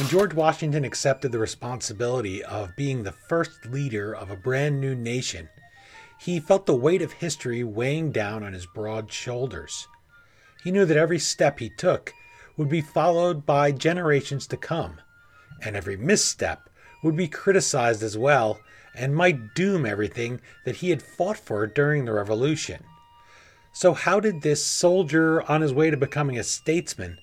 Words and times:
When 0.00 0.08
George 0.08 0.32
Washington 0.32 0.82
accepted 0.86 1.30
the 1.30 1.38
responsibility 1.38 2.42
of 2.42 2.74
being 2.74 3.02
the 3.02 3.12
first 3.12 3.66
leader 3.66 4.14
of 4.16 4.30
a 4.30 4.34
brand 4.34 4.80
new 4.80 4.94
nation, 4.94 5.50
he 6.18 6.40
felt 6.40 6.64
the 6.64 6.74
weight 6.74 7.02
of 7.02 7.12
history 7.12 7.62
weighing 7.62 8.10
down 8.10 8.42
on 8.42 8.54
his 8.54 8.64
broad 8.64 9.12
shoulders. 9.12 9.86
He 10.64 10.70
knew 10.70 10.86
that 10.86 10.96
every 10.96 11.18
step 11.18 11.58
he 11.58 11.68
took 11.68 12.14
would 12.56 12.70
be 12.70 12.80
followed 12.80 13.44
by 13.44 13.72
generations 13.72 14.46
to 14.46 14.56
come, 14.56 15.02
and 15.60 15.76
every 15.76 15.98
misstep 15.98 16.70
would 17.02 17.14
be 17.14 17.28
criticized 17.28 18.02
as 18.02 18.16
well 18.16 18.58
and 18.94 19.14
might 19.14 19.54
doom 19.54 19.84
everything 19.84 20.40
that 20.64 20.76
he 20.76 20.88
had 20.88 21.02
fought 21.02 21.36
for 21.36 21.66
during 21.66 22.06
the 22.06 22.14
Revolution. 22.14 22.84
So, 23.74 23.92
how 23.92 24.18
did 24.18 24.40
this 24.40 24.64
soldier 24.64 25.42
on 25.42 25.60
his 25.60 25.74
way 25.74 25.90
to 25.90 25.96
becoming 25.98 26.38
a 26.38 26.42
statesman 26.42 27.18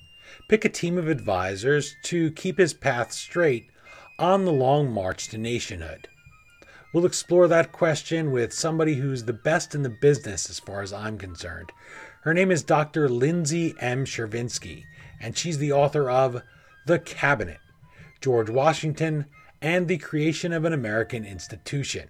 pick 0.47 0.63
a 0.63 0.69
team 0.69 0.97
of 0.97 1.07
advisors 1.07 1.95
to 2.03 2.31
keep 2.31 2.57
his 2.57 2.73
path 2.73 3.11
straight 3.11 3.69
on 4.17 4.45
the 4.45 4.51
long 4.51 4.91
march 4.91 5.27
to 5.29 5.38
nationhood? 5.38 6.07
We'll 6.93 7.05
explore 7.05 7.47
that 7.49 7.73
question 7.73 8.31
with 8.31 8.53
somebody 8.53 8.95
who's 8.95 9.25
the 9.25 9.33
best 9.33 9.75
in 9.75 9.83
the 9.83 9.89
business 9.89 10.49
as 10.49 10.59
far 10.59 10.81
as 10.81 10.93
I'm 10.93 11.17
concerned. 11.17 11.71
Her 12.21 12.33
name 12.33 12.49
is 12.49 12.63
Dr. 12.63 13.09
Lindsay 13.09 13.73
M. 13.79 14.05
Chervinsky, 14.05 14.85
and 15.19 15.38
she's 15.38 15.57
the 15.57 15.73
author 15.73 16.09
of 16.09 16.41
The 16.85 16.99
Cabinet 16.99 17.59
George 18.21 18.49
Washington 18.49 19.25
and 19.61 19.88
the 19.88 19.97
Creation 19.97 20.53
of 20.53 20.66
an 20.66 20.73
American 20.73 21.25
Institution. 21.25 22.09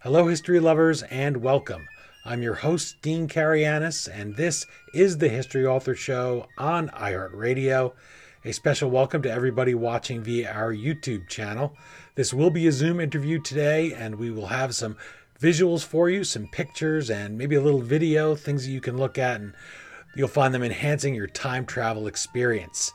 Hello, 0.00 0.26
history 0.26 0.58
lovers, 0.58 1.02
and 1.04 1.38
welcome. 1.38 1.86
I'm 2.28 2.42
your 2.42 2.56
host, 2.56 3.00
Dean 3.00 3.26
Karayanis, 3.26 4.06
and 4.06 4.36
this 4.36 4.66
is 4.92 5.16
the 5.16 5.30
History 5.30 5.64
Author 5.64 5.94
Show 5.94 6.46
on 6.58 6.90
iHeartRadio. 6.90 7.94
A 8.44 8.52
special 8.52 8.90
welcome 8.90 9.22
to 9.22 9.32
everybody 9.32 9.74
watching 9.74 10.22
via 10.22 10.52
our 10.52 10.70
YouTube 10.70 11.26
channel. 11.28 11.74
This 12.16 12.34
will 12.34 12.50
be 12.50 12.66
a 12.66 12.72
Zoom 12.72 13.00
interview 13.00 13.40
today, 13.40 13.94
and 13.94 14.16
we 14.16 14.30
will 14.30 14.48
have 14.48 14.74
some 14.74 14.98
visuals 15.40 15.82
for 15.82 16.10
you, 16.10 16.22
some 16.22 16.48
pictures, 16.48 17.08
and 17.08 17.38
maybe 17.38 17.56
a 17.56 17.62
little 17.62 17.80
video, 17.80 18.34
things 18.34 18.66
that 18.66 18.72
you 18.72 18.82
can 18.82 18.98
look 18.98 19.16
at, 19.16 19.40
and 19.40 19.54
you'll 20.14 20.28
find 20.28 20.52
them 20.52 20.62
enhancing 20.62 21.14
your 21.14 21.28
time 21.28 21.64
travel 21.64 22.06
experience. 22.06 22.92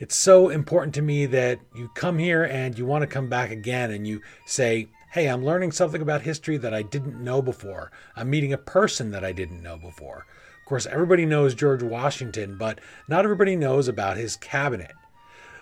It's 0.00 0.16
so 0.16 0.50
important 0.50 0.94
to 0.96 1.02
me 1.02 1.24
that 1.24 1.60
you 1.74 1.88
come 1.94 2.18
here 2.18 2.44
and 2.44 2.76
you 2.76 2.84
want 2.84 3.00
to 3.00 3.06
come 3.06 3.30
back 3.30 3.50
again 3.50 3.90
and 3.90 4.06
you 4.06 4.20
say, 4.44 4.88
Hey, 5.12 5.28
I'm 5.28 5.44
learning 5.44 5.72
something 5.72 6.02
about 6.02 6.22
history 6.22 6.56
that 6.58 6.74
I 6.74 6.82
didn't 6.82 7.22
know 7.22 7.40
before. 7.40 7.90
I'm 8.16 8.28
meeting 8.28 8.52
a 8.52 8.58
person 8.58 9.10
that 9.12 9.24
I 9.24 9.32
didn't 9.32 9.62
know 9.62 9.78
before. 9.78 10.26
Of 10.60 10.68
course, 10.68 10.84
everybody 10.84 11.24
knows 11.24 11.54
George 11.54 11.82
Washington, 11.82 12.58
but 12.58 12.80
not 13.08 13.24
everybody 13.24 13.56
knows 13.56 13.88
about 13.88 14.16
his 14.16 14.36
cabinet. 14.36 14.92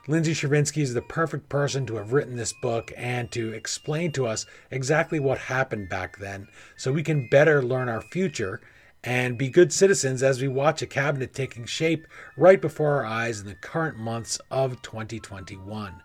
Lindsay 0.09 0.33
Chervinsky 0.33 0.83
is 0.83 0.95
the 0.95 1.03
perfect 1.03 1.48
person 1.48 1.86
to 1.86 1.97
have 1.97 2.12
written 2.12 2.36
this 2.36 2.53
book 2.53 2.92
and 2.97 3.31
to 3.33 3.53
explain 3.53 4.12
to 4.12 4.27
us 4.27 4.45
exactly 4.70 5.20
what 5.20 5.39
happened 5.39 5.89
back 5.89 6.19
then 6.19 6.48
so 6.77 6.92
we 6.92 7.03
can 7.03 7.29
better 7.29 7.62
learn 7.62 7.89
our 7.89 8.03
future 8.03 8.61
and 9.05 9.39
be 9.39 9.48
good 9.48 9.73
citizens 9.73 10.23
as 10.23 10.41
we 10.41 10.48
watch 10.48 10.83
a 10.83 10.86
cabinet 10.86 11.34
taking 11.34 11.67
shape 11.67 12.06
right 12.36 12.61
before 12.61 12.92
our 12.92 13.05
eyes 13.05 13.41
in 13.41 13.47
the 13.47 13.55
current 13.55 13.98
months 13.98 14.41
of 14.51 14.81
2021. 14.83 16.03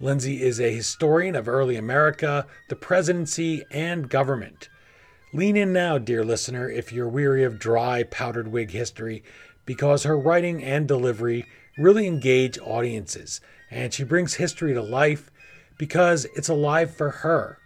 Lindsay 0.00 0.42
is 0.42 0.60
a 0.60 0.74
historian 0.74 1.34
of 1.34 1.48
early 1.48 1.76
America, 1.76 2.46
the 2.68 2.76
presidency, 2.76 3.64
and 3.70 4.08
government. 4.08 4.68
Lean 5.32 5.56
in 5.56 5.72
now, 5.72 5.98
dear 5.98 6.24
listener, 6.24 6.68
if 6.68 6.92
you're 6.92 7.08
weary 7.08 7.44
of 7.44 7.58
dry, 7.58 8.02
powdered 8.02 8.48
wig 8.48 8.70
history, 8.70 9.22
because 9.64 10.02
her 10.02 10.18
writing 10.18 10.62
and 10.62 10.88
delivery 10.88 11.46
really 11.78 12.06
engage 12.06 12.58
audiences, 12.58 13.40
and 13.70 13.94
she 13.94 14.04
brings 14.04 14.34
history 14.34 14.74
to 14.74 14.82
life 14.82 15.30
because 15.78 16.26
it's 16.36 16.48
alive 16.48 16.94
for 16.94 17.10
her. 17.10 17.58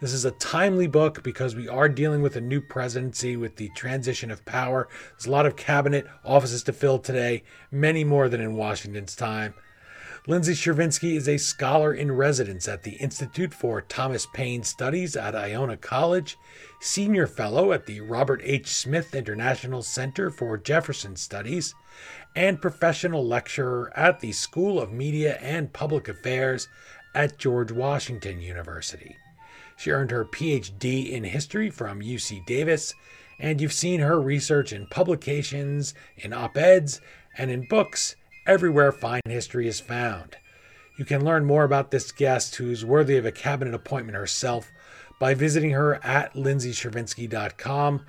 This 0.00 0.12
is 0.12 0.24
a 0.24 0.32
timely 0.32 0.86
book 0.86 1.22
because 1.22 1.54
we 1.54 1.68
are 1.68 1.88
dealing 1.88 2.20
with 2.20 2.36
a 2.36 2.40
new 2.40 2.60
presidency 2.60 3.36
with 3.36 3.56
the 3.56 3.70
transition 3.70 4.30
of 4.30 4.44
power. 4.44 4.88
There's 5.12 5.26
a 5.26 5.30
lot 5.30 5.46
of 5.46 5.56
cabinet 5.56 6.06
offices 6.24 6.62
to 6.64 6.72
fill 6.72 6.98
today, 6.98 7.44
many 7.70 8.04
more 8.04 8.28
than 8.28 8.40
in 8.40 8.56
Washington's 8.56 9.14
time. 9.14 9.54
Lindsay 10.26 10.54
Chervinsky 10.54 11.16
is 11.18 11.28
a 11.28 11.36
scholar 11.36 11.92
in 11.92 12.10
residence 12.10 12.66
at 12.66 12.82
the 12.82 12.92
Institute 12.92 13.52
for 13.52 13.82
Thomas 13.82 14.26
Paine 14.32 14.62
Studies 14.62 15.16
at 15.16 15.34
Iona 15.34 15.76
College, 15.76 16.38
senior 16.80 17.26
fellow 17.26 17.72
at 17.72 17.84
the 17.84 18.00
Robert 18.00 18.40
H. 18.42 18.68
Smith 18.68 19.14
International 19.14 19.82
Center 19.82 20.30
for 20.30 20.56
Jefferson 20.56 21.14
Studies, 21.14 21.74
and 22.34 22.62
professional 22.62 23.22
lecturer 23.22 23.92
at 23.94 24.20
the 24.20 24.32
School 24.32 24.80
of 24.80 24.94
Media 24.94 25.36
and 25.42 25.74
Public 25.74 26.08
Affairs 26.08 26.68
at 27.14 27.36
George 27.36 27.70
Washington 27.70 28.40
University. 28.40 29.18
She 29.76 29.90
earned 29.90 30.10
her 30.10 30.24
PhD 30.24 31.10
in 31.10 31.24
history 31.24 31.68
from 31.68 32.00
UC 32.00 32.46
Davis, 32.46 32.94
and 33.38 33.60
you've 33.60 33.74
seen 33.74 34.00
her 34.00 34.18
research 34.18 34.72
in 34.72 34.86
publications, 34.86 35.92
in 36.16 36.32
op 36.32 36.56
eds, 36.56 37.02
and 37.36 37.50
in 37.50 37.68
books 37.68 38.16
everywhere 38.46 38.92
fine 38.92 39.22
history 39.26 39.66
is 39.66 39.80
found. 39.80 40.36
You 40.96 41.04
can 41.04 41.24
learn 41.24 41.44
more 41.44 41.64
about 41.64 41.90
this 41.90 42.12
guest, 42.12 42.56
who's 42.56 42.84
worthy 42.84 43.16
of 43.16 43.26
a 43.26 43.32
cabinet 43.32 43.74
appointment 43.74 44.16
herself, 44.16 44.70
by 45.18 45.34
visiting 45.34 45.70
her 45.70 46.04
at 46.04 46.34
lindsaychervinsky.com, 46.34 48.04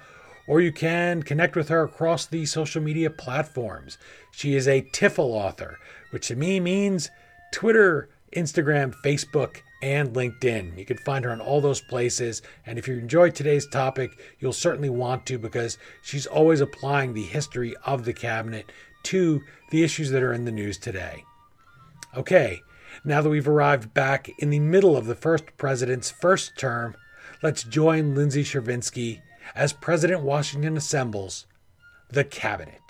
or 0.47 0.61
you 0.61 0.71
can 0.71 1.23
connect 1.23 1.55
with 1.55 1.69
her 1.69 1.83
across 1.83 2.25
the 2.25 2.45
social 2.45 2.81
media 2.81 3.09
platforms. 3.09 3.97
She 4.31 4.55
is 4.55 4.67
a 4.67 4.81
TIFL 4.81 5.19
author, 5.19 5.77
which 6.11 6.27
to 6.27 6.35
me 6.35 6.59
means 6.59 7.09
Twitter, 7.51 8.09
Instagram, 8.35 8.93
Facebook, 9.03 9.61
and 9.81 10.13
LinkedIn. 10.13 10.77
You 10.77 10.85
can 10.85 10.97
find 10.97 11.25
her 11.25 11.31
on 11.31 11.41
all 11.41 11.61
those 11.61 11.81
places. 11.81 12.41
And 12.65 12.77
if 12.77 12.87
you 12.87 12.97
enjoyed 12.97 13.35
today's 13.35 13.67
topic, 13.67 14.11
you'll 14.39 14.53
certainly 14.53 14.89
want 14.89 15.25
to 15.27 15.37
because 15.37 15.77
she's 16.03 16.25
always 16.25 16.61
applying 16.61 17.13
the 17.13 17.23
history 17.23 17.75
of 17.85 18.05
the 18.05 18.13
cabinet 18.13 18.71
to 19.05 19.41
the 19.71 19.83
issues 19.83 20.11
that 20.11 20.23
are 20.23 20.33
in 20.33 20.45
the 20.45 20.51
news 20.51 20.77
today. 20.77 21.23
Okay, 22.15 22.61
now 23.03 23.21
that 23.21 23.29
we've 23.29 23.47
arrived 23.47 23.93
back 23.93 24.29
in 24.39 24.49
the 24.49 24.59
middle 24.59 24.95
of 24.95 25.05
the 25.05 25.15
first 25.15 25.45
president's 25.57 26.11
first 26.11 26.57
term, 26.57 26.95
let's 27.41 27.63
join 27.63 28.15
Lindsay 28.15 28.43
Chervinsky 28.43 29.21
as 29.55 29.73
President 29.73 30.21
Washington 30.21 30.77
assembles 30.77 31.45
the 32.09 32.23
cabinet. 32.23 32.81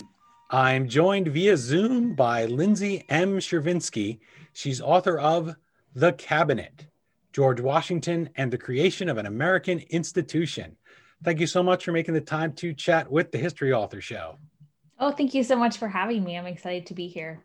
I'm 0.51 0.87
joined 0.87 1.29
via 1.29 1.57
Zoom 1.57 2.13
by 2.13 2.45
Lindsay 2.45 3.03
M. 3.09 3.39
Chervinsky. 3.39 4.19
She's 4.53 4.79
author 4.79 5.17
of 5.17 5.55
The 5.93 6.13
Cabinet 6.13 6.87
George 7.35 7.59
Washington 7.59 8.29
and 8.37 8.49
the 8.49 8.57
Creation 8.57 9.09
of 9.09 9.17
an 9.17 9.25
American 9.25 9.79
Institution. 9.89 10.77
Thank 11.21 11.41
you 11.41 11.47
so 11.47 11.61
much 11.61 11.83
for 11.83 11.91
making 11.91 12.13
the 12.13 12.21
time 12.21 12.53
to 12.53 12.73
chat 12.73 13.11
with 13.11 13.33
the 13.33 13.37
History 13.37 13.73
Author 13.73 13.99
Show. 13.99 14.37
Oh, 14.99 15.11
thank 15.11 15.33
you 15.33 15.43
so 15.43 15.55
much 15.55 15.77
for 15.77 15.87
having 15.87 16.23
me. 16.23 16.37
I'm 16.37 16.45
excited 16.45 16.85
to 16.87 16.93
be 16.93 17.07
here. 17.07 17.43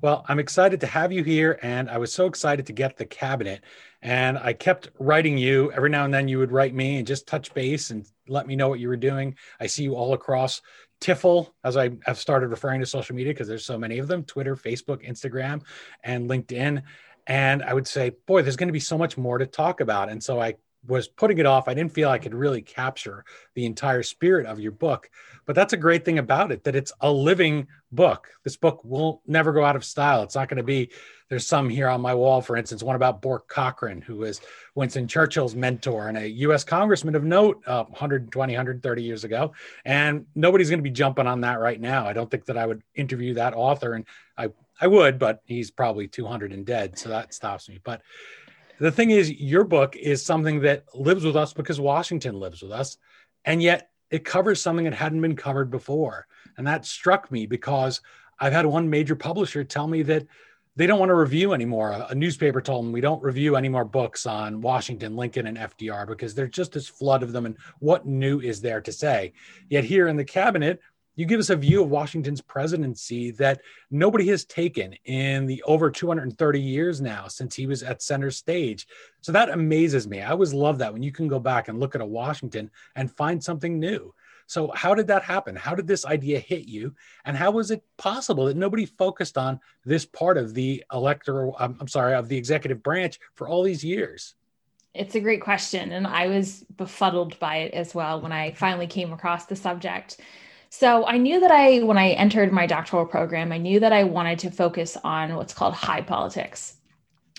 Well, 0.00 0.24
I'm 0.28 0.38
excited 0.38 0.80
to 0.80 0.86
have 0.86 1.12
you 1.12 1.22
here, 1.22 1.58
and 1.62 1.88
I 1.88 1.98
was 1.98 2.12
so 2.12 2.26
excited 2.26 2.66
to 2.66 2.72
get 2.72 2.96
the 2.96 3.06
cabinet. 3.06 3.62
And 4.02 4.36
I 4.38 4.52
kept 4.52 4.90
writing 4.98 5.38
you 5.38 5.72
every 5.72 5.88
now 5.88 6.04
and 6.04 6.12
then. 6.12 6.28
You 6.28 6.38
would 6.38 6.52
write 6.52 6.74
me 6.74 6.98
and 6.98 7.06
just 7.06 7.26
touch 7.26 7.54
base 7.54 7.90
and 7.90 8.06
let 8.28 8.46
me 8.46 8.56
know 8.56 8.68
what 8.68 8.80
you 8.80 8.88
were 8.88 8.96
doing. 8.96 9.34
I 9.60 9.66
see 9.66 9.82
you 9.82 9.94
all 9.94 10.12
across 10.12 10.60
TIFL, 11.00 11.50
as 11.64 11.76
I 11.76 11.90
have 12.04 12.18
started 12.18 12.48
referring 12.48 12.80
to 12.80 12.86
social 12.86 13.16
media 13.16 13.32
because 13.32 13.48
there's 13.48 13.64
so 13.64 13.78
many 13.78 13.98
of 13.98 14.08
them: 14.08 14.24
Twitter, 14.24 14.56
Facebook, 14.56 15.06
Instagram, 15.08 15.62
and 16.02 16.28
LinkedIn. 16.28 16.82
And 17.26 17.62
I 17.62 17.72
would 17.72 17.86
say, 17.86 18.12
boy, 18.26 18.42
there's 18.42 18.56
going 18.56 18.68
to 18.68 18.72
be 18.72 18.80
so 18.80 18.98
much 18.98 19.16
more 19.16 19.38
to 19.38 19.46
talk 19.46 19.80
about. 19.80 20.10
And 20.10 20.22
so 20.22 20.40
I 20.40 20.54
was 20.86 21.08
putting 21.08 21.38
it 21.38 21.46
off. 21.46 21.68
I 21.68 21.74
didn't 21.74 21.92
feel 21.92 22.10
I 22.10 22.18
could 22.18 22.34
really 22.34 22.62
capture 22.62 23.24
the 23.54 23.66
entire 23.66 24.02
spirit 24.02 24.46
of 24.46 24.60
your 24.60 24.72
book. 24.72 25.10
But 25.46 25.54
that's 25.54 25.72
a 25.72 25.78
great 25.78 26.04
thing 26.04 26.18
about 26.18 26.52
it 26.52 26.64
that 26.64 26.74
it's 26.74 26.92
a 27.00 27.12
living 27.12 27.66
book. 27.92 28.28
This 28.44 28.56
book 28.56 28.82
will 28.84 29.22
never 29.26 29.52
go 29.52 29.64
out 29.64 29.76
of 29.76 29.84
style. 29.84 30.22
It's 30.22 30.34
not 30.34 30.48
going 30.48 30.58
to 30.58 30.62
be, 30.62 30.90
there's 31.28 31.46
some 31.46 31.68
here 31.68 31.88
on 31.88 32.00
my 32.00 32.14
wall, 32.14 32.40
for 32.40 32.56
instance, 32.56 32.82
one 32.82 32.96
about 32.96 33.20
Bourke 33.20 33.48
Cochran, 33.48 34.00
who 34.00 34.16
was 34.16 34.40
Winston 34.74 35.06
Churchill's 35.06 35.54
mentor 35.54 36.08
and 36.08 36.16
a 36.16 36.28
US 36.28 36.64
congressman 36.64 37.14
of 37.14 37.24
note 37.24 37.62
uh, 37.66 37.84
120, 37.84 38.52
130 38.52 39.02
years 39.02 39.24
ago. 39.24 39.52
And 39.84 40.26
nobody's 40.34 40.70
going 40.70 40.80
to 40.80 40.84
be 40.84 40.90
jumping 40.90 41.26
on 41.26 41.42
that 41.42 41.60
right 41.60 41.80
now. 41.80 42.06
I 42.06 42.14
don't 42.14 42.30
think 42.30 42.46
that 42.46 42.56
I 42.56 42.66
would 42.66 42.82
interview 42.94 43.34
that 43.34 43.54
author. 43.54 43.94
And 43.94 44.06
I, 44.38 44.48
I 44.80 44.86
would, 44.86 45.18
but 45.18 45.42
he's 45.44 45.70
probably 45.70 46.08
200 46.08 46.52
and 46.52 46.64
dead. 46.64 46.98
So 46.98 47.10
that 47.10 47.34
stops 47.34 47.68
me. 47.68 47.80
But 47.82 48.02
the 48.84 48.92
thing 48.92 49.12
is, 49.12 49.32
your 49.32 49.64
book 49.64 49.96
is 49.96 50.22
something 50.22 50.60
that 50.60 50.84
lives 50.94 51.24
with 51.24 51.36
us 51.36 51.54
because 51.54 51.80
Washington 51.80 52.38
lives 52.38 52.60
with 52.60 52.70
us. 52.70 52.98
And 53.46 53.62
yet 53.62 53.88
it 54.10 54.26
covers 54.26 54.60
something 54.60 54.84
that 54.84 54.92
hadn't 54.92 55.22
been 55.22 55.36
covered 55.36 55.70
before. 55.70 56.26
And 56.58 56.66
that 56.66 56.84
struck 56.84 57.32
me 57.32 57.46
because 57.46 58.02
I've 58.38 58.52
had 58.52 58.66
one 58.66 58.90
major 58.90 59.16
publisher 59.16 59.64
tell 59.64 59.88
me 59.88 60.02
that 60.02 60.26
they 60.76 60.86
don't 60.86 60.98
want 60.98 61.08
to 61.08 61.14
review 61.14 61.54
anymore. 61.54 62.04
A 62.10 62.14
newspaper 62.14 62.60
told 62.60 62.84
them 62.84 62.92
we 62.92 63.00
don't 63.00 63.22
review 63.22 63.56
any 63.56 63.70
more 63.70 63.86
books 63.86 64.26
on 64.26 64.60
Washington, 64.60 65.16
Lincoln, 65.16 65.46
and 65.46 65.56
FDR 65.56 66.06
because 66.06 66.34
there's 66.34 66.50
just 66.50 66.72
this 66.72 66.86
flood 66.86 67.22
of 67.22 67.32
them. 67.32 67.46
And 67.46 67.56
what 67.78 68.04
new 68.04 68.40
is 68.40 68.60
there 68.60 68.82
to 68.82 68.92
say? 68.92 69.32
Yet 69.70 69.84
here 69.84 70.08
in 70.08 70.16
the 70.16 70.26
cabinet, 70.26 70.80
you 71.16 71.26
give 71.26 71.40
us 71.40 71.50
a 71.50 71.56
view 71.56 71.82
of 71.82 71.90
Washington's 71.90 72.40
presidency 72.40 73.30
that 73.32 73.60
nobody 73.90 74.26
has 74.28 74.44
taken 74.44 74.94
in 75.04 75.46
the 75.46 75.62
over 75.64 75.90
230 75.90 76.60
years 76.60 77.00
now 77.00 77.28
since 77.28 77.54
he 77.54 77.66
was 77.66 77.82
at 77.82 78.02
center 78.02 78.30
stage. 78.30 78.86
So 79.20 79.32
that 79.32 79.50
amazes 79.50 80.08
me. 80.08 80.22
I 80.22 80.30
always 80.30 80.52
love 80.52 80.78
that 80.78 80.92
when 80.92 81.02
you 81.02 81.12
can 81.12 81.28
go 81.28 81.38
back 81.38 81.68
and 81.68 81.78
look 81.78 81.94
at 81.94 82.00
a 82.00 82.06
Washington 82.06 82.70
and 82.96 83.10
find 83.10 83.42
something 83.42 83.78
new. 83.78 84.12
So, 84.46 84.70
how 84.74 84.94
did 84.94 85.06
that 85.06 85.22
happen? 85.22 85.56
How 85.56 85.74
did 85.74 85.86
this 85.86 86.04
idea 86.04 86.38
hit 86.38 86.68
you? 86.68 86.94
And 87.24 87.36
how 87.36 87.50
was 87.50 87.70
it 87.70 87.82
possible 87.96 88.44
that 88.46 88.56
nobody 88.56 88.84
focused 88.84 89.38
on 89.38 89.58
this 89.84 90.04
part 90.04 90.36
of 90.36 90.52
the 90.52 90.84
electoral, 90.92 91.56
I'm, 91.58 91.88
sorry, 91.88 92.14
of 92.14 92.28
the 92.28 92.36
executive 92.36 92.82
branch 92.82 93.18
for 93.34 93.48
all 93.48 93.62
these 93.62 93.82
years? 93.82 94.34
It's 94.92 95.14
a 95.14 95.20
great 95.20 95.40
question. 95.40 95.92
And 95.92 96.06
I 96.06 96.28
was 96.28 96.64
befuddled 96.76 97.38
by 97.38 97.56
it 97.56 97.74
as 97.74 97.94
well 97.94 98.20
when 98.20 98.32
I 98.32 98.52
finally 98.52 98.86
came 98.86 99.12
across 99.12 99.46
the 99.46 99.56
subject. 99.56 100.20
So 100.76 101.06
I 101.06 101.18
knew 101.18 101.38
that 101.38 101.52
I, 101.52 101.84
when 101.84 101.98
I 101.98 102.10
entered 102.10 102.52
my 102.52 102.66
doctoral 102.66 103.06
program, 103.06 103.52
I 103.52 103.58
knew 103.58 103.78
that 103.78 103.92
I 103.92 104.02
wanted 104.02 104.40
to 104.40 104.50
focus 104.50 104.96
on 105.04 105.36
what's 105.36 105.54
called 105.54 105.72
high 105.72 106.00
politics 106.00 106.78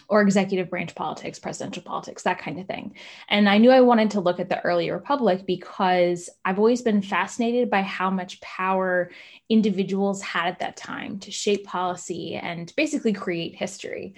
or 0.08 0.22
executive 0.22 0.70
branch 0.70 0.96
politics, 0.96 1.38
presidential 1.38 1.84
politics, 1.84 2.24
that 2.24 2.40
kind 2.40 2.62
of 2.62 2.66
thing. 2.66 2.96
And 3.28 3.50
I 3.50 3.58
knew 3.58 3.72
I 3.72 3.82
wanted 3.82 4.12
to 4.12 4.22
look 4.22 4.40
at 4.40 4.48
the 4.48 4.62
early 4.62 4.90
republic 4.90 5.46
because 5.46 6.30
I've 6.46 6.60
always 6.60 6.82
been 6.82 7.02
fascinated 7.02 7.70
by 7.70 7.82
how 7.82 8.10
much 8.10 8.40
power 8.40 9.12
individuals 9.50 10.22
had 10.22 10.48
at 10.48 10.60
that 10.60 10.78
time 10.78 11.20
to 11.20 11.30
shape 11.30 11.66
policy 11.66 12.36
and 12.36 12.72
basically 12.78 13.12
create 13.12 13.54
history. 13.54 14.16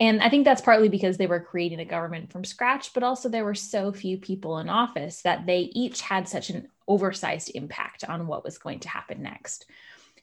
And 0.00 0.22
I 0.22 0.28
think 0.28 0.44
that's 0.44 0.60
partly 0.60 0.88
because 0.88 1.16
they 1.16 1.26
were 1.26 1.40
creating 1.40 1.80
a 1.80 1.84
government 1.84 2.30
from 2.30 2.44
scratch, 2.44 2.92
but 2.94 3.02
also 3.02 3.28
there 3.28 3.44
were 3.44 3.54
so 3.54 3.92
few 3.92 4.16
people 4.16 4.58
in 4.58 4.68
office 4.68 5.22
that 5.22 5.44
they 5.44 5.70
each 5.72 6.00
had 6.00 6.28
such 6.28 6.50
an 6.50 6.68
oversized 6.86 7.50
impact 7.54 8.04
on 8.04 8.28
what 8.28 8.44
was 8.44 8.58
going 8.58 8.80
to 8.80 8.88
happen 8.88 9.22
next. 9.22 9.66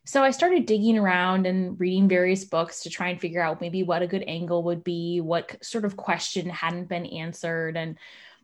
So 0.06 0.24
I 0.24 0.32
started 0.32 0.66
digging 0.66 0.98
around 0.98 1.46
and 1.46 1.80
reading 1.80 2.08
various 2.08 2.46
books 2.46 2.84
to 2.84 2.90
try 2.90 3.10
and 3.10 3.20
figure 3.20 3.42
out 3.42 3.60
maybe 3.60 3.84
what 3.84 4.04
a 4.04 4.08
good 4.08 4.24
angle 4.28 4.64
would 4.64 4.84
be, 4.84 5.20
what 5.20 5.64
sort 5.64 5.84
of 5.84 5.98
question 5.98 6.48
hadn't 6.48 6.88
been 6.88 7.08
answered. 7.08 7.76
And 7.76 7.98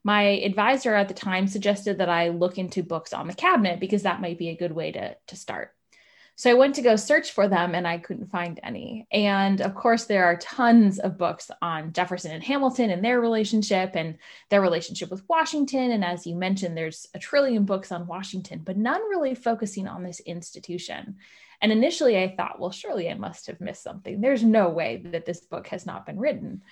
my 0.04 0.24
advisor 0.24 0.96
at 0.96 1.08
the 1.08 1.14
time 1.14 1.48
suggested 1.48 2.00
that 2.00 2.10
I 2.10 2.30
look 2.30 2.58
into 2.58 2.84
books 2.84 3.14
on 3.14 3.28
the 3.28 3.34
cabinet 3.34 3.80
because 3.80 4.04
that 4.04 4.22
might 4.22 4.40
be 4.40 4.50
a 4.50 4.58
good 4.58 4.72
way 4.72 4.92
to, 4.92 5.16
to 5.28 5.36
start. 5.36 5.74
So 6.42 6.50
I 6.50 6.56
went 6.56 6.74
to 6.74 6.82
go 6.82 6.96
search 6.96 7.34
for 7.34 7.48
them 7.48 7.76
and 7.76 7.88
I 7.88 8.00
couldn't 8.00 8.32
find 8.32 8.60
any. 8.64 9.06
And 9.12 9.62
of 9.62 9.76
course, 9.76 10.06
there 10.06 10.26
are 10.26 10.38
tons 10.38 10.98
of 10.98 11.16
books 11.16 11.52
on 11.62 11.94
Jefferson 11.94 12.32
and 12.32 12.44
Hamilton 12.44 12.90
and 12.90 13.06
their 13.06 13.22
relationship 13.22 13.92
and 13.94 14.18
their 14.50 14.60
relationship 14.60 15.12
with 15.12 15.22
Washington. 15.30 15.92
And 15.92 16.04
as 16.04 16.26
you 16.26 16.34
mentioned, 16.34 16.76
there's 16.76 17.08
a 17.14 17.20
trillion 17.20 17.64
books 17.64 17.92
on 17.92 18.08
Washington, 18.08 18.64
but 18.66 18.76
none 18.76 19.08
really 19.08 19.36
focusing 19.36 19.88
on 19.88 20.02
this 20.02 20.20
institution. 20.22 21.18
And 21.62 21.72
initially 21.72 22.18
I 22.18 22.36
thought, 22.36 22.60
well, 22.60 22.72
surely 22.72 23.10
I 23.10 23.14
must 23.14 23.46
have 23.48 23.62
missed 23.62 23.84
something. 23.84 24.20
There's 24.20 24.44
no 24.44 24.70
way 24.70 25.04
that 25.06 25.26
this 25.26 25.42
book 25.42 25.68
has 25.68 25.86
not 25.86 26.06
been 26.06 26.18
written. 26.18 26.64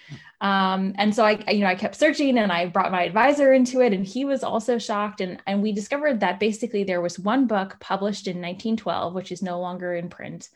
Um, 0.42 0.94
and 0.98 1.14
so 1.14 1.24
I, 1.24 1.44
you 1.52 1.60
know, 1.60 1.68
I 1.68 1.76
kept 1.76 1.96
searching 1.96 2.38
and 2.40 2.52
I 2.52 2.66
brought 2.66 2.92
my 2.92 3.04
advisor 3.04 3.54
into 3.54 3.82
it 3.82 3.94
and 3.94 4.06
he 4.06 4.26
was 4.26 4.44
also 4.44 4.80
shocked. 4.80 5.22
And, 5.22 5.42
and 5.46 5.62
we 5.62 5.72
discovered 5.72 6.22
that 6.22 6.40
basically 6.40 6.84
there 6.84 7.02
was 7.02 7.20
one 7.20 7.46
book 7.46 7.78
published 7.80 8.28
in 8.28 8.38
1912, 8.38 9.14
which 9.14 9.32
is 9.32 9.44
no 9.44 9.60
longer 9.60 9.94
in 9.94 10.10
print, 10.10 10.50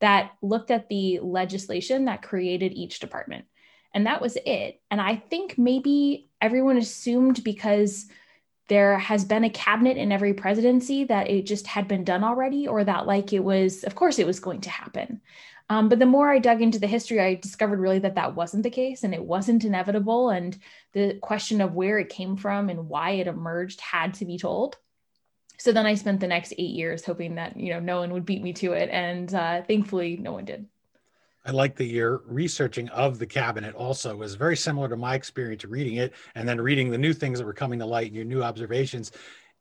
that 0.00 0.32
looked 0.40 0.70
at 0.70 0.88
the 0.88 1.20
legislation 1.20 2.06
that 2.06 2.22
created 2.22 2.72
each 2.72 3.00
department. 3.00 3.44
And 3.92 4.06
that 4.06 4.20
was 4.20 4.36
it. 4.44 4.80
And 4.90 5.00
I 5.00 5.16
think 5.16 5.56
maybe 5.56 6.28
everyone 6.40 6.78
assumed 6.78 7.44
because 7.44 8.06
there 8.68 8.98
has 8.98 9.24
been 9.24 9.44
a 9.44 9.50
cabinet 9.50 9.96
in 9.96 10.12
every 10.12 10.34
presidency 10.34 11.04
that 11.04 11.28
it 11.28 11.46
just 11.46 11.66
had 11.66 11.86
been 11.86 12.04
done 12.04 12.24
already, 12.24 12.66
or 12.66 12.82
that, 12.84 13.06
like, 13.06 13.32
it 13.32 13.44
was, 13.44 13.84
of 13.84 13.94
course, 13.94 14.18
it 14.18 14.26
was 14.26 14.40
going 14.40 14.62
to 14.62 14.70
happen. 14.70 15.20
Um, 15.70 15.88
but 15.88 15.98
the 15.98 16.06
more 16.06 16.30
I 16.30 16.38
dug 16.38 16.60
into 16.60 16.78
the 16.78 16.86
history, 16.86 17.20
I 17.20 17.34
discovered 17.36 17.80
really 17.80 17.98
that 18.00 18.16
that 18.16 18.34
wasn't 18.34 18.62
the 18.62 18.70
case 18.70 19.02
and 19.02 19.14
it 19.14 19.24
wasn't 19.24 19.64
inevitable. 19.64 20.28
And 20.28 20.56
the 20.92 21.18
question 21.22 21.62
of 21.62 21.74
where 21.74 21.98
it 21.98 22.10
came 22.10 22.36
from 22.36 22.68
and 22.68 22.88
why 22.88 23.12
it 23.12 23.26
emerged 23.26 23.80
had 23.80 24.14
to 24.14 24.26
be 24.26 24.38
told. 24.38 24.76
So 25.58 25.72
then 25.72 25.86
I 25.86 25.94
spent 25.94 26.20
the 26.20 26.26
next 26.26 26.52
eight 26.58 26.74
years 26.74 27.04
hoping 27.04 27.36
that, 27.36 27.56
you 27.56 27.72
know, 27.72 27.80
no 27.80 28.00
one 28.00 28.12
would 28.12 28.26
beat 28.26 28.42
me 28.42 28.52
to 28.54 28.72
it. 28.72 28.90
And 28.90 29.32
uh, 29.34 29.62
thankfully, 29.62 30.18
no 30.18 30.32
one 30.32 30.44
did. 30.44 30.66
I 31.44 31.50
like 31.50 31.76
that 31.76 31.86
your 31.86 32.22
researching 32.26 32.88
of 32.88 33.18
the 33.18 33.26
cabinet 33.26 33.74
also 33.74 34.16
was 34.16 34.34
very 34.34 34.56
similar 34.56 34.88
to 34.88 34.96
my 34.96 35.14
experience 35.14 35.64
reading 35.64 35.96
it 35.96 36.14
and 36.34 36.48
then 36.48 36.60
reading 36.60 36.90
the 36.90 36.98
new 36.98 37.12
things 37.12 37.38
that 37.38 37.44
were 37.44 37.52
coming 37.52 37.78
to 37.80 37.86
light 37.86 38.06
and 38.06 38.16
your 38.16 38.24
new 38.24 38.42
observations. 38.42 39.12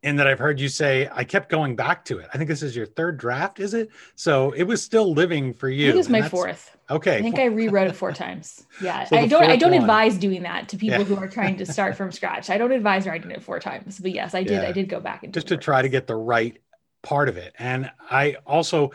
In 0.01 0.17
that 0.17 0.27
I've 0.27 0.39
heard 0.39 0.59
you 0.59 0.67
say, 0.67 1.07
I 1.13 1.23
kept 1.23 1.47
going 1.47 1.77
back 1.77 2.03
to 2.05 2.17
it. 2.17 2.27
I 2.33 2.37
think 2.37 2.49
this 2.49 2.61
is 2.61 2.75
your 2.75 2.85
third 2.85 3.17
draft, 3.17 3.61
is 3.61 3.73
it? 3.73 3.89
So 4.15 4.51
it 4.51 4.63
was 4.63 4.83
still 4.83 5.13
living 5.13 5.53
for 5.53 5.69
you. 5.69 5.89
It 5.89 5.95
was 5.95 6.09
my 6.09 6.21
fourth. 6.21 6.75
Okay. 6.89 7.19
I 7.19 7.21
think 7.21 7.39
I 7.39 7.45
rewrote 7.45 7.87
it 7.87 7.95
four 7.95 8.11
times. 8.11 8.65
Yeah. 8.81 9.05
So 9.05 9.15
I 9.15 9.27
don't 9.27 9.43
I 9.45 9.55
don't 9.55 9.71
one. 9.71 9.79
advise 9.79 10.17
doing 10.17 10.43
that 10.43 10.67
to 10.69 10.77
people 10.77 10.99
yeah. 10.99 11.05
who 11.05 11.15
are 11.15 11.29
trying 11.29 11.55
to 11.55 11.65
start 11.65 11.95
from 11.95 12.11
scratch. 12.11 12.49
I 12.49 12.57
don't 12.57 12.73
advise 12.73 13.07
writing 13.07 13.31
it 13.31 13.41
four 13.41 13.61
times. 13.61 13.97
But 13.97 14.11
yes, 14.11 14.35
I 14.35 14.43
did 14.43 14.61
yeah. 14.61 14.67
I 14.67 14.73
did 14.73 14.89
go 14.89 14.99
back 14.99 15.23
and 15.23 15.33
just 15.33 15.47
to 15.47 15.57
try 15.57 15.81
to 15.81 15.87
get 15.87 16.05
the 16.05 16.17
right 16.17 16.57
part 17.01 17.29
of 17.29 17.37
it. 17.37 17.53
And 17.57 17.89
I 18.11 18.35
also 18.45 18.91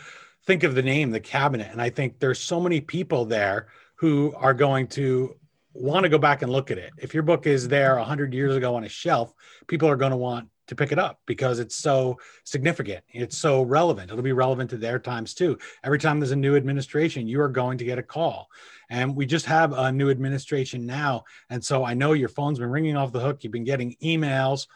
think 0.49 0.63
of 0.63 0.75
the 0.75 0.83
name, 0.83 1.11
the 1.11 1.21
cabinet, 1.21 1.69
and 1.71 1.83
I 1.83 1.91
think 1.91 2.19
there's 2.19 2.41
so 2.41 2.59
many 2.59 2.81
people 2.81 3.27
there 3.27 3.67
who 3.97 4.33
are 4.35 4.55
going 4.55 4.87
to 4.87 5.37
want 5.75 6.05
to 6.05 6.09
go 6.09 6.17
back 6.17 6.41
and 6.41 6.51
look 6.51 6.71
at 6.71 6.79
it. 6.79 6.91
If 6.97 7.13
your 7.13 7.23
book 7.23 7.47
is 7.47 7.69
there 7.69 7.97
100 7.97 8.33
years 8.33 8.57
ago 8.57 8.75
on 8.75 8.85
a 8.85 8.89
shelf, 8.89 9.35
people 9.67 9.91
are 9.91 9.97
going 9.97 10.13
to 10.13 10.17
want 10.17 10.49
to 10.69 10.75
pick 10.75 10.91
it 10.91 10.99
up 10.99 11.21
because 11.27 11.59
it's 11.59 11.77
so 11.77 12.17
significant. 12.45 13.05
It's 13.11 13.37
so 13.37 13.61
relevant. 13.61 14.11
It'll 14.11 14.23
be 14.23 14.33
relevant 14.33 14.71
to 14.71 14.79
their 14.79 14.99
times 14.99 15.35
too. 15.35 15.59
Every 15.85 15.99
time 15.99 16.19
there's 16.19 16.31
a 16.31 16.37
new 16.37 16.57
administration, 16.57 17.29
you 17.29 17.43
are 17.43 17.51
going 17.51 17.77
to 17.77 17.85
get 17.85 17.99
a 17.99 18.03
call. 18.03 18.49
And 18.89 19.15
we 19.15 19.27
just 19.27 19.45
have 19.45 19.75
a 19.75 19.93
new 19.93 20.09
administration 20.09 20.87
now. 20.87 21.25
And 21.51 21.63
so 21.63 21.85
I 21.85 21.93
know 21.93 22.15
your 22.15 22.31
phone's 22.31 22.59
been 22.59 22.71
ringing 22.71 22.97
off 22.97 23.13
the 23.13 23.21
hook. 23.21 23.45
You've 23.45 23.53
been 23.53 23.65
getting 23.65 23.97
emails. 24.03 24.67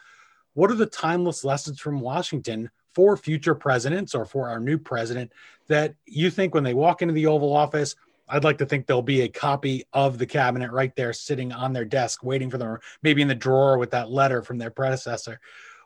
What 0.53 0.69
are 0.69 0.75
the 0.75 0.85
timeless 0.85 1.43
lessons 1.43 1.79
from 1.79 1.99
Washington 1.99 2.69
for 2.93 3.17
future 3.17 3.55
presidents 3.55 4.13
or 4.15 4.25
for 4.25 4.49
our 4.49 4.59
new 4.59 4.77
president 4.77 5.31
that 5.67 5.95
you 6.05 6.29
think 6.29 6.53
when 6.53 6.63
they 6.63 6.73
walk 6.73 7.01
into 7.01 7.13
the 7.13 7.25
Oval 7.25 7.55
Office, 7.55 7.95
I'd 8.29 8.43
like 8.43 8.57
to 8.59 8.65
think 8.65 8.87
there'll 8.87 9.01
be 9.01 9.21
a 9.21 9.29
copy 9.29 9.85
of 9.93 10.17
the 10.17 10.25
cabinet 10.25 10.71
right 10.71 10.95
there 10.95 11.13
sitting 11.13 11.51
on 11.51 11.73
their 11.73 11.85
desk, 11.85 12.23
waiting 12.23 12.49
for 12.49 12.57
them, 12.57 12.77
maybe 13.01 13.21
in 13.21 13.27
the 13.27 13.35
drawer 13.35 13.77
with 13.77 13.91
that 13.91 14.09
letter 14.09 14.41
from 14.41 14.57
their 14.57 14.71
predecessor. 14.71 15.39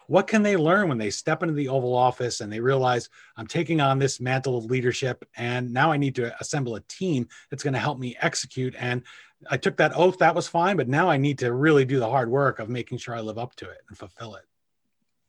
What 0.08 0.28
can 0.28 0.42
they 0.42 0.56
learn 0.56 0.88
when 0.88 0.98
they 0.98 1.10
step 1.10 1.44
into 1.44 1.54
the 1.54 1.68
Oval 1.68 1.94
Office 1.94 2.40
and 2.40 2.52
they 2.52 2.62
realize 2.62 3.10
I'm 3.36 3.48
taking 3.48 3.82
on 3.82 4.00
this 4.00 4.22
mantle 4.22 4.58
of 4.58 4.66
leadership 4.66 5.28
and 5.36 5.74
now 5.74 5.92
I 5.92 5.98
need 5.98 6.16
to 6.16 6.34
assemble 6.40 6.76
a 6.76 6.82
team 6.82 7.28
that's 7.50 7.64
going 7.64 7.74
to 7.74 7.80
help 7.80 8.00
me 8.00 8.16
execute? 8.22 8.74
And 8.80 9.04
I 9.52 9.58
took 9.58 9.76
that 9.78 9.96
oath, 9.98 10.18
that 10.20 10.34
was 10.34 10.48
fine, 10.48 10.78
but 10.78 10.88
now 10.88 11.10
I 11.10 11.18
need 11.18 11.40
to 11.40 11.52
really 11.52 11.84
do 11.84 12.00
the 12.00 12.10
hard 12.10 12.30
work 12.30 12.60
of 12.60 12.70
making 12.70 13.00
sure 13.00 13.16
I 13.16 13.20
live 13.20 13.38
up 13.38 13.56
to 13.58 13.70
it 13.70 13.80
and 13.90 13.98
fulfill 13.98 14.36
it. 14.36 14.46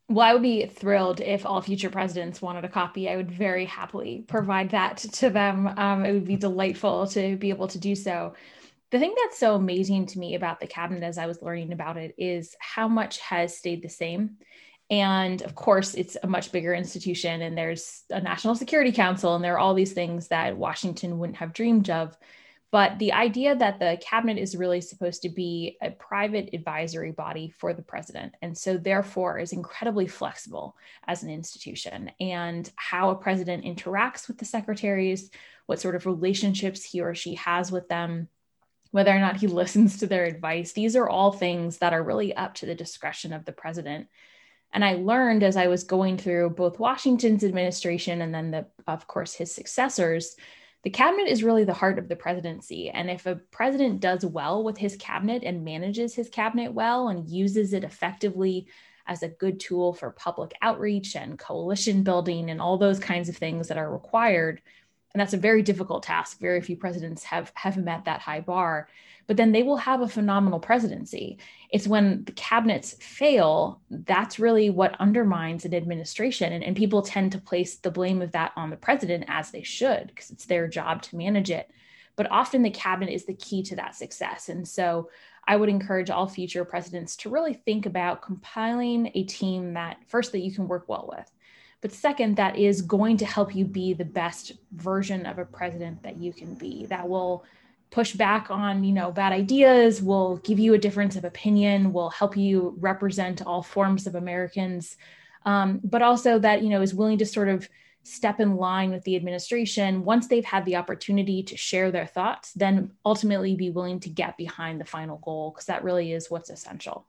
Well, 0.09 0.27
I 0.27 0.33
would 0.33 0.41
be 0.41 0.65
thrilled 0.65 1.21
if 1.21 1.45
all 1.45 1.61
future 1.61 1.91
presidents 1.91 2.41
wanted 2.41 2.65
a 2.65 2.69
copy. 2.69 3.07
I 3.07 3.15
would 3.15 3.29
very 3.29 3.65
happily 3.65 4.25
provide 4.27 4.71
that 4.71 4.97
to 4.97 5.29
them. 5.29 5.67
Um, 5.77 6.03
it 6.03 6.11
would 6.13 6.25
be 6.25 6.35
delightful 6.35 7.05
to 7.09 7.35
be 7.35 7.49
able 7.49 7.67
to 7.67 7.77
do 7.77 7.93
so. 7.93 8.33
The 8.89 8.97
thing 8.97 9.13
that's 9.21 9.37
so 9.37 9.53
amazing 9.53 10.07
to 10.07 10.19
me 10.19 10.33
about 10.33 10.59
the 10.59 10.65
cabinet 10.65 11.03
as 11.03 11.19
I 11.19 11.27
was 11.27 11.43
learning 11.43 11.73
about 11.73 11.97
it 11.97 12.15
is 12.17 12.55
how 12.59 12.87
much 12.87 13.19
has 13.19 13.55
stayed 13.55 13.83
the 13.83 13.89
same. 13.89 14.37
And 14.89 15.43
of 15.43 15.53
course, 15.53 15.93
it's 15.93 16.17
a 16.23 16.27
much 16.27 16.51
bigger 16.51 16.73
institution, 16.73 17.43
and 17.43 17.55
there's 17.55 18.01
a 18.09 18.19
National 18.19 18.55
Security 18.55 18.91
Council, 18.91 19.35
and 19.35 19.43
there 19.43 19.53
are 19.53 19.59
all 19.59 19.75
these 19.75 19.93
things 19.93 20.29
that 20.29 20.57
Washington 20.57 21.19
wouldn't 21.19 21.37
have 21.37 21.53
dreamed 21.53 21.91
of. 21.91 22.17
But 22.71 22.99
the 22.99 23.13
idea 23.13 23.55
that 23.55 23.79
the 23.79 23.97
cabinet 23.99 24.37
is 24.37 24.55
really 24.55 24.81
supposed 24.81 25.23
to 25.23 25.29
be 25.29 25.77
a 25.81 25.89
private 25.89 26.51
advisory 26.53 27.11
body 27.11 27.49
for 27.57 27.73
the 27.73 27.81
president, 27.81 28.35
and 28.43 28.55
so 28.55 28.77
therefore 28.77 29.39
is 29.39 29.53
incredibly 29.53 30.05
flexible 30.05 30.77
as 31.07 31.23
an 31.23 31.31
institution, 31.31 32.11
and 32.19 32.69
how 32.75 33.09
a 33.09 33.15
president 33.15 33.65
interacts 33.65 34.27
with 34.27 34.37
the 34.37 34.45
secretaries, 34.45 35.31
what 35.65 35.79
sort 35.79 35.95
of 35.95 36.05
relationships 36.05 36.83
he 36.83 37.01
or 37.01 37.15
she 37.15 37.35
has 37.35 37.71
with 37.71 37.89
them, 37.89 38.27
whether 38.91 39.15
or 39.15 39.19
not 39.19 39.37
he 39.37 39.47
listens 39.47 39.97
to 39.97 40.07
their 40.07 40.25
advice, 40.25 40.71
these 40.71 40.95
are 40.95 41.09
all 41.09 41.31
things 41.31 41.79
that 41.79 41.93
are 41.93 42.03
really 42.03 42.35
up 42.35 42.53
to 42.55 42.67
the 42.67 42.75
discretion 42.75 43.33
of 43.33 43.45
the 43.45 43.51
president. 43.51 44.07
And 44.71 44.85
I 44.85 44.93
learned 44.93 45.41
as 45.41 45.57
I 45.57 45.65
was 45.65 45.83
going 45.83 46.19
through 46.19 46.51
both 46.51 46.77
Washington's 46.77 47.43
administration 47.43 48.21
and 48.21 48.31
then 48.31 48.51
the, 48.51 48.67
of 48.85 49.07
course, 49.07 49.33
his 49.33 49.51
successors 49.51 50.35
the 50.83 50.89
cabinet 50.89 51.27
is 51.27 51.43
really 51.43 51.65
the 51.65 51.73
heart 51.73 51.99
of 51.99 52.07
the 52.07 52.15
presidency. 52.15 52.89
And 52.89 53.09
if 53.09 53.25
a 53.25 53.35
president 53.51 53.99
does 53.99 54.25
well 54.25 54.63
with 54.63 54.77
his 54.77 54.95
cabinet 54.95 55.43
and 55.43 55.65
manages 55.65 56.15
his 56.15 56.29
cabinet 56.29 56.73
well 56.73 57.09
and 57.09 57.29
uses 57.29 57.73
it 57.73 57.83
effectively 57.83 58.67
as 59.05 59.23
a 59.23 59.27
good 59.27 59.59
tool 59.59 59.93
for 59.93 60.11
public 60.11 60.53
outreach 60.61 61.15
and 61.15 61.37
coalition 61.37 62.03
building 62.03 62.49
and 62.49 62.61
all 62.61 62.77
those 62.77 62.99
kinds 62.99 63.27
of 63.27 63.35
things 63.35 63.67
that 63.67 63.77
are 63.77 63.91
required, 63.91 64.61
and 65.13 65.19
that's 65.19 65.33
a 65.33 65.37
very 65.37 65.61
difficult 65.61 66.03
task. 66.03 66.39
Very 66.39 66.61
few 66.61 66.75
presidents 66.77 67.23
have 67.23 67.51
have 67.55 67.77
met 67.77 68.05
that 68.05 68.21
high 68.21 68.41
bar. 68.41 68.87
But 69.27 69.37
then 69.37 69.51
they 69.51 69.61
will 69.61 69.77
have 69.77 70.01
a 70.01 70.07
phenomenal 70.07 70.59
presidency. 70.59 71.37
It's 71.69 71.87
when 71.87 72.23
the 72.23 72.31
cabinets 72.31 72.95
fail 72.99 73.79
that's 73.91 74.39
really 74.39 74.71
what 74.71 74.99
undermines 74.99 75.65
an 75.65 75.75
administration, 75.75 76.51
and, 76.51 76.63
and 76.63 76.75
people 76.75 77.01
tend 77.03 77.31
to 77.33 77.37
place 77.37 77.75
the 77.75 77.91
blame 77.91 78.21
of 78.21 78.31
that 78.31 78.53
on 78.55 78.69
the 78.71 78.75
president 78.75 79.25
as 79.27 79.51
they 79.51 79.63
should 79.63 80.07
because 80.07 80.31
it's 80.31 80.45
their 80.45 80.67
job 80.67 81.03
to 81.03 81.15
manage 81.15 81.51
it. 81.51 81.69
But 82.15 82.31
often 82.31 82.63
the 82.63 82.71
cabinet 82.71 83.13
is 83.13 83.25
the 83.25 83.35
key 83.35 83.63
to 83.63 83.75
that 83.77 83.95
success, 83.95 84.49
and 84.49 84.67
so 84.67 85.09
I 85.47 85.55
would 85.55 85.69
encourage 85.69 86.11
all 86.11 86.27
future 86.27 86.65
presidents 86.65 87.15
to 87.17 87.29
really 87.29 87.53
think 87.53 87.87
about 87.87 88.21
compiling 88.21 89.11
a 89.15 89.23
team 89.23 89.73
that 89.73 89.97
first 90.07 90.31
that 90.31 90.39
you 90.39 90.53
can 90.53 90.67
work 90.67 90.87
well 90.87 91.09
with 91.11 91.31
but 91.81 91.91
second 91.91 92.35
that 92.35 92.57
is 92.57 92.81
going 92.81 93.17
to 93.17 93.25
help 93.25 93.55
you 93.55 93.65
be 93.65 93.93
the 93.93 94.05
best 94.05 94.53
version 94.73 95.25
of 95.25 95.37
a 95.37 95.45
president 95.45 96.03
that 96.03 96.17
you 96.17 96.33
can 96.33 96.53
be 96.55 96.85
that 96.87 97.07
will 97.07 97.45
push 97.91 98.13
back 98.13 98.51
on 98.51 98.83
you 98.83 98.93
know 98.93 99.11
bad 99.11 99.33
ideas 99.33 100.01
will 100.01 100.37
give 100.37 100.59
you 100.59 100.73
a 100.73 100.77
difference 100.77 101.15
of 101.15 101.23
opinion 101.23 101.91
will 101.91 102.09
help 102.09 102.37
you 102.37 102.75
represent 102.79 103.41
all 103.45 103.63
forms 103.63 104.07
of 104.07 104.15
americans. 104.15 104.97
Um, 105.45 105.79
but 105.83 106.01
also 106.01 106.37
that 106.39 106.63
you 106.63 106.69
know 106.69 106.81
is 106.81 106.93
willing 106.93 107.17
to 107.19 107.25
sort 107.25 107.47
of 107.49 107.67
step 108.03 108.39
in 108.39 108.55
line 108.55 108.91
with 108.91 109.03
the 109.03 109.15
administration. 109.15 110.03
Once 110.03 110.27
they've 110.27 110.45
had 110.45 110.65
the 110.65 110.75
opportunity 110.77 111.43
to 111.43 111.55
share 111.57 111.91
their 111.91 112.05
thoughts 112.05 112.53
then 112.53 112.91
ultimately 113.05 113.55
be 113.55 113.69
willing 113.69 113.99
to 114.01 114.09
get 114.09 114.37
behind 114.37 114.79
the 114.79 114.85
final 114.85 115.17
goal 115.17 115.51
because 115.51 115.65
that 115.65 115.83
really 115.83 116.11
is 116.11 116.29
what's 116.29 116.49
essential. 116.49 117.07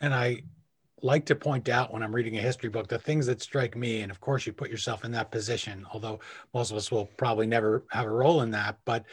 And 0.00 0.14
i 0.14 0.42
like 1.02 1.26
to 1.26 1.34
point 1.34 1.68
out 1.68 1.92
when 1.92 2.02
I'm 2.02 2.14
reading 2.14 2.36
a 2.38 2.42
history 2.42 2.68
book 2.68 2.88
the 2.88 2.98
things 2.98 3.26
that 3.26 3.42
strike 3.42 3.76
me. 3.76 4.02
And 4.02 4.10
of 4.10 4.20
course, 4.20 4.46
you 4.46 4.52
put 4.52 4.70
yourself 4.70 5.04
in 5.04 5.12
that 5.12 5.30
position, 5.30 5.86
although 5.92 6.20
most 6.54 6.70
of 6.70 6.76
us 6.76 6.90
will 6.90 7.06
probably 7.16 7.46
never 7.46 7.84
have 7.90 8.06
a 8.06 8.10
role 8.10 8.42
in 8.42 8.50
that. 8.52 8.78
But 8.84 9.04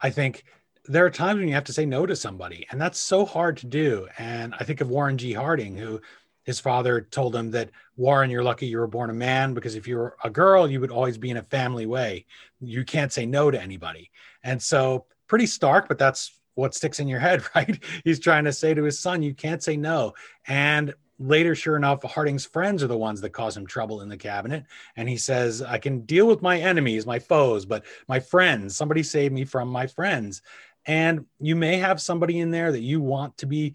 I 0.00 0.10
think 0.10 0.44
there 0.86 1.04
are 1.04 1.10
times 1.10 1.38
when 1.38 1.48
you 1.48 1.54
have 1.54 1.64
to 1.64 1.72
say 1.72 1.86
no 1.86 2.06
to 2.06 2.16
somebody, 2.16 2.66
and 2.70 2.80
that's 2.80 2.98
so 2.98 3.24
hard 3.24 3.56
to 3.58 3.66
do. 3.66 4.06
And 4.18 4.54
I 4.58 4.64
think 4.64 4.80
of 4.80 4.90
Warren 4.90 5.18
G. 5.18 5.32
Harding, 5.32 5.76
who 5.76 6.00
his 6.44 6.60
father 6.60 7.00
told 7.00 7.34
him 7.34 7.50
that 7.52 7.70
Warren, 7.96 8.30
you're 8.30 8.42
lucky 8.42 8.66
you 8.66 8.78
were 8.78 8.86
born 8.86 9.10
a 9.10 9.14
man 9.14 9.54
because 9.54 9.74
if 9.74 9.88
you 9.88 9.96
were 9.96 10.16
a 10.24 10.30
girl, 10.30 10.70
you 10.70 10.80
would 10.80 10.90
always 10.90 11.16
be 11.16 11.30
in 11.30 11.38
a 11.38 11.42
family 11.42 11.86
way. 11.86 12.26
You 12.60 12.84
can't 12.84 13.12
say 13.12 13.24
no 13.24 13.50
to 13.50 13.60
anybody. 13.60 14.10
And 14.42 14.62
so, 14.62 15.06
pretty 15.26 15.46
stark, 15.46 15.88
but 15.88 15.98
that's 15.98 16.38
what 16.54 16.74
sticks 16.74 17.00
in 17.00 17.08
your 17.08 17.20
head, 17.20 17.42
right? 17.54 17.82
He's 18.04 18.20
trying 18.20 18.44
to 18.44 18.52
say 18.52 18.74
to 18.74 18.82
his 18.84 19.00
son, 19.00 19.22
you 19.22 19.34
can't 19.34 19.62
say 19.62 19.76
no. 19.76 20.12
And 20.46 20.94
later, 21.18 21.54
sure 21.54 21.76
enough, 21.76 22.02
Harding's 22.02 22.44
friends 22.44 22.82
are 22.82 22.88
the 22.88 22.96
ones 22.96 23.20
that 23.20 23.30
cause 23.30 23.56
him 23.56 23.66
trouble 23.66 24.00
in 24.00 24.08
the 24.08 24.16
cabinet. 24.16 24.64
And 24.96 25.08
he 25.08 25.16
says, 25.16 25.62
I 25.62 25.78
can 25.78 26.00
deal 26.00 26.26
with 26.26 26.42
my 26.42 26.58
enemies, 26.58 27.06
my 27.06 27.18
foes, 27.18 27.64
but 27.64 27.84
my 28.08 28.20
friends, 28.20 28.76
somebody 28.76 29.02
save 29.02 29.32
me 29.32 29.44
from 29.44 29.68
my 29.68 29.86
friends. 29.86 30.42
And 30.86 31.26
you 31.40 31.56
may 31.56 31.76
have 31.76 32.00
somebody 32.00 32.40
in 32.40 32.50
there 32.50 32.72
that 32.72 32.82
you 32.82 33.00
want 33.00 33.36
to 33.38 33.46
be 33.46 33.74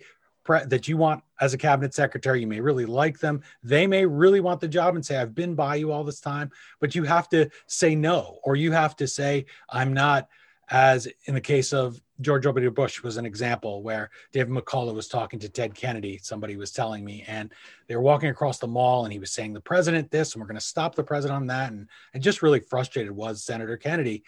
that 0.65 0.87
you 0.87 0.97
want 0.97 1.23
as 1.41 1.53
a 1.53 1.57
cabinet 1.59 1.93
secretary. 1.93 2.41
You 2.41 2.47
may 2.47 2.59
really 2.59 2.87
like 2.87 3.19
them. 3.19 3.43
They 3.61 3.85
may 3.85 4.03
really 4.03 4.39
want 4.39 4.59
the 4.59 4.67
job 4.67 4.95
and 4.95 5.05
say, 5.05 5.17
I've 5.17 5.35
been 5.35 5.53
by 5.53 5.75
you 5.75 5.91
all 5.91 6.03
this 6.03 6.19
time, 6.19 6.49
but 6.79 6.95
you 6.95 7.03
have 7.03 7.29
to 7.29 7.51
say 7.67 7.93
no, 7.93 8.39
or 8.43 8.55
you 8.55 8.71
have 8.71 8.95
to 8.95 9.07
say, 9.07 9.45
I'm 9.69 9.93
not, 9.93 10.27
as 10.69 11.07
in 11.25 11.35
the 11.35 11.41
case 11.41 11.71
of 11.71 12.01
George 12.21 12.43
W. 12.43 12.69
Bush 12.71 13.01
was 13.01 13.17
an 13.17 13.25
example 13.25 13.81
where 13.81 14.09
David 14.31 14.53
McCullough 14.53 14.93
was 14.93 15.07
talking 15.07 15.39
to 15.39 15.49
Ted 15.49 15.73
Kennedy, 15.73 16.19
somebody 16.21 16.57
was 16.57 16.71
telling 16.71 17.05
me, 17.05 17.23
and 17.27 17.51
they 17.87 17.95
were 17.95 18.01
walking 18.01 18.29
across 18.29 18.59
the 18.59 18.67
mall 18.67 19.05
and 19.05 19.13
he 19.13 19.19
was 19.19 19.31
saying, 19.31 19.53
the 19.53 19.61
president 19.61 20.11
this, 20.11 20.33
and 20.33 20.41
we're 20.41 20.47
going 20.47 20.55
to 20.55 20.61
stop 20.61 20.95
the 20.95 21.03
president 21.03 21.37
on 21.37 21.47
that. 21.47 21.71
And, 21.71 21.87
and 22.13 22.21
just 22.21 22.41
really 22.41 22.59
frustrated 22.59 23.11
was 23.11 23.43
Senator 23.43 23.77
Kennedy. 23.77 24.23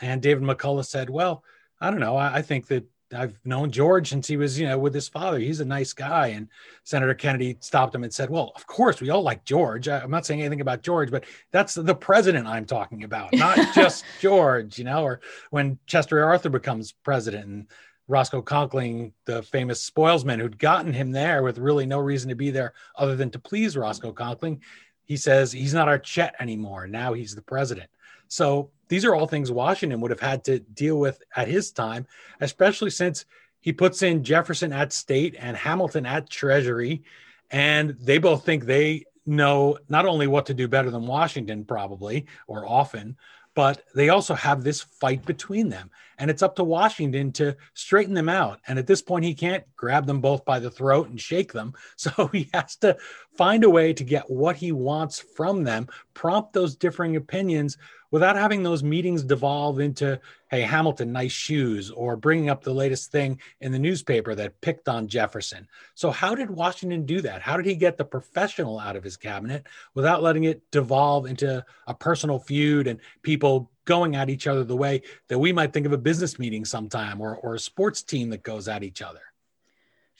And 0.00 0.22
David 0.22 0.44
McCullough 0.44 0.86
said, 0.86 1.10
well, 1.10 1.42
I 1.80 1.90
don't 1.90 2.00
know. 2.00 2.16
I, 2.16 2.36
I 2.36 2.42
think 2.42 2.68
that 2.68 2.84
I've 3.12 3.38
known 3.44 3.70
George 3.70 4.08
since 4.08 4.26
he 4.26 4.36
was, 4.36 4.58
you 4.58 4.66
know, 4.66 4.78
with 4.78 4.94
his 4.94 5.08
father. 5.08 5.38
He's 5.38 5.60
a 5.60 5.64
nice 5.64 5.92
guy. 5.92 6.28
And 6.28 6.48
Senator 6.84 7.14
Kennedy 7.14 7.56
stopped 7.60 7.94
him 7.94 8.04
and 8.04 8.12
said, 8.12 8.30
Well, 8.30 8.52
of 8.54 8.66
course, 8.66 9.00
we 9.00 9.10
all 9.10 9.22
like 9.22 9.44
George. 9.44 9.88
I'm 9.88 10.10
not 10.10 10.26
saying 10.26 10.40
anything 10.40 10.60
about 10.60 10.82
George, 10.82 11.10
but 11.10 11.24
that's 11.50 11.74
the 11.74 11.94
president 11.94 12.46
I'm 12.46 12.64
talking 12.64 13.04
about, 13.04 13.32
not 13.32 13.58
just 13.74 14.04
George, 14.20 14.78
you 14.78 14.84
know, 14.84 15.04
or 15.04 15.20
when 15.50 15.78
Chester 15.86 16.24
Arthur 16.24 16.50
becomes 16.50 16.92
president 16.92 17.46
and 17.46 17.66
Roscoe 18.08 18.42
Conkling, 18.42 19.12
the 19.24 19.42
famous 19.42 19.88
spoilsman 19.88 20.40
who'd 20.40 20.58
gotten 20.58 20.92
him 20.92 21.12
there 21.12 21.42
with 21.42 21.58
really 21.58 21.86
no 21.86 21.98
reason 21.98 22.28
to 22.28 22.34
be 22.34 22.50
there 22.50 22.74
other 22.96 23.16
than 23.16 23.30
to 23.30 23.38
please 23.38 23.76
Roscoe 23.76 24.12
Conkling, 24.12 24.60
he 25.04 25.16
says 25.16 25.52
he's 25.52 25.74
not 25.74 25.88
our 25.88 25.98
Chet 25.98 26.34
anymore. 26.40 26.86
Now 26.86 27.12
he's 27.12 27.34
the 27.34 27.42
president. 27.42 27.88
So 28.28 28.70
these 28.92 29.06
are 29.06 29.14
all 29.14 29.26
things 29.26 29.50
Washington 29.50 30.02
would 30.02 30.10
have 30.10 30.20
had 30.20 30.44
to 30.44 30.58
deal 30.58 31.00
with 31.00 31.22
at 31.34 31.48
his 31.48 31.70
time, 31.72 32.06
especially 32.42 32.90
since 32.90 33.24
he 33.58 33.72
puts 33.72 34.02
in 34.02 34.22
Jefferson 34.22 34.70
at 34.70 34.92
state 34.92 35.34
and 35.38 35.56
Hamilton 35.56 36.04
at 36.04 36.28
treasury. 36.28 37.02
And 37.50 37.96
they 37.98 38.18
both 38.18 38.44
think 38.44 38.66
they 38.66 39.06
know 39.24 39.78
not 39.88 40.04
only 40.04 40.26
what 40.26 40.44
to 40.44 40.52
do 40.52 40.68
better 40.68 40.90
than 40.90 41.06
Washington, 41.06 41.64
probably 41.64 42.26
or 42.46 42.68
often, 42.68 43.16
but 43.54 43.82
they 43.94 44.10
also 44.10 44.34
have 44.34 44.62
this 44.62 44.82
fight 44.82 45.24
between 45.24 45.70
them. 45.70 45.90
And 46.18 46.30
it's 46.30 46.42
up 46.42 46.56
to 46.56 46.64
Washington 46.64 47.32
to 47.32 47.56
straighten 47.72 48.12
them 48.12 48.28
out. 48.28 48.60
And 48.68 48.78
at 48.78 48.86
this 48.86 49.00
point, 49.00 49.24
he 49.24 49.34
can't 49.34 49.64
grab 49.74 50.04
them 50.04 50.20
both 50.20 50.44
by 50.44 50.58
the 50.58 50.70
throat 50.70 51.08
and 51.08 51.18
shake 51.18 51.54
them. 51.54 51.72
So 51.96 52.26
he 52.26 52.50
has 52.52 52.76
to 52.76 52.98
find 53.38 53.64
a 53.64 53.70
way 53.70 53.94
to 53.94 54.04
get 54.04 54.28
what 54.28 54.56
he 54.56 54.70
wants 54.70 55.18
from 55.18 55.64
them, 55.64 55.88
prompt 56.12 56.52
those 56.52 56.76
differing 56.76 57.16
opinions 57.16 57.78
without 58.12 58.36
having 58.36 58.62
those 58.62 58.84
meetings 58.84 59.24
devolve 59.24 59.80
into, 59.80 60.20
hey, 60.50 60.60
Hamilton, 60.60 61.10
nice 61.10 61.32
shoes, 61.32 61.90
or 61.90 62.14
bringing 62.14 62.48
up 62.48 62.62
the 62.62 62.72
latest 62.72 63.10
thing 63.10 63.40
in 63.60 63.72
the 63.72 63.78
newspaper 63.78 64.36
that 64.36 64.60
picked 64.60 64.88
on 64.88 65.08
Jefferson. 65.08 65.66
So, 65.94 66.12
how 66.12 66.36
did 66.36 66.50
Washington 66.50 67.04
do 67.04 67.20
that? 67.22 67.42
How 67.42 67.56
did 67.56 67.66
he 67.66 67.74
get 67.74 67.96
the 67.96 68.04
professional 68.04 68.78
out 68.78 68.94
of 68.94 69.02
his 69.02 69.16
cabinet 69.16 69.66
without 69.94 70.22
letting 70.22 70.44
it 70.44 70.62
devolve 70.70 71.26
into 71.26 71.64
a 71.88 71.94
personal 71.94 72.38
feud 72.38 72.86
and 72.86 73.00
people 73.22 73.70
going 73.84 74.14
at 74.14 74.30
each 74.30 74.46
other 74.46 74.62
the 74.62 74.76
way 74.76 75.02
that 75.26 75.38
we 75.38 75.52
might 75.52 75.72
think 75.72 75.86
of 75.86 75.92
a 75.92 75.98
business 75.98 76.38
meeting 76.38 76.64
sometime 76.64 77.20
or, 77.20 77.36
or 77.38 77.54
a 77.54 77.58
sports 77.58 78.02
team 78.02 78.30
that 78.30 78.44
goes 78.44 78.68
at 78.68 78.84
each 78.84 79.02
other? 79.02 79.31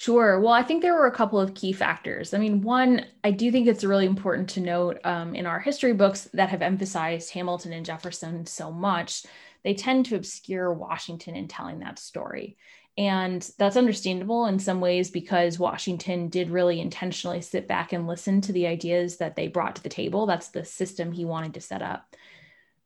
Sure. 0.03 0.41
Well, 0.41 0.53
I 0.53 0.65
think 0.65 0.83
there 0.83 0.95
were 0.95 1.07
a 1.07 1.13
couple 1.15 1.39
of 1.39 1.55
key 1.55 1.73
factors. 1.73 2.35
I 2.35 2.39
mean, 2.39 2.61
one, 2.61 3.07
I 3.23 3.31
do 3.31 3.53
think 3.53 3.69
it's 3.69 3.85
really 3.85 4.05
important 4.05 4.49
to 4.51 4.61
note 4.61 4.99
um, 5.05 5.33
in 5.37 5.47
our 5.47 5.61
history 5.61 5.93
books 5.93 6.29
that 6.35 6.49
have 6.49 6.61
emphasized 6.61 7.31
Hamilton 7.31 7.73
and 7.73 7.87
Jefferson 7.87 8.45
so 8.45 8.73
much, 8.73 9.25
they 9.63 9.75
tend 9.75 10.07
to 10.07 10.17
obscure 10.17 10.73
Washington 10.73 11.37
in 11.37 11.47
telling 11.47 11.79
that 11.79 12.01
story. 12.01 12.57
And 12.99 13.49
that's 13.59 13.77
understandable 13.77 14.47
in 14.47 14.59
some 14.59 14.81
ways 14.81 15.09
because 15.13 15.61
Washington 15.61 16.29
did 16.29 16.51
really 16.51 16.81
intentionally 16.81 17.41
sit 17.41 17.69
back 17.69 17.93
and 17.93 18.09
listen 18.09 18.41
to 18.41 18.53
the 18.53 18.67
ideas 18.67 19.19
that 19.19 19.37
they 19.37 19.47
brought 19.47 19.77
to 19.77 19.85
the 19.85 19.89
table. 19.89 20.27
That's 20.27 20.49
the 20.49 20.65
system 20.65 21.13
he 21.13 21.25
wanted 21.25 21.55
to 21.55 21.61
set 21.61 21.81
up 21.81 22.17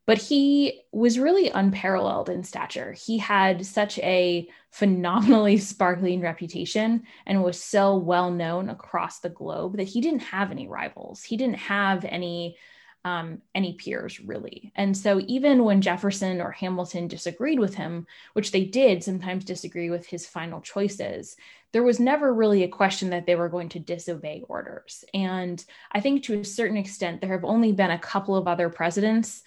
but 0.07 0.17
he 0.17 0.81
was 0.93 1.19
really 1.19 1.49
unparalleled 1.49 2.29
in 2.29 2.41
stature. 2.41 2.93
He 2.93 3.17
had 3.17 3.65
such 3.65 3.99
a 3.99 4.47
phenomenally 4.71 5.57
sparkling 5.57 6.21
reputation 6.21 7.03
and 7.27 7.43
was 7.43 7.61
so 7.61 7.97
well 7.97 8.31
known 8.31 8.69
across 8.69 9.19
the 9.19 9.29
globe 9.29 9.77
that 9.77 9.83
he 9.83 10.01
didn't 10.01 10.21
have 10.21 10.49
any 10.49 10.67
rivals. 10.67 11.21
He 11.21 11.37
didn't 11.37 11.59
have 11.59 12.05
any 12.05 12.57
um, 13.05 13.41
any 13.55 13.73
peers 13.73 14.19
really. 14.19 14.73
And 14.75 14.97
so 14.97 15.21
even 15.27 15.63
when 15.63 15.81
Jefferson 15.81 16.41
or 16.41 16.51
Hamilton 16.51 17.07
disagreed 17.07 17.57
with 17.59 17.75
him, 17.75 18.05
which 18.33 18.51
they 18.51 18.65
did 18.65 19.01
sometimes 19.01 19.45
disagree 19.45 19.89
with 19.89 20.05
his 20.05 20.27
final 20.27 20.59
choices, 20.59 21.37
there 21.71 21.83
was 21.83 22.01
never 22.01 22.33
really 22.33 22.63
a 22.63 22.67
question 22.67 23.11
that 23.11 23.25
they 23.25 23.35
were 23.35 23.47
going 23.47 23.69
to 23.69 23.79
disobey 23.79 24.43
orders. 24.49 25.05
And 25.13 25.63
I 25.91 26.01
think 26.01 26.23
to 26.23 26.39
a 26.39 26.43
certain 26.43 26.75
extent, 26.75 27.21
there 27.21 27.31
have 27.31 27.45
only 27.45 27.71
been 27.71 27.91
a 27.91 27.99
couple 27.99 28.35
of 28.35 28.47
other 28.47 28.69
presidents 28.69 29.41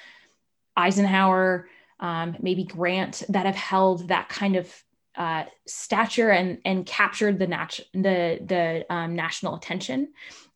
Eisenhower, 0.81 1.69
um, 2.01 2.37
maybe 2.41 2.65
Grant, 2.65 3.23
that 3.29 3.47
have 3.47 3.57
held 3.57 4.09
that 4.09 4.29
kind 4.29 4.57
of 4.57 4.85
uh, 5.17 5.45
stature 5.67 6.31
and 6.31 6.59
and 6.65 6.87
captured 6.87 7.39
the 7.39 7.47
nat- 7.47 7.81
the 7.93 8.39
the 8.45 8.87
um, 8.89 9.15
national 9.15 9.57
attention. 9.57 10.13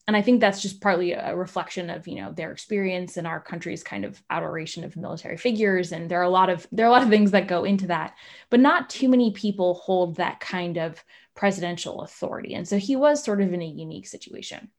And 0.07 0.14
I 0.14 0.21
think 0.21 0.40
that's 0.40 0.61
just 0.61 0.83
partly 0.83 1.12
a 1.12 1.35
reflection 1.35 1.88
of 1.90 2.07
you 2.07 2.16
know 2.16 2.33
their 2.33 2.52
experience 2.52 3.16
and 3.16 3.26
our 3.26 3.40
country's 3.40 3.83
kind 3.83 4.04
of 4.04 4.23
adoration 4.31 4.85
of 4.85 4.97
military 4.97 5.37
figures. 5.37 5.93
And 5.93 6.11
there 6.11 6.21
are 6.21 6.25
a 6.25 6.28
lot 6.28 6.50
of 6.50 6.66
there 6.73 6.87
are 6.87 6.88
a 6.88 6.93
lot 6.93 7.02
of 7.02 7.09
things 7.09 7.31
that 7.33 7.49
go 7.49 7.64
into 7.64 7.87
that, 7.88 8.14
but 8.50 8.61
not 8.61 8.90
too 8.90 9.09
many 9.09 9.33
people 9.33 9.75
hold 9.75 10.16
that 10.16 10.40
kind 10.40 10.76
of 10.76 11.02
presidential 11.35 12.02
authority. 12.02 12.54
And 12.54 12.66
so 12.66 12.78
he 12.78 12.97
was 12.97 13.25
sort 13.25 13.40
of 13.43 13.52
in 13.52 13.62
a 13.62 13.66
unique 13.66 14.07
situation. 14.07 14.71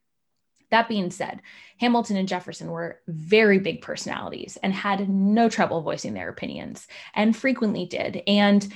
That 0.76 0.90
being 0.90 1.10
said, 1.10 1.42
Hamilton 1.80 2.18
and 2.18 2.28
Jefferson 2.28 2.70
were 2.70 3.00
very 3.08 3.60
big 3.60 3.82
personalities 3.82 4.58
and 4.62 4.74
had 4.74 5.08
no 5.08 5.48
trouble 5.48 5.82
voicing 5.82 6.14
their 6.14 6.28
opinions 6.28 6.86
and 7.14 7.34
frequently 7.34 7.86
did. 7.86 8.22
And 8.28 8.68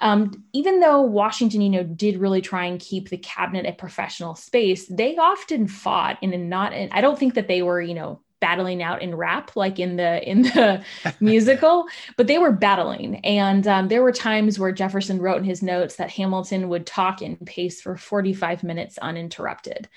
um, 0.00 0.42
even 0.52 0.80
though 0.80 1.02
Washington, 1.02 1.60
you 1.60 1.70
know, 1.70 1.84
did 1.84 2.16
really 2.16 2.40
try 2.40 2.64
and 2.64 2.80
keep 2.80 3.08
the 3.08 3.18
cabinet 3.18 3.66
a 3.66 3.72
professional 3.72 4.34
space, 4.34 4.88
they 4.88 5.16
often 5.16 5.68
fought 5.68 6.18
in 6.22 6.32
a 6.32 6.38
not, 6.38 6.72
I 6.72 7.00
don't 7.00 7.20
think 7.20 7.34
that 7.34 7.46
they 7.46 7.62
were, 7.62 7.80
you 7.80 7.94
know, 7.94 8.20
battling 8.40 8.82
out 8.82 9.00
in 9.00 9.14
rap 9.14 9.54
like 9.56 9.78
in 9.78 9.96
the 9.96 10.28
in 10.28 10.42
the 10.42 10.84
musical 11.20 11.86
but 12.18 12.26
they 12.26 12.36
were 12.36 12.52
battling 12.52 13.16
and 13.24 13.66
um, 13.66 13.88
there 13.88 14.02
were 14.02 14.12
times 14.12 14.58
where 14.58 14.70
jefferson 14.70 15.18
wrote 15.18 15.38
in 15.38 15.44
his 15.44 15.62
notes 15.62 15.96
that 15.96 16.10
hamilton 16.10 16.68
would 16.68 16.84
talk 16.84 17.22
in 17.22 17.36
pace 17.36 17.80
for 17.80 17.96
45 17.96 18.62
minutes 18.62 18.98
uninterrupted 18.98 19.88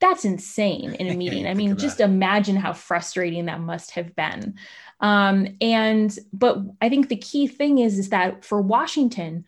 that's 0.00 0.24
insane 0.24 0.94
in 0.94 1.08
a 1.08 1.16
meeting. 1.16 1.46
I 1.46 1.54
mean 1.54 1.76
just 1.76 2.00
imagine 2.00 2.56
how 2.56 2.72
frustrating 2.72 3.46
that 3.46 3.60
must 3.60 3.92
have 3.92 4.14
been. 4.16 4.54
Um, 5.00 5.48
and 5.60 6.18
but 6.32 6.58
i 6.80 6.88
think 6.88 7.08
the 7.08 7.16
key 7.16 7.46
thing 7.46 7.78
is 7.78 7.98
is 7.98 8.08
that 8.08 8.44
for 8.44 8.62
washington 8.62 9.44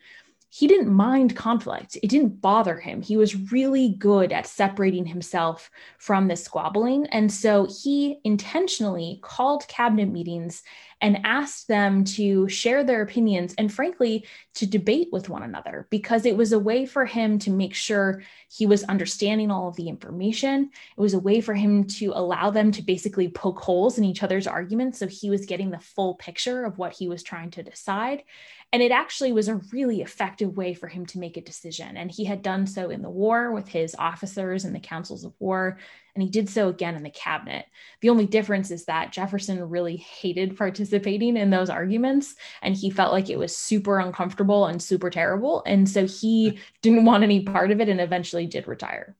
he 0.49 0.67
didn't 0.67 0.91
mind 0.91 1.35
conflict. 1.35 1.97
It 2.01 2.09
didn't 2.09 2.41
bother 2.41 2.77
him. 2.79 3.01
He 3.01 3.17
was 3.17 3.51
really 3.51 3.89
good 3.99 4.33
at 4.33 4.47
separating 4.47 5.05
himself 5.05 5.69
from 5.99 6.27
the 6.27 6.35
squabbling. 6.35 7.05
And 7.07 7.31
so 7.31 7.67
he 7.83 8.19
intentionally 8.23 9.19
called 9.21 9.67
cabinet 9.67 10.09
meetings 10.09 10.63
and 11.01 11.21
asked 11.23 11.67
them 11.67 12.03
to 12.03 12.49
share 12.49 12.83
their 12.83 13.01
opinions 13.01 13.53
and, 13.57 13.71
frankly, 13.71 14.25
to 14.55 14.65
debate 14.65 15.07
with 15.11 15.29
one 15.29 15.43
another 15.43 15.87
because 15.89 16.25
it 16.25 16.35
was 16.35 16.51
a 16.51 16.59
way 16.59 16.85
for 16.85 17.05
him 17.05 17.39
to 17.39 17.51
make 17.51 17.73
sure 17.73 18.21
he 18.49 18.65
was 18.65 18.83
understanding 18.83 19.49
all 19.49 19.69
of 19.69 19.77
the 19.77 19.87
information. 19.87 20.69
It 20.97 21.01
was 21.01 21.13
a 21.13 21.19
way 21.19 21.39
for 21.39 21.53
him 21.53 21.85
to 21.85 22.11
allow 22.13 22.49
them 22.49 22.71
to 22.73 22.81
basically 22.81 23.29
poke 23.29 23.59
holes 23.59 23.97
in 23.97 24.03
each 24.03 24.23
other's 24.23 24.47
arguments 24.47 24.99
so 24.99 25.07
he 25.07 25.29
was 25.29 25.45
getting 25.45 25.71
the 25.71 25.79
full 25.79 26.15
picture 26.15 26.65
of 26.65 26.77
what 26.77 26.93
he 26.93 27.07
was 27.07 27.23
trying 27.23 27.51
to 27.51 27.63
decide. 27.63 28.23
And 28.71 28.83
it 28.83 28.91
actually 28.91 29.33
was 29.33 29.47
a 29.47 29.61
really 29.73 30.01
effective 30.01 30.55
way 30.55 30.75
for 30.75 30.87
him 30.87 31.05
to 31.07 31.19
make 31.19 31.37
a 31.37 31.41
decision. 31.41 31.97
And 31.97 32.11
he 32.11 32.23
had 32.23 32.43
done 32.43 32.67
so 32.67 32.91
in 32.91 33.01
the 33.01 33.09
war 33.09 33.51
with 33.51 33.67
his 33.67 33.95
officers 33.97 34.63
and 34.63 34.75
the 34.75 34.79
councils 34.79 35.23
of 35.23 35.33
war. 35.39 35.79
And 36.13 36.21
he 36.21 36.29
did 36.29 36.49
so 36.49 36.69
again 36.69 36.95
in 36.95 37.01
the 37.01 37.09
cabinet. 37.09 37.65
The 38.01 38.09
only 38.09 38.27
difference 38.27 38.69
is 38.69 38.85
that 38.85 39.11
Jefferson 39.11 39.67
really 39.69 39.97
hated 39.97 40.55
participating 40.55 41.35
in 41.35 41.49
those 41.49 41.71
arguments. 41.71 42.35
And 42.61 42.75
he 42.75 42.91
felt 42.91 43.11
like 43.11 43.29
it 43.29 43.39
was 43.39 43.57
super 43.57 43.99
uncomfortable 43.99 44.67
and 44.67 44.81
super 44.81 45.09
terrible. 45.09 45.63
And 45.65 45.89
so 45.89 46.05
he 46.05 46.59
didn't 46.83 47.05
want 47.05 47.23
any 47.23 47.41
part 47.41 47.71
of 47.71 47.81
it 47.81 47.89
and 47.89 47.99
eventually 47.99 48.45
did 48.45 48.67
retire. 48.67 49.15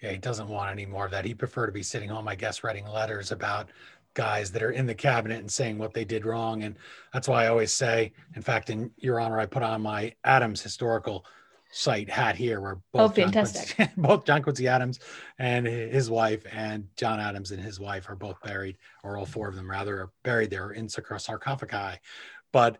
Yeah, 0.00 0.12
he 0.12 0.18
doesn't 0.18 0.48
want 0.48 0.70
any 0.70 0.86
more 0.86 1.04
of 1.04 1.12
that. 1.12 1.24
He'd 1.24 1.38
prefer 1.38 1.66
to 1.66 1.72
be 1.72 1.82
sitting 1.82 2.08
home, 2.08 2.28
I 2.28 2.34
guess, 2.34 2.64
writing 2.64 2.86
letters 2.86 3.32
about 3.32 3.70
guys 4.14 4.50
that 4.52 4.62
are 4.62 4.70
in 4.70 4.86
the 4.86 4.94
cabinet 4.94 5.40
and 5.40 5.50
saying 5.50 5.78
what 5.78 5.94
they 5.94 6.04
did 6.04 6.26
wrong. 6.26 6.62
And 6.62 6.76
that's 7.12 7.28
why 7.28 7.44
I 7.44 7.48
always 7.48 7.72
say, 7.72 8.12
in 8.36 8.42
fact, 8.42 8.70
in 8.70 8.90
your 8.96 9.20
honor, 9.20 9.38
I 9.38 9.46
put 9.46 9.62
on 9.62 9.82
my 9.82 10.14
Adams 10.24 10.62
historical 10.62 11.24
site 11.74 12.10
hat 12.10 12.36
here 12.36 12.60
where 12.60 12.74
oh, 12.74 12.82
both, 12.92 13.12
oh, 13.12 13.14
fantastic. 13.14 13.76
John 13.76 13.86
Quincy, 13.86 13.92
both 13.96 14.24
John 14.24 14.42
Quincy 14.42 14.68
Adams 14.68 15.00
and 15.38 15.66
his 15.66 16.10
wife 16.10 16.44
and 16.52 16.86
John 16.96 17.18
Adams 17.18 17.50
and 17.50 17.62
his 17.62 17.80
wife 17.80 18.08
are 18.08 18.16
both 18.16 18.40
buried, 18.42 18.76
or 19.02 19.16
all 19.16 19.26
four 19.26 19.48
of 19.48 19.56
them 19.56 19.70
rather, 19.70 20.00
are 20.00 20.10
buried 20.22 20.50
there 20.50 20.70
in 20.70 20.88
sarcophagi. 20.88 21.98
But 22.52 22.78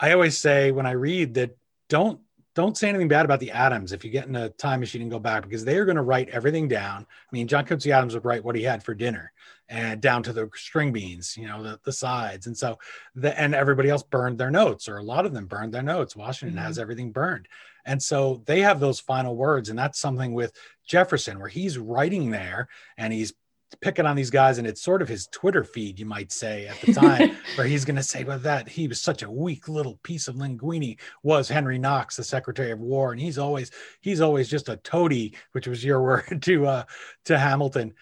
I 0.00 0.12
always 0.12 0.36
say 0.36 0.72
when 0.72 0.86
I 0.86 0.92
read 0.92 1.34
that 1.34 1.56
don't 1.88 2.20
don't 2.54 2.76
say 2.76 2.88
anything 2.88 3.08
bad 3.08 3.24
about 3.24 3.40
the 3.40 3.50
Adams 3.50 3.92
if 3.92 4.04
you 4.04 4.12
get 4.12 4.28
in 4.28 4.36
a 4.36 4.48
time 4.48 4.78
machine 4.78 5.02
and 5.02 5.10
go 5.10 5.18
back 5.18 5.42
because 5.42 5.64
they 5.64 5.76
are 5.76 5.84
going 5.84 5.96
to 5.96 6.02
write 6.02 6.28
everything 6.28 6.68
down. 6.68 7.02
I 7.02 7.28
mean, 7.32 7.48
John 7.48 7.66
Quincy 7.66 7.90
Adams 7.90 8.14
would 8.14 8.24
write 8.24 8.44
what 8.44 8.54
he 8.54 8.62
had 8.62 8.82
for 8.82 8.94
dinner 8.94 9.32
and 9.68 10.00
down 10.00 10.22
to 10.22 10.32
the 10.32 10.50
string 10.54 10.92
beans, 10.92 11.36
you 11.36 11.46
know, 11.46 11.62
the, 11.62 11.80
the 11.84 11.92
sides. 11.92 12.46
And 12.46 12.56
so 12.56 12.78
the 13.14 13.38
and 13.38 13.54
everybody 13.54 13.88
else 13.88 14.02
burned 14.02 14.38
their 14.38 14.50
notes, 14.50 14.88
or 14.88 14.98
a 14.98 15.02
lot 15.02 15.26
of 15.26 15.32
them 15.32 15.46
burned 15.46 15.72
their 15.72 15.82
notes. 15.82 16.16
Washington 16.16 16.56
mm-hmm. 16.56 16.66
has 16.66 16.78
everything 16.78 17.12
burned. 17.12 17.48
And 17.86 18.02
so 18.02 18.42
they 18.46 18.60
have 18.60 18.80
those 18.80 19.00
final 19.00 19.36
words. 19.36 19.68
And 19.68 19.78
that's 19.78 19.98
something 19.98 20.32
with 20.32 20.52
Jefferson, 20.86 21.38
where 21.38 21.48
he's 21.48 21.78
writing 21.78 22.30
there 22.30 22.68
and 22.96 23.12
he's 23.12 23.34
picking 23.80 24.06
on 24.06 24.16
these 24.16 24.30
guys 24.30 24.58
and 24.58 24.66
it's 24.66 24.82
sort 24.82 25.02
of 25.02 25.08
his 25.08 25.26
twitter 25.28 25.64
feed 25.64 25.98
you 25.98 26.06
might 26.06 26.30
say 26.30 26.66
at 26.66 26.80
the 26.80 26.92
time 26.92 27.36
where 27.56 27.66
he's 27.66 27.84
going 27.84 27.96
to 27.96 28.02
say 28.02 28.22
well 28.24 28.38
that 28.38 28.68
he 28.68 28.86
was 28.86 29.00
such 29.00 29.22
a 29.22 29.30
weak 29.30 29.68
little 29.68 29.98
piece 30.02 30.28
of 30.28 30.36
linguini 30.36 30.98
was 31.22 31.48
henry 31.48 31.78
knox 31.78 32.16
the 32.16 32.22
secretary 32.22 32.70
of 32.70 32.78
war 32.78 33.12
and 33.12 33.20
he's 33.20 33.38
always 33.38 33.70
he's 34.00 34.20
always 34.20 34.48
just 34.48 34.68
a 34.68 34.76
toady 34.78 35.34
which 35.52 35.66
was 35.66 35.84
your 35.84 36.00
word 36.02 36.40
to 36.40 36.66
uh 36.66 36.84
to 37.24 37.38
hamilton 37.38 37.92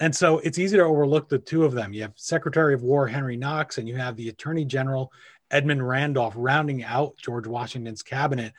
and 0.00 0.14
so 0.14 0.38
it's 0.38 0.58
easy 0.58 0.76
to 0.76 0.84
overlook 0.84 1.28
the 1.28 1.38
two 1.38 1.64
of 1.64 1.72
them. 1.72 1.92
You 1.92 2.02
have 2.02 2.12
Secretary 2.16 2.74
of 2.74 2.82
War 2.82 3.06
Henry 3.06 3.36
Knox, 3.36 3.78
and 3.78 3.88
you 3.88 3.96
have 3.96 4.16
the 4.16 4.28
Attorney 4.28 4.64
General 4.64 5.12
Edmund 5.50 5.86
Randolph 5.86 6.34
rounding 6.36 6.84
out 6.84 7.16
George 7.16 7.46
Washington's 7.46 8.02
cabinet. 8.02 8.52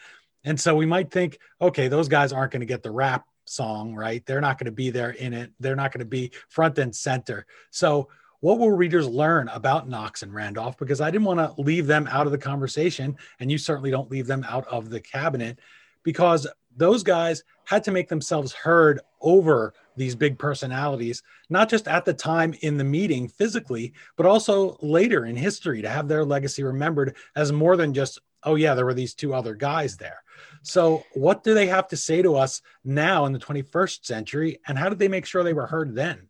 And 0.43 0.59
so 0.59 0.75
we 0.75 0.85
might 0.85 1.11
think, 1.11 1.39
okay, 1.61 1.87
those 1.87 2.07
guys 2.07 2.33
aren't 2.33 2.51
going 2.51 2.61
to 2.61 2.65
get 2.65 2.83
the 2.83 2.91
rap 2.91 3.25
song, 3.45 3.95
right? 3.95 4.25
They're 4.25 4.41
not 4.41 4.57
going 4.57 4.65
to 4.65 4.71
be 4.71 4.89
there 4.89 5.11
in 5.11 5.33
it. 5.33 5.51
They're 5.59 5.75
not 5.75 5.91
going 5.91 5.99
to 5.99 6.05
be 6.05 6.31
front 6.47 6.77
and 6.77 6.95
center. 6.95 7.45
So, 7.71 8.09
what 8.41 8.57
will 8.57 8.71
readers 8.71 9.05
learn 9.05 9.49
about 9.49 9.89
Knox 9.89 10.23
and 10.23 10.33
Randolph? 10.33 10.77
Because 10.77 11.01
I 11.01 11.11
didn't 11.11 11.25
want 11.25 11.39
to 11.39 11.61
leave 11.61 11.87
them 11.87 12.07
out 12.09 12.25
of 12.25 12.31
the 12.31 12.37
conversation, 12.37 13.17
and 13.41 13.51
you 13.51 13.57
certainly 13.57 13.91
don't 13.91 14.09
leave 14.09 14.27
them 14.27 14.45
out 14.47 14.65
of 14.67 14.89
the 14.89 15.01
cabinet 15.01 15.59
because 16.03 16.47
those 16.77 17.03
guys 17.03 17.43
had 17.69 17.83
to 17.83 17.91
make 17.91 18.09
themselves 18.09 18.51
heard 18.51 18.99
over 19.21 19.75
these 19.95 20.15
big 20.15 20.39
personalities, 20.39 21.21
not 21.51 21.69
just 21.69 21.87
at 21.87 22.03
the 22.03 22.13
time 22.13 22.55
in 22.61 22.77
the 22.77 22.83
meeting 22.83 23.27
physically, 23.27 23.93
but 24.17 24.25
also 24.25 24.75
later 24.81 25.27
in 25.27 25.35
history 25.35 25.79
to 25.83 25.87
have 25.87 26.07
their 26.07 26.25
legacy 26.25 26.63
remembered 26.63 27.15
as 27.35 27.51
more 27.51 27.77
than 27.77 27.93
just, 27.93 28.19
oh, 28.41 28.55
yeah, 28.55 28.73
there 28.73 28.85
were 28.85 28.95
these 28.95 29.13
two 29.13 29.35
other 29.35 29.53
guys 29.53 29.97
there. 29.97 30.23
So, 30.63 31.03
what 31.13 31.43
do 31.43 31.53
they 31.53 31.67
have 31.67 31.87
to 31.89 31.97
say 31.97 32.23
to 32.23 32.35
us 32.37 32.63
now 32.83 33.25
in 33.25 33.33
the 33.33 33.39
21st 33.39 34.03
century? 34.03 34.57
And 34.67 34.75
how 34.75 34.89
did 34.89 34.97
they 34.97 35.07
make 35.07 35.27
sure 35.27 35.43
they 35.43 35.53
were 35.53 35.67
heard 35.67 35.93
then? 35.93 36.27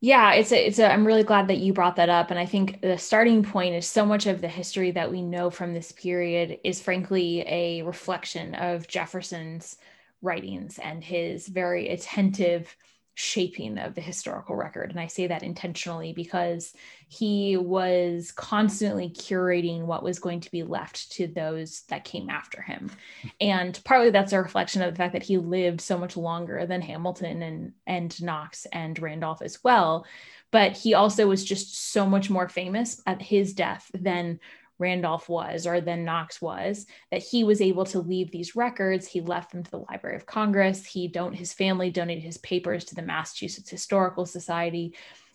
Yeah, 0.00 0.34
it's 0.34 0.52
a, 0.52 0.66
it's 0.68 0.78
a, 0.78 0.88
I'm 0.88 1.04
really 1.04 1.24
glad 1.24 1.48
that 1.48 1.58
you 1.58 1.72
brought 1.72 1.96
that 1.96 2.10
up. 2.10 2.30
And 2.30 2.38
I 2.38 2.46
think 2.46 2.80
the 2.80 2.96
starting 2.96 3.42
point 3.42 3.74
is 3.74 3.88
so 3.88 4.06
much 4.06 4.26
of 4.26 4.40
the 4.40 4.46
history 4.46 4.92
that 4.92 5.10
we 5.10 5.20
know 5.20 5.50
from 5.50 5.74
this 5.74 5.90
period 5.90 6.60
is 6.62 6.80
frankly 6.80 7.40
a 7.48 7.82
reflection 7.82 8.54
of 8.54 8.86
Jefferson's 8.86 9.78
writings 10.22 10.78
and 10.78 11.02
his 11.02 11.46
very 11.48 11.88
attentive 11.88 12.76
shaping 13.20 13.78
of 13.78 13.96
the 13.96 14.00
historical 14.00 14.54
record. 14.54 14.90
And 14.90 15.00
I 15.00 15.08
say 15.08 15.26
that 15.26 15.42
intentionally 15.42 16.12
because 16.12 16.72
he 17.08 17.56
was 17.56 18.30
constantly 18.30 19.10
curating 19.10 19.86
what 19.86 20.04
was 20.04 20.20
going 20.20 20.38
to 20.42 20.50
be 20.52 20.62
left 20.62 21.10
to 21.12 21.26
those 21.26 21.82
that 21.88 22.04
came 22.04 22.30
after 22.30 22.62
him. 22.62 22.92
And 23.40 23.80
partly 23.84 24.10
that's 24.10 24.32
a 24.32 24.40
reflection 24.40 24.82
of 24.82 24.92
the 24.92 24.96
fact 24.96 25.14
that 25.14 25.24
he 25.24 25.36
lived 25.36 25.80
so 25.80 25.98
much 25.98 26.16
longer 26.16 26.64
than 26.64 26.80
Hamilton 26.80 27.42
and, 27.42 27.72
and 27.88 28.22
Knox 28.22 28.68
and 28.72 28.96
Randolph 28.96 29.42
as 29.42 29.64
well. 29.64 30.06
But 30.52 30.76
he 30.76 30.94
also 30.94 31.26
was 31.26 31.44
just 31.44 31.90
so 31.90 32.06
much 32.06 32.30
more 32.30 32.48
famous 32.48 33.02
at 33.04 33.20
his 33.20 33.52
death 33.52 33.90
than 33.92 34.38
Randolph 34.78 35.28
was 35.28 35.66
or 35.66 35.80
then 35.80 36.04
Knox 36.04 36.40
was, 36.40 36.86
that 37.10 37.22
he 37.22 37.44
was 37.44 37.60
able 37.60 37.84
to 37.86 38.00
leave 38.00 38.30
these 38.30 38.56
records. 38.56 39.06
He 39.06 39.20
left 39.20 39.52
them 39.52 39.62
to 39.62 39.70
the 39.70 39.84
Library 39.90 40.16
of 40.16 40.26
Congress. 40.26 40.86
He 40.86 41.08
don't 41.08 41.34
his 41.34 41.52
family 41.52 41.90
donated 41.90 42.24
his 42.24 42.38
papers 42.38 42.84
to 42.86 42.94
the 42.94 43.02
Massachusetts 43.02 43.70
Historical 43.70 44.26
Society. 44.26 44.94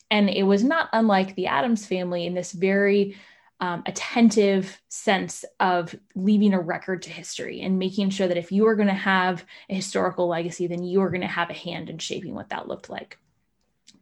And 0.09 0.29
it 0.29 0.43
was 0.43 0.63
not 0.63 0.89
unlike 0.93 1.35
the 1.35 1.47
Adams 1.47 1.85
family 1.85 2.25
in 2.25 2.33
this 2.33 2.51
very 2.51 3.15
um, 3.59 3.83
attentive 3.85 4.81
sense 4.89 5.45
of 5.59 5.95
leaving 6.15 6.53
a 6.53 6.59
record 6.59 7.01
to 7.03 7.09
history 7.09 7.61
and 7.61 7.79
making 7.79 8.09
sure 8.09 8.27
that 8.27 8.37
if 8.37 8.51
you 8.51 8.67
are 8.67 8.75
going 8.75 8.89
to 8.89 8.93
have 8.93 9.45
a 9.69 9.75
historical 9.75 10.27
legacy, 10.27 10.67
then 10.67 10.83
you 10.83 11.01
are 11.01 11.09
going 11.09 11.21
to 11.21 11.27
have 11.27 11.49
a 11.49 11.53
hand 11.53 11.89
in 11.89 11.97
shaping 11.97 12.35
what 12.35 12.49
that 12.49 12.67
looked 12.67 12.89
like. 12.89 13.17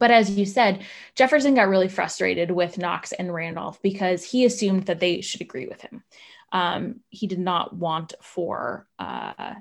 But 0.02 0.10
as 0.10 0.32
you 0.32 0.48
said, 0.48 0.84
Jefferson 1.14 1.54
got 1.54 1.70
really 1.70 1.88
frustrated 1.88 2.50
with 2.50 2.80
Knox 2.80 3.12
and 3.12 3.32
Randolph 3.32 3.80
because 3.84 4.24
he 4.24 4.46
assumed 4.46 4.88
that 4.88 5.00
they 5.00 5.22
should 5.22 5.42
agree 5.42 5.68
with 5.68 5.80
him. 5.82 6.04
Um, 6.52 7.02
he 7.10 7.28
did 7.28 7.38
not 7.38 7.76
want 7.76 8.16
for 8.20 8.88
uh, 8.98 9.54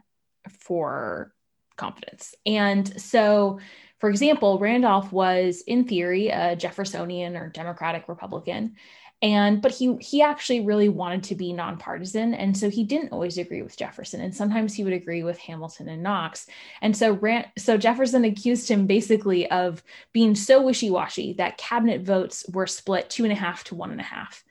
for 0.48 1.34
confidence, 1.76 2.34
and 2.46 3.00
so, 3.00 3.60
for 3.98 4.08
example, 4.08 4.58
Randolph 4.58 5.12
was 5.12 5.62
in 5.66 5.84
theory 5.84 6.28
a 6.30 6.56
Jeffersonian 6.56 7.36
or 7.36 7.50
Democratic 7.50 8.08
Republican, 8.08 8.76
and 9.22 9.60
but 9.60 9.72
he 9.72 9.96
he 10.00 10.22
actually 10.22 10.60
really 10.60 10.88
wanted 10.88 11.22
to 11.24 11.34
be 11.34 11.52
nonpartisan. 11.52 12.34
And 12.34 12.56
so 12.56 12.70
he 12.70 12.84
didn't 12.84 13.12
always 13.12 13.36
agree 13.36 13.62
with 13.62 13.76
jefferson. 13.76 14.20
And 14.20 14.34
sometimes 14.34 14.74
he 14.74 14.84
would 14.84 14.92
agree 14.92 15.22
with 15.22 15.38
hamilton 15.38 15.88
and 15.88 16.02
knox. 16.02 16.46
And 16.80 16.96
so 16.96 17.12
Rand, 17.12 17.46
so 17.58 17.76
jefferson 17.76 18.24
accused 18.24 18.68
him 18.68 18.86
basically 18.86 19.50
of 19.50 19.82
being 20.12 20.34
so 20.34 20.62
wishy-washy 20.62 21.34
that 21.34 21.58
cabinet 21.58 22.02
votes 22.02 22.44
were 22.52 22.66
split 22.66 23.10
two 23.10 23.24
and 23.24 23.32
a 23.32 23.36
half 23.36 23.64
to 23.64 23.74
one 23.74 23.90
and 23.90 24.00
a 24.00 24.04
half 24.04 24.42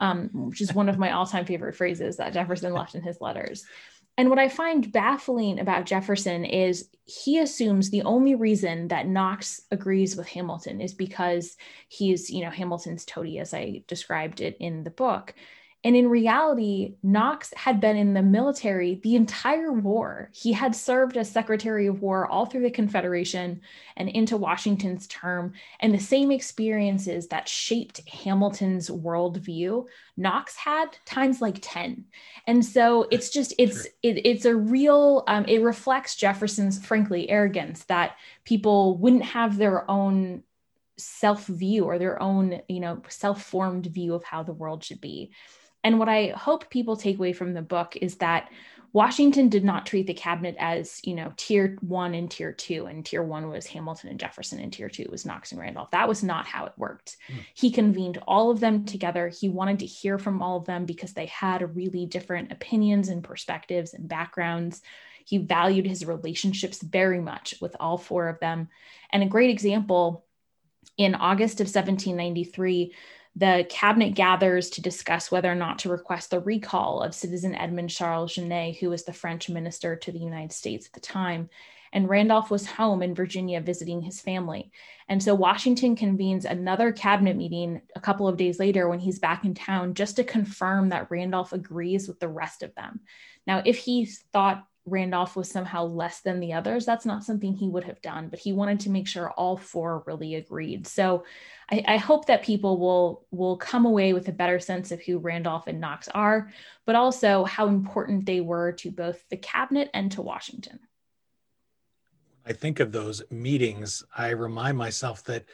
um, 0.00 0.30
which 0.32 0.60
is 0.60 0.74
one 0.74 0.88
of 0.88 0.98
my 0.98 1.12
all-time 1.12 1.44
favorite 1.44 1.74
phrases 1.74 2.16
that 2.16 2.32
jefferson 2.32 2.72
left 2.72 2.94
in 2.94 3.02
his 3.02 3.20
letters 3.20 3.64
and 4.18 4.28
what 4.30 4.40
I 4.40 4.48
find 4.48 4.90
baffling 4.90 5.60
about 5.60 5.86
Jefferson 5.86 6.44
is 6.44 6.88
he 7.04 7.38
assumes 7.38 7.88
the 7.88 8.02
only 8.02 8.34
reason 8.34 8.88
that 8.88 9.06
Knox 9.06 9.62
agrees 9.70 10.16
with 10.16 10.26
Hamilton 10.26 10.80
is 10.80 10.92
because 10.92 11.56
he's, 11.86 12.28
you 12.28 12.44
know, 12.44 12.50
Hamilton's 12.50 13.04
toady, 13.04 13.38
as 13.38 13.54
I 13.54 13.84
described 13.86 14.40
it 14.40 14.56
in 14.58 14.82
the 14.82 14.90
book. 14.90 15.34
And 15.88 15.96
in 15.96 16.10
reality, 16.10 16.96
Knox 17.02 17.50
had 17.56 17.80
been 17.80 17.96
in 17.96 18.12
the 18.12 18.20
military 18.20 19.00
the 19.02 19.16
entire 19.16 19.72
war. 19.72 20.28
He 20.34 20.52
had 20.52 20.76
served 20.76 21.16
as 21.16 21.30
Secretary 21.30 21.86
of 21.86 22.02
War 22.02 22.26
all 22.26 22.44
through 22.44 22.64
the 22.64 22.70
Confederation 22.70 23.62
and 23.96 24.10
into 24.10 24.36
Washington's 24.36 25.06
term. 25.06 25.54
And 25.80 25.94
the 25.94 25.98
same 25.98 26.30
experiences 26.30 27.28
that 27.28 27.48
shaped 27.48 28.06
Hamilton's 28.06 28.90
worldview, 28.90 29.86
Knox 30.18 30.56
had 30.56 30.88
times 31.06 31.40
like 31.40 31.56
10. 31.62 32.04
And 32.46 32.62
so 32.62 33.08
it's 33.10 33.30
just, 33.30 33.54
it's, 33.56 33.86
it, 34.02 34.26
it's 34.26 34.44
a 34.44 34.54
real, 34.54 35.24
um, 35.26 35.46
it 35.46 35.62
reflects 35.62 36.16
Jefferson's, 36.16 36.84
frankly, 36.84 37.30
arrogance 37.30 37.84
that 37.84 38.18
people 38.44 38.98
wouldn't 38.98 39.24
have 39.24 39.56
their 39.56 39.90
own 39.90 40.42
self 40.98 41.46
view 41.46 41.84
or 41.84 41.96
their 41.98 42.20
own 42.20 42.60
you 42.68 42.80
know 42.80 43.00
self 43.08 43.44
formed 43.44 43.86
view 43.86 44.14
of 44.14 44.24
how 44.24 44.42
the 44.42 44.52
world 44.52 44.82
should 44.82 45.00
be 45.00 45.30
and 45.84 45.98
what 45.98 46.08
I 46.08 46.28
hope 46.28 46.70
people 46.70 46.96
take 46.96 47.18
away 47.18 47.32
from 47.32 47.54
the 47.54 47.62
book 47.62 47.96
is 47.96 48.16
that 48.16 48.50
Washington 48.92 49.50
did 49.50 49.64
not 49.64 49.84
treat 49.84 50.06
the 50.06 50.14
cabinet 50.14 50.56
as, 50.58 51.00
you 51.04 51.14
know, 51.14 51.32
tier 51.36 51.76
one 51.82 52.14
and 52.14 52.30
tier 52.30 52.52
two. 52.52 52.86
And 52.86 53.04
tier 53.04 53.22
one 53.22 53.48
was 53.50 53.66
Hamilton 53.66 54.08
and 54.10 54.18
Jefferson, 54.18 54.60
and 54.60 54.72
tier 54.72 54.88
two 54.88 55.06
was 55.10 55.26
Knox 55.26 55.52
and 55.52 55.60
Randolph. 55.60 55.90
That 55.90 56.08
was 56.08 56.22
not 56.22 56.46
how 56.46 56.64
it 56.64 56.72
worked. 56.78 57.18
Mm. 57.30 57.36
He 57.54 57.70
convened 57.70 58.18
all 58.26 58.50
of 58.50 58.60
them 58.60 58.86
together. 58.86 59.28
He 59.28 59.50
wanted 59.50 59.80
to 59.80 59.86
hear 59.86 60.18
from 60.18 60.40
all 60.40 60.56
of 60.56 60.64
them 60.64 60.86
because 60.86 61.12
they 61.12 61.26
had 61.26 61.76
really 61.76 62.06
different 62.06 62.50
opinions 62.50 63.08
and 63.08 63.22
perspectives 63.22 63.92
and 63.92 64.08
backgrounds. 64.08 64.80
He 65.26 65.36
valued 65.36 65.86
his 65.86 66.06
relationships 66.06 66.82
very 66.82 67.20
much 67.20 67.54
with 67.60 67.76
all 67.78 67.98
four 67.98 68.28
of 68.28 68.40
them. 68.40 68.68
And 69.12 69.22
a 69.22 69.26
great 69.26 69.50
example 69.50 70.24
in 70.96 71.14
August 71.14 71.60
of 71.60 71.66
1793, 71.66 72.94
the 73.38 73.64
cabinet 73.70 74.16
gathers 74.16 74.68
to 74.70 74.82
discuss 74.82 75.30
whether 75.30 75.50
or 75.50 75.54
not 75.54 75.78
to 75.80 75.88
request 75.88 76.30
the 76.30 76.40
recall 76.40 77.02
of 77.02 77.14
citizen 77.14 77.54
Edmund 77.54 77.88
Charles 77.88 78.34
Genet, 78.34 78.78
who 78.78 78.90
was 78.90 79.04
the 79.04 79.12
French 79.12 79.48
minister 79.48 79.94
to 79.94 80.10
the 80.10 80.18
United 80.18 80.52
States 80.52 80.86
at 80.86 80.92
the 80.92 81.00
time. 81.00 81.48
And 81.92 82.08
Randolph 82.08 82.50
was 82.50 82.66
home 82.66 83.00
in 83.00 83.14
Virginia 83.14 83.60
visiting 83.60 84.02
his 84.02 84.20
family. 84.20 84.72
And 85.08 85.22
so 85.22 85.36
Washington 85.36 85.94
convenes 85.94 86.44
another 86.46 86.90
cabinet 86.90 87.36
meeting 87.36 87.80
a 87.94 88.00
couple 88.00 88.26
of 88.26 88.36
days 88.36 88.58
later 88.58 88.88
when 88.88 88.98
he's 88.98 89.20
back 89.20 89.44
in 89.44 89.54
town 89.54 89.94
just 89.94 90.16
to 90.16 90.24
confirm 90.24 90.88
that 90.88 91.10
Randolph 91.10 91.52
agrees 91.52 92.08
with 92.08 92.18
the 92.18 92.28
rest 92.28 92.64
of 92.64 92.74
them. 92.74 93.00
Now, 93.46 93.62
if 93.64 93.78
he 93.78 94.06
thought 94.32 94.66
Randolph 94.90 95.36
was 95.36 95.50
somehow 95.50 95.84
less 95.84 96.20
than 96.20 96.40
the 96.40 96.52
others, 96.52 96.84
that's 96.84 97.06
not 97.06 97.24
something 97.24 97.54
he 97.54 97.68
would 97.68 97.84
have 97.84 98.02
done, 98.02 98.28
but 98.28 98.38
he 98.38 98.52
wanted 98.52 98.80
to 98.80 98.90
make 98.90 99.06
sure 99.06 99.30
all 99.30 99.56
four 99.56 100.02
really 100.06 100.34
agreed. 100.34 100.86
So 100.86 101.24
I, 101.70 101.84
I, 101.86 101.96
hope 101.96 102.26
that 102.26 102.42
people 102.42 102.78
will 102.78 103.26
will 103.30 103.56
come 103.56 103.86
away 103.86 104.12
with 104.12 104.28
a 104.28 104.32
better 104.32 104.58
sense 104.58 104.90
of 104.90 105.02
who 105.02 105.18
Randolph 105.18 105.66
and 105.66 105.80
Knox 105.80 106.08
are, 106.08 106.50
but 106.86 106.96
also 106.96 107.44
how 107.44 107.68
important 107.68 108.26
they 108.26 108.40
were 108.40 108.72
to 108.72 108.90
both 108.90 109.22
the 109.28 109.36
cabinet 109.36 109.90
and 109.94 110.10
to 110.12 110.22
Washington. 110.22 110.80
I 112.46 112.52
think 112.52 112.80
of 112.80 112.92
those 112.92 113.22
meetings, 113.30 114.02
I 114.16 114.30
remind 114.30 114.78
myself 114.78 115.22
that 115.24 115.44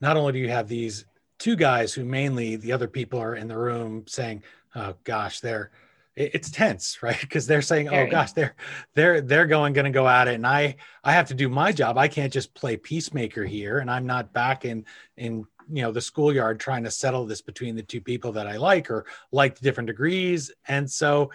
not 0.00 0.16
only 0.16 0.32
do 0.32 0.38
you 0.38 0.48
have 0.48 0.68
these 0.68 1.04
two 1.38 1.56
guys 1.56 1.92
who 1.92 2.04
mainly 2.04 2.56
the 2.56 2.72
other 2.72 2.88
people 2.88 3.20
are 3.20 3.34
in 3.34 3.48
the 3.48 3.58
room 3.58 4.04
saying, 4.06 4.42
"Oh 4.74 4.94
gosh, 5.04 5.40
they're." 5.40 5.70
It's 6.16 6.50
tense 6.50 6.98
right? 7.02 7.20
Because 7.20 7.46
they're 7.46 7.62
saying 7.62 7.88
oh 7.88 7.92
Very. 7.92 8.08
oh 8.08 8.10
gosh 8.10 8.32
they're 8.32 8.56
they're 8.94 9.20
they're 9.20 9.46
going 9.46 9.72
going 9.72 9.84
to 9.84 9.90
go 9.90 10.08
at 10.08 10.28
it. 10.28 10.34
And 10.34 10.46
i 10.46 10.76
i 11.04 11.12
have 11.12 11.28
to 11.28 11.34
do 11.34 11.48
my 11.48 11.72
job. 11.72 11.98
I 11.98 12.08
can't 12.08 12.32
just 12.32 12.54
play 12.54 12.76
peacemaker 12.76 13.44
here 13.44 13.78
and 13.78 13.90
i'm 13.90 14.06
not 14.06 14.32
back 14.32 14.64
in 14.64 14.84
in 15.16 15.46
you 15.70 15.82
know 15.82 15.92
the 15.92 16.00
schoolyard 16.00 16.60
trying 16.60 16.84
to 16.84 16.90
settle 16.90 17.26
this 17.26 17.42
between 17.42 17.74
the 17.74 17.82
two 17.82 18.00
people 18.00 18.30
that 18.32 18.46
i 18.46 18.56
like 18.56 18.88
or 18.90 19.04
like 19.32 19.54
to 19.56 19.62
different 19.62 19.88
degrees. 19.88 20.50
And 20.68 20.90
so 20.90 21.30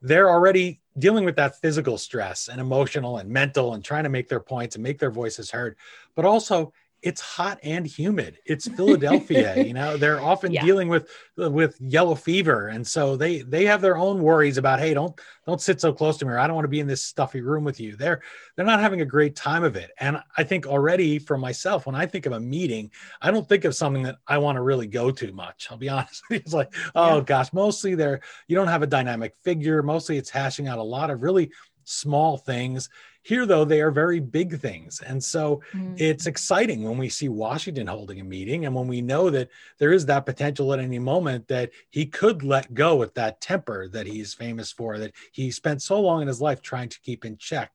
they're 0.00 0.30
already 0.30 0.80
dealing 0.98 1.24
with 1.24 1.36
that 1.36 1.60
physical 1.60 1.98
stress 1.98 2.48
and 2.48 2.60
emotional 2.60 3.18
and 3.18 3.28
mental 3.28 3.74
and 3.74 3.84
trying 3.84 4.04
to 4.04 4.08
make 4.10 4.28
their 4.28 4.40
points 4.40 4.76
and 4.76 4.82
make 4.82 4.98
their 4.98 5.10
voices 5.10 5.50
heard. 5.50 5.76
But 6.14 6.24
also 6.24 6.72
it's 7.02 7.20
hot 7.20 7.58
and 7.62 7.86
humid. 7.86 8.38
It's 8.44 8.66
Philadelphia, 8.68 9.56
you 9.64 9.72
know. 9.72 9.96
They're 9.96 10.20
often 10.20 10.52
yeah. 10.52 10.64
dealing 10.64 10.88
with 10.88 11.08
with 11.36 11.76
yellow 11.80 12.14
fever, 12.14 12.68
and 12.68 12.86
so 12.86 13.16
they 13.16 13.42
they 13.42 13.64
have 13.66 13.80
their 13.80 13.96
own 13.96 14.22
worries 14.22 14.58
about, 14.58 14.80
hey, 14.80 14.94
don't 14.94 15.18
don't 15.46 15.60
sit 15.60 15.80
so 15.80 15.92
close 15.92 16.16
to 16.18 16.26
me, 16.26 16.32
or 16.32 16.38
I 16.38 16.46
don't 16.46 16.56
want 16.56 16.64
to 16.64 16.70
be 16.70 16.80
in 16.80 16.86
this 16.86 17.04
stuffy 17.04 17.40
room 17.40 17.64
with 17.64 17.78
you. 17.78 17.96
They're 17.96 18.20
they're 18.56 18.66
not 18.66 18.80
having 18.80 19.00
a 19.00 19.06
great 19.06 19.36
time 19.36 19.62
of 19.62 19.76
it. 19.76 19.90
And 20.00 20.20
I 20.36 20.42
think 20.42 20.66
already 20.66 21.18
for 21.18 21.38
myself, 21.38 21.86
when 21.86 21.94
I 21.94 22.06
think 22.06 22.26
of 22.26 22.32
a 22.32 22.40
meeting, 22.40 22.90
I 23.22 23.30
don't 23.30 23.48
think 23.48 23.64
of 23.64 23.74
something 23.74 24.02
that 24.02 24.16
I 24.26 24.38
want 24.38 24.56
to 24.56 24.62
really 24.62 24.86
go 24.86 25.10
to 25.10 25.32
much. 25.32 25.68
I'll 25.70 25.78
be 25.78 25.88
honest. 25.98 26.22
It's 26.30 26.52
like, 26.52 26.74
oh 26.94 27.18
yeah. 27.18 27.24
gosh, 27.24 27.52
mostly 27.52 27.94
there 27.94 28.20
you 28.48 28.56
don't 28.56 28.68
have 28.68 28.82
a 28.82 28.86
dynamic 28.86 29.34
figure. 29.44 29.82
Mostly 29.82 30.18
it's 30.18 30.30
hashing 30.30 30.66
out 30.66 30.78
a 30.78 30.82
lot 30.82 31.10
of 31.10 31.22
really 31.22 31.50
small 31.84 32.36
things 32.36 32.90
here, 33.22 33.46
though, 33.46 33.64
they 33.64 33.80
are 33.80 33.90
very 33.90 34.20
big 34.20 34.60
things. 34.60 35.00
And 35.00 35.22
so 35.22 35.60
mm-hmm. 35.72 35.94
it's 35.98 36.26
exciting 36.26 36.82
when 36.82 36.96
we 36.96 37.08
see 37.08 37.28
Washington 37.28 37.86
holding 37.86 38.20
a 38.20 38.24
meeting 38.24 38.64
and 38.64 38.74
when 38.74 38.88
we 38.88 39.00
know 39.00 39.28
that 39.30 39.50
there 39.78 39.92
is 39.92 40.06
that 40.06 40.26
potential 40.26 40.72
at 40.72 40.78
any 40.78 40.98
moment 40.98 41.48
that 41.48 41.70
he 41.90 42.06
could 42.06 42.42
let 42.42 42.72
go 42.74 42.96
with 42.96 43.14
that 43.14 43.40
temper 43.40 43.88
that 43.88 44.06
he's 44.06 44.34
famous 44.34 44.72
for, 44.72 44.98
that 44.98 45.12
he 45.32 45.50
spent 45.50 45.82
so 45.82 46.00
long 46.00 46.22
in 46.22 46.28
his 46.28 46.40
life 46.40 46.62
trying 46.62 46.88
to 46.88 47.00
keep 47.00 47.24
in 47.24 47.36
check. 47.36 47.72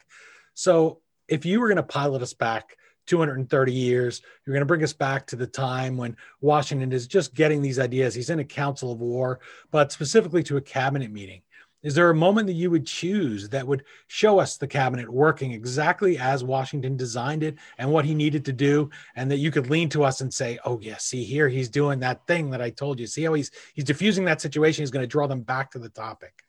So 0.53 1.01
if 1.27 1.45
you 1.45 1.59
were 1.59 1.67
going 1.67 1.77
to 1.77 1.83
pilot 1.83 2.21
us 2.21 2.33
back 2.33 2.77
230 3.05 3.73
years. 3.73 4.21
You're 4.45 4.53
going 4.53 4.61
to 4.61 4.65
bring 4.65 4.83
us 4.83 4.93
back 4.93 5.27
to 5.27 5.35
the 5.35 5.47
time 5.47 5.97
when 5.97 6.15
Washington 6.41 6.91
is 6.91 7.07
just 7.07 7.33
getting 7.33 7.61
these 7.61 7.79
ideas. 7.79 8.15
He's 8.15 8.29
in 8.29 8.39
a 8.39 8.45
council 8.45 8.91
of 8.91 8.99
war, 8.99 9.39
but 9.71 9.91
specifically 9.91 10.43
to 10.43 10.57
a 10.57 10.61
cabinet 10.61 11.11
meeting. 11.11 11.41
Is 11.83 11.95
there 11.95 12.09
a 12.09 12.15
moment 12.15 12.47
that 12.47 12.53
you 12.53 12.71
would 12.71 12.85
choose 12.85 13.49
that 13.49 13.67
would 13.67 13.83
show 14.07 14.39
us 14.39 14.55
the 14.55 14.67
cabinet 14.67 15.09
working 15.09 15.51
exactly 15.51 16.17
as 16.17 16.43
Washington 16.43 16.95
designed 16.95 17.43
it 17.43 17.57
and 17.77 17.91
what 17.91 18.05
he 18.05 18.15
needed 18.15 18.45
to 18.45 18.53
do, 18.53 18.89
and 19.15 19.29
that 19.29 19.37
you 19.37 19.51
could 19.51 19.69
lean 19.69 19.89
to 19.89 20.03
us 20.03 20.21
and 20.21 20.33
say, 20.33 20.57
"Oh, 20.65 20.79
yeah, 20.79 20.97
see 20.97 21.23
here, 21.25 21.49
he's 21.49 21.69
doing 21.69 21.99
that 21.99 22.25
thing 22.25 22.49
that 22.51 22.61
I 22.61 22.69
told 22.69 22.99
you. 22.99 23.07
See 23.07 23.23
how 23.23 23.33
he's 23.33 23.51
he's 23.73 23.83
diffusing 23.83 24.25
that 24.25 24.41
situation. 24.41 24.81
He's 24.81 24.91
going 24.91 25.03
to 25.03 25.07
draw 25.07 25.27
them 25.27 25.41
back 25.41 25.71
to 25.71 25.79
the 25.79 25.89
topic." 25.89 26.42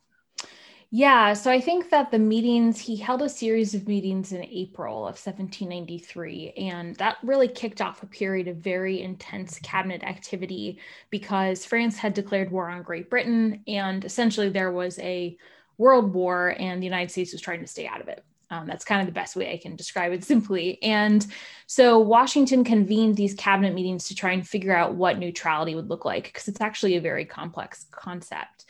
Yeah, 0.96 1.32
so 1.32 1.50
I 1.50 1.60
think 1.60 1.90
that 1.90 2.12
the 2.12 2.20
meetings, 2.20 2.78
he 2.78 2.94
held 2.94 3.20
a 3.20 3.28
series 3.28 3.74
of 3.74 3.88
meetings 3.88 4.30
in 4.30 4.44
April 4.44 4.98
of 4.98 5.16
1793, 5.16 6.52
and 6.56 6.94
that 6.98 7.16
really 7.24 7.48
kicked 7.48 7.80
off 7.80 8.04
a 8.04 8.06
period 8.06 8.46
of 8.46 8.58
very 8.58 9.02
intense 9.02 9.58
cabinet 9.58 10.04
activity 10.04 10.78
because 11.10 11.66
France 11.66 11.96
had 11.96 12.14
declared 12.14 12.52
war 12.52 12.68
on 12.70 12.84
Great 12.84 13.10
Britain, 13.10 13.64
and 13.66 14.04
essentially 14.04 14.48
there 14.48 14.70
was 14.70 14.96
a 15.00 15.36
world 15.78 16.14
war, 16.14 16.54
and 16.60 16.80
the 16.80 16.86
United 16.86 17.10
States 17.10 17.32
was 17.32 17.40
trying 17.40 17.58
to 17.62 17.66
stay 17.66 17.88
out 17.88 18.00
of 18.00 18.06
it. 18.06 18.24
Um, 18.50 18.68
that's 18.68 18.84
kind 18.84 19.00
of 19.00 19.08
the 19.08 19.12
best 19.12 19.34
way 19.34 19.52
I 19.52 19.58
can 19.58 19.74
describe 19.74 20.12
it 20.12 20.22
simply. 20.32 20.80
And 20.80 21.26
so 21.66 21.98
Washington 21.98 22.62
convened 22.62 23.16
these 23.16 23.34
cabinet 23.34 23.74
meetings 23.74 24.06
to 24.06 24.14
try 24.14 24.30
and 24.30 24.46
figure 24.46 24.76
out 24.76 24.94
what 24.94 25.18
neutrality 25.18 25.74
would 25.74 25.90
look 25.90 26.04
like, 26.04 26.26
because 26.26 26.46
it's 26.46 26.60
actually 26.60 26.94
a 26.94 27.00
very 27.00 27.24
complex 27.24 27.86
concept. 27.90 28.66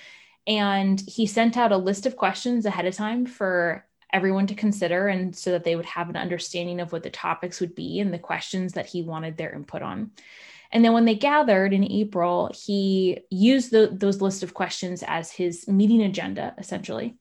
And 0.47 1.03
he 1.07 1.27
sent 1.27 1.57
out 1.57 1.73
a 1.73 1.77
list 1.77 2.07
of 2.07 2.17
questions 2.17 2.67
ahead 2.67 2.87
of 2.87 2.95
time 2.95 3.27
for 3.27 3.87
everyone 4.13 4.47
to 4.47 4.55
consider 4.55 5.09
and 5.09 5.35
so 5.35 5.51
that 5.51 5.65
they 5.65 5.75
would 5.75 5.87
have 5.87 6.09
an 6.09 6.17
understanding 6.17 6.81
of 6.81 6.93
what 6.93 7.03
the 7.03 7.11
topics 7.11 7.61
would 7.61 7.75
be 7.75 7.99
and 7.99 8.13
the 8.13 8.19
questions 8.19 8.75
that 8.75 8.87
he 8.87 9.03
wanted 9.03 9.37
their 9.37 9.53
input 9.53 9.83
on. 9.83 10.11
And 10.71 10.85
then 10.85 10.93
when 10.93 11.05
they 11.05 11.15
gathered 11.15 11.73
in 11.73 11.91
April, 11.91 12.51
he 12.55 13.21
used 13.31 13.71
the, 13.71 13.91
those 13.93 14.21
list 14.21 14.43
of 14.43 14.55
questions 14.55 15.03
as 15.07 15.31
his 15.31 15.67
meeting 15.69 16.03
agenda, 16.03 16.55
essentially. 16.59 17.17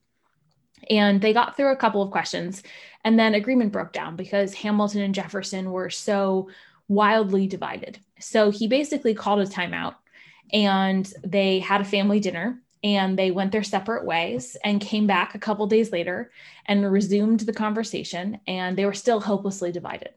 And 0.90 1.20
they 1.20 1.32
got 1.32 1.56
through 1.56 1.72
a 1.72 1.76
couple 1.76 2.02
of 2.02 2.10
questions, 2.10 2.62
and 3.04 3.18
then 3.18 3.34
agreement 3.34 3.72
broke 3.72 3.92
down 3.92 4.16
because 4.16 4.54
Hamilton 4.54 5.02
and 5.02 5.14
Jefferson 5.14 5.70
were 5.70 5.88
so 5.88 6.48
wildly 6.88 7.46
divided. 7.46 7.98
So 8.18 8.50
he 8.50 8.66
basically 8.68 9.14
called 9.14 9.40
a 9.40 9.46
timeout 9.46 9.94
and 10.52 11.10
they 11.24 11.60
had 11.60 11.80
a 11.80 11.84
family 11.84 12.20
dinner 12.20 12.60
and 12.84 13.18
they 13.18 13.30
went 13.30 13.50
their 13.50 13.64
separate 13.64 14.04
ways 14.04 14.56
and 14.62 14.80
came 14.80 15.06
back 15.06 15.34
a 15.34 15.38
couple 15.38 15.66
days 15.66 15.90
later 15.90 16.30
and 16.66 16.92
resumed 16.92 17.40
the 17.40 17.52
conversation 17.52 18.38
and 18.46 18.76
they 18.76 18.84
were 18.84 18.92
still 18.92 19.20
hopelessly 19.20 19.72
divided. 19.72 20.10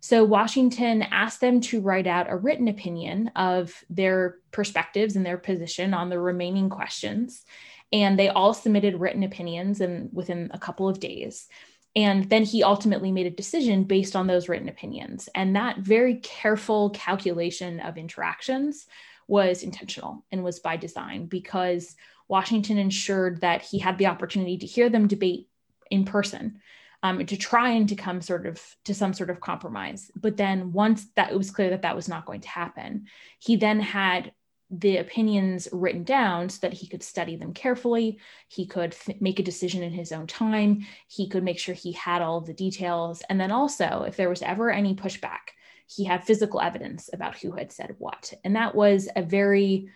So 0.00 0.24
washington 0.24 1.02
asked 1.02 1.40
them 1.40 1.60
to 1.62 1.80
write 1.80 2.06
out 2.06 2.30
a 2.30 2.36
written 2.36 2.68
opinion 2.68 3.32
of 3.34 3.74
their 3.90 4.38
perspectives 4.52 5.16
and 5.16 5.26
their 5.26 5.36
position 5.36 5.92
on 5.92 6.08
the 6.08 6.18
remaining 6.18 6.70
questions 6.70 7.44
and 7.92 8.18
they 8.18 8.28
all 8.28 8.54
submitted 8.54 9.00
written 9.00 9.24
opinions 9.24 9.80
and 9.80 10.08
within 10.12 10.50
a 10.54 10.58
couple 10.58 10.88
of 10.88 10.98
days. 10.98 11.48
And 11.94 12.30
then 12.30 12.42
he 12.42 12.62
ultimately 12.62 13.12
made 13.12 13.26
a 13.26 13.30
decision 13.30 13.84
based 13.84 14.16
on 14.16 14.26
those 14.26 14.48
written 14.48 14.68
opinions 14.68 15.28
and 15.34 15.56
that 15.56 15.78
very 15.78 16.16
careful 16.16 16.88
calculation 16.90 17.80
of 17.80 17.98
interactions 17.98 18.86
was 19.28 19.62
intentional 19.62 20.24
and 20.32 20.42
was 20.42 20.60
by 20.60 20.76
design 20.76 21.26
because 21.26 21.96
Washington 22.32 22.78
ensured 22.78 23.42
that 23.42 23.60
he 23.60 23.78
had 23.78 23.98
the 23.98 24.06
opportunity 24.06 24.56
to 24.56 24.66
hear 24.66 24.88
them 24.88 25.06
debate 25.06 25.50
in 25.90 26.06
person 26.06 26.60
um, 27.02 27.26
to 27.26 27.36
try 27.36 27.68
and 27.70 27.86
to 27.90 27.94
come 27.94 28.22
sort 28.22 28.46
of 28.46 28.58
to 28.84 28.94
some 28.94 29.12
sort 29.12 29.28
of 29.28 29.38
compromise. 29.40 30.10
But 30.16 30.38
then 30.38 30.72
once 30.72 31.06
that 31.16 31.30
it 31.30 31.36
was 31.36 31.50
clear 31.50 31.68
that 31.70 31.82
that 31.82 31.94
was 31.94 32.08
not 32.08 32.24
going 32.24 32.40
to 32.40 32.48
happen, 32.48 33.06
he 33.38 33.56
then 33.56 33.80
had 33.80 34.32
the 34.70 34.96
opinions 34.96 35.68
written 35.72 36.04
down 36.04 36.48
so 36.48 36.58
that 36.62 36.72
he 36.72 36.86
could 36.86 37.02
study 37.02 37.36
them 37.36 37.52
carefully. 37.52 38.18
He 38.48 38.64
could 38.64 38.92
th- 38.92 39.20
make 39.20 39.38
a 39.38 39.42
decision 39.50 39.82
in 39.82 39.92
his 39.92 40.10
own 40.10 40.26
time. 40.26 40.86
He 41.08 41.28
could 41.28 41.44
make 41.44 41.58
sure 41.58 41.74
he 41.74 41.92
had 41.92 42.22
all 42.22 42.40
the 42.40 42.54
details. 42.54 43.22
And 43.28 43.38
then 43.38 43.52
also, 43.52 44.04
if 44.08 44.16
there 44.16 44.30
was 44.30 44.40
ever 44.40 44.70
any 44.70 44.94
pushback, 44.94 45.52
he 45.86 46.04
had 46.04 46.24
physical 46.24 46.62
evidence 46.62 47.10
about 47.12 47.36
who 47.36 47.52
had 47.52 47.70
said 47.70 47.94
what. 47.98 48.32
And 48.42 48.56
that 48.56 48.74
was 48.74 49.10
a 49.14 49.22
very, 49.22 49.90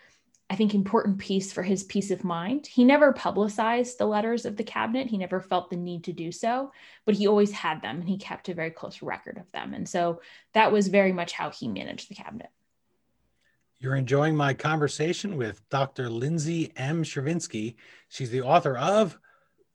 I 0.48 0.54
think, 0.54 0.74
important 0.74 1.18
piece 1.18 1.52
for 1.52 1.62
his 1.62 1.82
peace 1.82 2.10
of 2.12 2.22
mind. 2.22 2.66
He 2.66 2.84
never 2.84 3.12
publicized 3.12 3.98
the 3.98 4.06
letters 4.06 4.44
of 4.44 4.56
the 4.56 4.64
cabinet, 4.64 5.08
he 5.08 5.18
never 5.18 5.40
felt 5.40 5.70
the 5.70 5.76
need 5.76 6.04
to 6.04 6.12
do 6.12 6.30
so, 6.30 6.72
but 7.04 7.16
he 7.16 7.26
always 7.26 7.50
had 7.50 7.82
them 7.82 8.00
and 8.00 8.08
he 8.08 8.16
kept 8.16 8.48
a 8.48 8.54
very 8.54 8.70
close 8.70 9.02
record 9.02 9.38
of 9.38 9.50
them. 9.50 9.74
And 9.74 9.88
so 9.88 10.20
that 10.54 10.70
was 10.70 10.88
very 10.88 11.12
much 11.12 11.32
how 11.32 11.50
he 11.50 11.66
managed 11.66 12.08
the 12.08 12.14
cabinet. 12.14 12.50
You're 13.78 13.96
enjoying 13.96 14.36
my 14.36 14.54
conversation 14.54 15.36
with 15.36 15.68
Dr. 15.68 16.08
Lindsay 16.08 16.72
M. 16.76 17.02
Chervinsky. 17.02 17.74
She's 18.08 18.30
the 18.30 18.40
author 18.40 18.76
of 18.76 19.18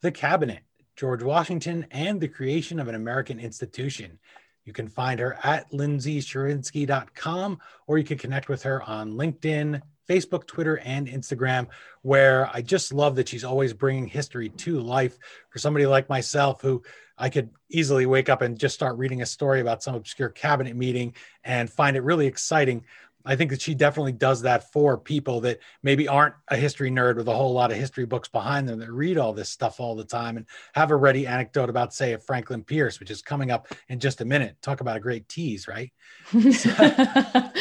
The 0.02 0.12
Cabinet, 0.12 0.62
George 0.96 1.22
Washington, 1.22 1.86
and 1.92 2.20
the 2.20 2.28
Creation 2.28 2.80
of 2.80 2.88
an 2.88 2.96
American 2.96 3.40
Institution. 3.40 4.18
You 4.66 4.74
can 4.74 4.88
find 4.88 5.20
her 5.20 5.38
at 5.44 5.72
lindsaychervinsky.com 5.72 7.60
or 7.88 7.98
you 7.98 8.04
can 8.04 8.18
connect 8.18 8.50
with 8.50 8.64
her 8.64 8.84
on 8.84 9.14
LinkedIn, 9.14 9.82
Facebook, 10.08 10.46
Twitter, 10.46 10.78
and 10.80 11.08
Instagram, 11.08 11.68
where 12.02 12.50
I 12.54 12.62
just 12.62 12.94
love 12.94 13.16
that 13.16 13.30
she's 13.30 13.44
always 13.44 13.74
bringing 13.74 14.08
history 14.08 14.50
to 14.50 14.80
life 14.80 15.18
for 15.50 15.60
somebody 15.60 15.86
like 15.86 16.10
myself 16.10 16.62
who 16.62 16.84
I 17.18 17.30
could 17.30 17.50
easily 17.70 18.06
wake 18.06 18.30
up 18.30 18.42
and 18.42 18.58
just 18.58 18.76
start 18.76 18.98
reading 18.98 19.22
a 19.22 19.26
story 19.26 19.62
about 19.62 19.84
some 19.84 19.96
obscure 19.96 20.30
cabinet 20.30 20.76
meeting 20.76 21.16
and 21.44 21.70
find 21.70 21.96
it 21.96 22.04
really 22.04 22.28
exciting. 22.28 22.84
I 23.26 23.36
think 23.36 23.52
that 23.52 23.62
she 23.62 23.76
definitely 23.76 24.14
does 24.14 24.42
that 24.42 24.72
for 24.72 24.98
people 24.98 25.42
that 25.42 25.60
maybe 25.84 26.08
aren't 26.08 26.36
a 26.48 26.56
history 26.58 26.90
nerd 26.90 27.18
with 27.18 27.28
a 27.28 27.36
whole 27.36 27.54
lot 27.54 27.72
of 27.72 27.78
history 27.78 28.06
books 28.06 28.28
behind 28.28 28.68
them 28.68 28.80
that 28.80 28.92
read 28.92 29.18
all 29.18 29.34
this 29.34 29.50
stuff 29.50 29.80
all 29.80 29.96
the 29.96 30.04
time 30.04 30.38
and 30.38 30.46
have 30.74 30.92
a 30.92 30.96
ready 30.96 31.28
anecdote 31.28 31.70
about, 31.70 31.94
say, 31.94 32.14
a 32.14 32.20
Franklin 32.20 32.64
Pierce, 32.64 33.00
which 33.00 33.12
is 33.12 33.22
coming 33.22 33.52
up 33.52 33.68
in 33.90 34.00
just 34.00 34.22
a 34.22 34.26
minute. 34.26 34.58
Talk 34.62 34.82
about 34.82 34.98
a 34.98 35.02
great 35.02 35.28
tease, 35.30 35.68
right? 35.68 35.92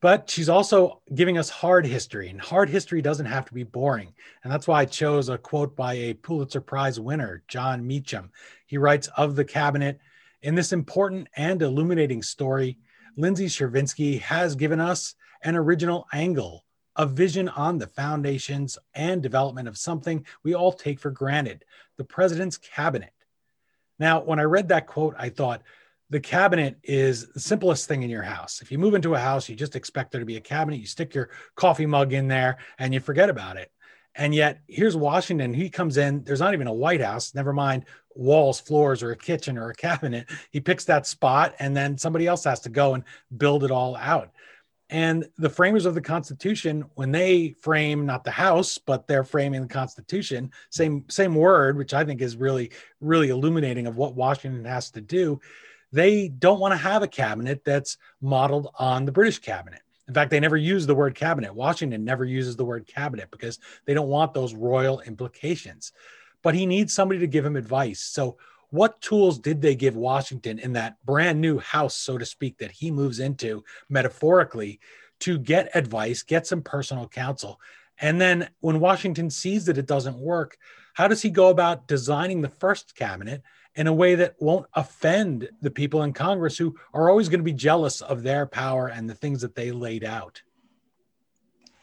but 0.00 0.30
she's 0.30 0.48
also 0.48 1.00
giving 1.14 1.38
us 1.38 1.50
hard 1.50 1.86
history, 1.86 2.28
and 2.28 2.40
hard 2.40 2.68
history 2.68 3.02
doesn't 3.02 3.26
have 3.26 3.44
to 3.46 3.54
be 3.54 3.64
boring. 3.64 4.12
And 4.44 4.52
that's 4.52 4.68
why 4.68 4.80
I 4.80 4.84
chose 4.84 5.28
a 5.28 5.38
quote 5.38 5.74
by 5.74 5.94
a 5.94 6.14
Pulitzer 6.14 6.60
Prize 6.60 7.00
winner, 7.00 7.42
Jon 7.48 7.86
Meacham. 7.86 8.30
He 8.66 8.78
writes 8.78 9.08
of 9.16 9.36
the 9.36 9.44
cabinet 9.44 10.00
in 10.42 10.54
this 10.54 10.72
important 10.72 11.28
and 11.36 11.60
illuminating 11.62 12.22
story 12.22 12.78
Lindsay 13.18 13.46
Chervinsky 13.46 14.20
has 14.20 14.54
given 14.54 14.78
us 14.78 15.16
an 15.42 15.56
original 15.56 16.06
angle, 16.12 16.64
a 16.94 17.04
vision 17.04 17.48
on 17.48 17.76
the 17.76 17.88
foundations 17.88 18.78
and 18.94 19.20
development 19.20 19.66
of 19.66 19.76
something 19.76 20.24
we 20.44 20.54
all 20.54 20.72
take 20.72 21.00
for 21.00 21.10
granted 21.10 21.64
the 21.96 22.04
president's 22.04 22.56
cabinet. 22.56 23.12
Now, 23.98 24.20
when 24.20 24.38
I 24.38 24.44
read 24.44 24.68
that 24.68 24.86
quote, 24.86 25.16
I 25.18 25.30
thought, 25.30 25.62
the 26.10 26.20
cabinet 26.20 26.78
is 26.84 27.28
the 27.32 27.40
simplest 27.40 27.88
thing 27.88 28.02
in 28.02 28.08
your 28.08 28.22
house. 28.22 28.62
If 28.62 28.70
you 28.72 28.78
move 28.78 28.94
into 28.94 29.14
a 29.14 29.18
house, 29.18 29.48
you 29.48 29.56
just 29.56 29.76
expect 29.76 30.12
there 30.12 30.20
to 30.20 30.24
be 30.24 30.36
a 30.36 30.40
cabinet. 30.40 30.80
You 30.80 30.86
stick 30.86 31.12
your 31.12 31.28
coffee 31.54 31.86
mug 31.86 32.12
in 32.12 32.28
there 32.28 32.58
and 32.78 32.94
you 32.94 33.00
forget 33.00 33.28
about 33.28 33.56
it. 33.56 33.70
And 34.14 34.34
yet, 34.34 34.60
here's 34.66 34.96
Washington. 34.96 35.54
He 35.54 35.70
comes 35.70 35.96
in, 35.96 36.24
there's 36.24 36.40
not 36.40 36.54
even 36.54 36.66
a 36.66 36.72
White 36.72 37.00
House, 37.00 37.34
never 37.34 37.52
mind 37.52 37.84
walls, 38.14 38.58
floors, 38.58 39.02
or 39.02 39.12
a 39.12 39.16
kitchen 39.16 39.56
or 39.56 39.70
a 39.70 39.74
cabinet. 39.74 40.28
He 40.50 40.60
picks 40.60 40.84
that 40.86 41.06
spot, 41.06 41.54
and 41.58 41.76
then 41.76 41.96
somebody 41.96 42.26
else 42.26 42.44
has 42.44 42.60
to 42.60 42.68
go 42.68 42.94
and 42.94 43.04
build 43.36 43.64
it 43.64 43.70
all 43.70 43.96
out. 43.96 44.30
And 44.90 45.26
the 45.36 45.50
framers 45.50 45.84
of 45.84 45.94
the 45.94 46.00
Constitution, 46.00 46.84
when 46.94 47.12
they 47.12 47.54
frame 47.60 48.06
not 48.06 48.24
the 48.24 48.30
House, 48.30 48.78
but 48.78 49.06
they're 49.06 49.24
framing 49.24 49.62
the 49.62 49.68
Constitution, 49.68 50.50
same 50.70 51.04
same 51.08 51.34
word, 51.34 51.76
which 51.76 51.92
I 51.92 52.04
think 52.04 52.22
is 52.22 52.36
really 52.36 52.70
really 53.00 53.28
illuminating 53.28 53.86
of 53.86 53.96
what 53.96 54.14
Washington 54.14 54.64
has 54.64 54.90
to 54.92 55.02
do. 55.02 55.40
They 55.92 56.28
don't 56.28 56.60
want 56.60 56.72
to 56.72 56.78
have 56.78 57.02
a 57.02 57.08
cabinet 57.08 57.64
that's 57.64 57.98
modeled 58.20 58.68
on 58.78 59.04
the 59.04 59.12
British 59.12 59.38
cabinet. 59.38 59.80
In 60.08 60.14
fact, 60.14 60.30
they 60.30 60.40
never 60.40 60.56
use 60.56 60.86
the 60.86 60.94
word 60.94 61.14
cabinet. 61.14 61.54
Washington 61.54 62.02
never 62.02 62.24
uses 62.24 62.56
the 62.56 62.64
word 62.64 62.86
cabinet 62.86 63.30
because 63.30 63.58
they 63.84 63.92
don't 63.92 64.08
want 64.08 64.32
those 64.32 64.54
royal 64.54 65.00
implications. 65.00 65.92
But 66.42 66.54
he 66.54 66.64
needs 66.64 66.94
somebody 66.94 67.20
to 67.20 67.26
give 67.26 67.44
him 67.44 67.56
advice. 67.56 68.00
So, 68.00 68.38
what 68.70 69.00
tools 69.00 69.38
did 69.38 69.62
they 69.62 69.74
give 69.74 69.96
Washington 69.96 70.58
in 70.58 70.74
that 70.74 71.02
brand 71.04 71.40
new 71.40 71.58
house, 71.58 71.94
so 71.94 72.18
to 72.18 72.26
speak, 72.26 72.58
that 72.58 72.70
he 72.70 72.90
moves 72.90 73.18
into 73.18 73.64
metaphorically 73.88 74.78
to 75.20 75.38
get 75.38 75.74
advice, 75.74 76.22
get 76.22 76.46
some 76.46 76.62
personal 76.62 77.08
counsel? 77.08 77.60
And 78.00 78.20
then 78.20 78.48
when 78.60 78.78
Washington 78.78 79.30
sees 79.30 79.64
that 79.66 79.78
it 79.78 79.86
doesn't 79.86 80.18
work, 80.18 80.58
how 80.94 81.08
does 81.08 81.22
he 81.22 81.30
go 81.30 81.48
about 81.48 81.88
designing 81.88 82.42
the 82.42 82.48
first 82.48 82.94
cabinet 82.94 83.42
in 83.74 83.86
a 83.86 83.92
way 83.92 84.14
that 84.16 84.34
won't 84.40 84.66
offend 84.74 85.48
the 85.62 85.70
people 85.70 86.02
in 86.02 86.12
Congress 86.12 86.58
who 86.58 86.76
are 86.92 87.08
always 87.08 87.28
going 87.28 87.40
to 87.40 87.44
be 87.44 87.52
jealous 87.52 88.00
of 88.00 88.22
their 88.22 88.46
power 88.46 88.88
and 88.88 89.08
the 89.08 89.14
things 89.14 89.40
that 89.40 89.54
they 89.54 89.70
laid 89.70 90.04
out. 90.04 90.42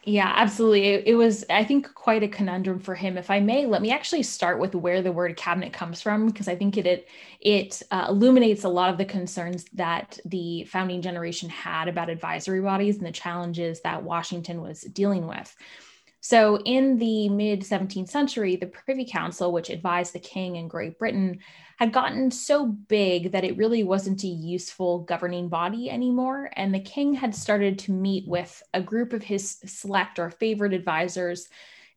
Yeah, 0.08 0.32
absolutely. 0.36 0.84
It, 0.84 1.02
it, 1.08 1.14
was, 1.16 1.44
I 1.50 1.64
think, 1.64 1.92
quite 1.92 2.22
a 2.22 2.28
conundrum 2.28 2.78
for 2.78 2.94
him. 2.94 3.18
If 3.18 3.28
I 3.28 3.40
may, 3.40 3.66
let 3.66 3.82
me 3.82 3.90
actually 3.90 4.22
start 4.22 4.60
with 4.60 4.76
where 4.76 5.02
the 5.02 5.10
word 5.10 5.36
cabinet 5.36 5.72
comes 5.72 6.00
from, 6.00 6.28
because 6.28 6.46
I 6.46 6.54
think 6.54 6.76
it 6.76 6.86
it, 6.86 7.08
it 7.40 7.82
uh, 7.90 8.06
illuminates 8.08 8.62
a 8.62 8.68
lot 8.68 8.88
of 8.88 8.98
the 8.98 9.04
concerns 9.04 9.64
that 9.72 10.20
the 10.24 10.62
founding 10.64 11.02
generation 11.02 11.48
had 11.48 11.88
about 11.88 12.08
advisory 12.08 12.60
bodies 12.60 12.98
and 12.98 13.06
the 13.06 13.10
challenges 13.10 13.80
that 13.80 14.04
Washington 14.04 14.62
was 14.62 14.82
dealing 14.82 15.26
with. 15.26 15.52
So, 16.20 16.58
in 16.58 16.98
the 16.98 17.28
mid 17.28 17.62
17th 17.62 18.08
century, 18.08 18.54
the 18.54 18.68
Privy 18.68 19.06
Council, 19.06 19.50
which 19.50 19.70
advised 19.70 20.12
the 20.12 20.20
king 20.20 20.54
in 20.54 20.68
Great 20.68 21.00
Britain, 21.00 21.40
had 21.76 21.92
gotten 21.92 22.30
so 22.30 22.66
big 22.66 23.32
that 23.32 23.44
it 23.44 23.56
really 23.56 23.84
wasn't 23.84 24.24
a 24.24 24.28
useful 24.28 25.00
governing 25.00 25.48
body 25.48 25.90
anymore. 25.90 26.50
And 26.54 26.74
the 26.74 26.80
king 26.80 27.14
had 27.14 27.34
started 27.34 27.78
to 27.80 27.92
meet 27.92 28.26
with 28.26 28.62
a 28.72 28.80
group 28.80 29.12
of 29.12 29.22
his 29.22 29.58
select 29.66 30.18
or 30.18 30.30
favorite 30.30 30.72
advisors 30.72 31.48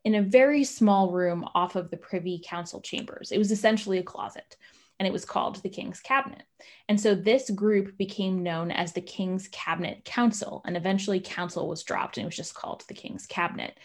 in 0.03 0.15
a 0.15 0.21
very 0.21 0.63
small 0.63 1.11
room 1.11 1.45
off 1.55 1.75
of 1.75 1.89
the 1.89 1.97
Privy 1.97 2.41
Council 2.43 2.81
chambers. 2.81 3.31
It 3.31 3.37
was 3.37 3.51
essentially 3.51 3.99
a 3.99 4.03
closet 4.03 4.57
and 4.99 5.07
it 5.07 5.13
was 5.13 5.25
called 5.25 5.55
the 5.57 5.69
King's 5.69 6.01
Cabinet. 6.01 6.43
And 6.89 6.99
so 6.99 7.15
this 7.15 7.49
group 7.49 7.97
became 7.97 8.43
known 8.43 8.69
as 8.69 8.91
the 8.91 9.01
King's 9.01 9.47
Cabinet 9.47 10.03
Council, 10.03 10.61
and 10.65 10.75
eventually 10.75 11.21
council 11.21 11.69
was 11.69 11.83
dropped 11.83 12.17
and 12.17 12.25
it 12.25 12.27
was 12.27 12.35
just 12.35 12.53
called 12.53 12.83
the 12.87 12.93
King's 12.93 13.25
Cabinet. 13.25 13.77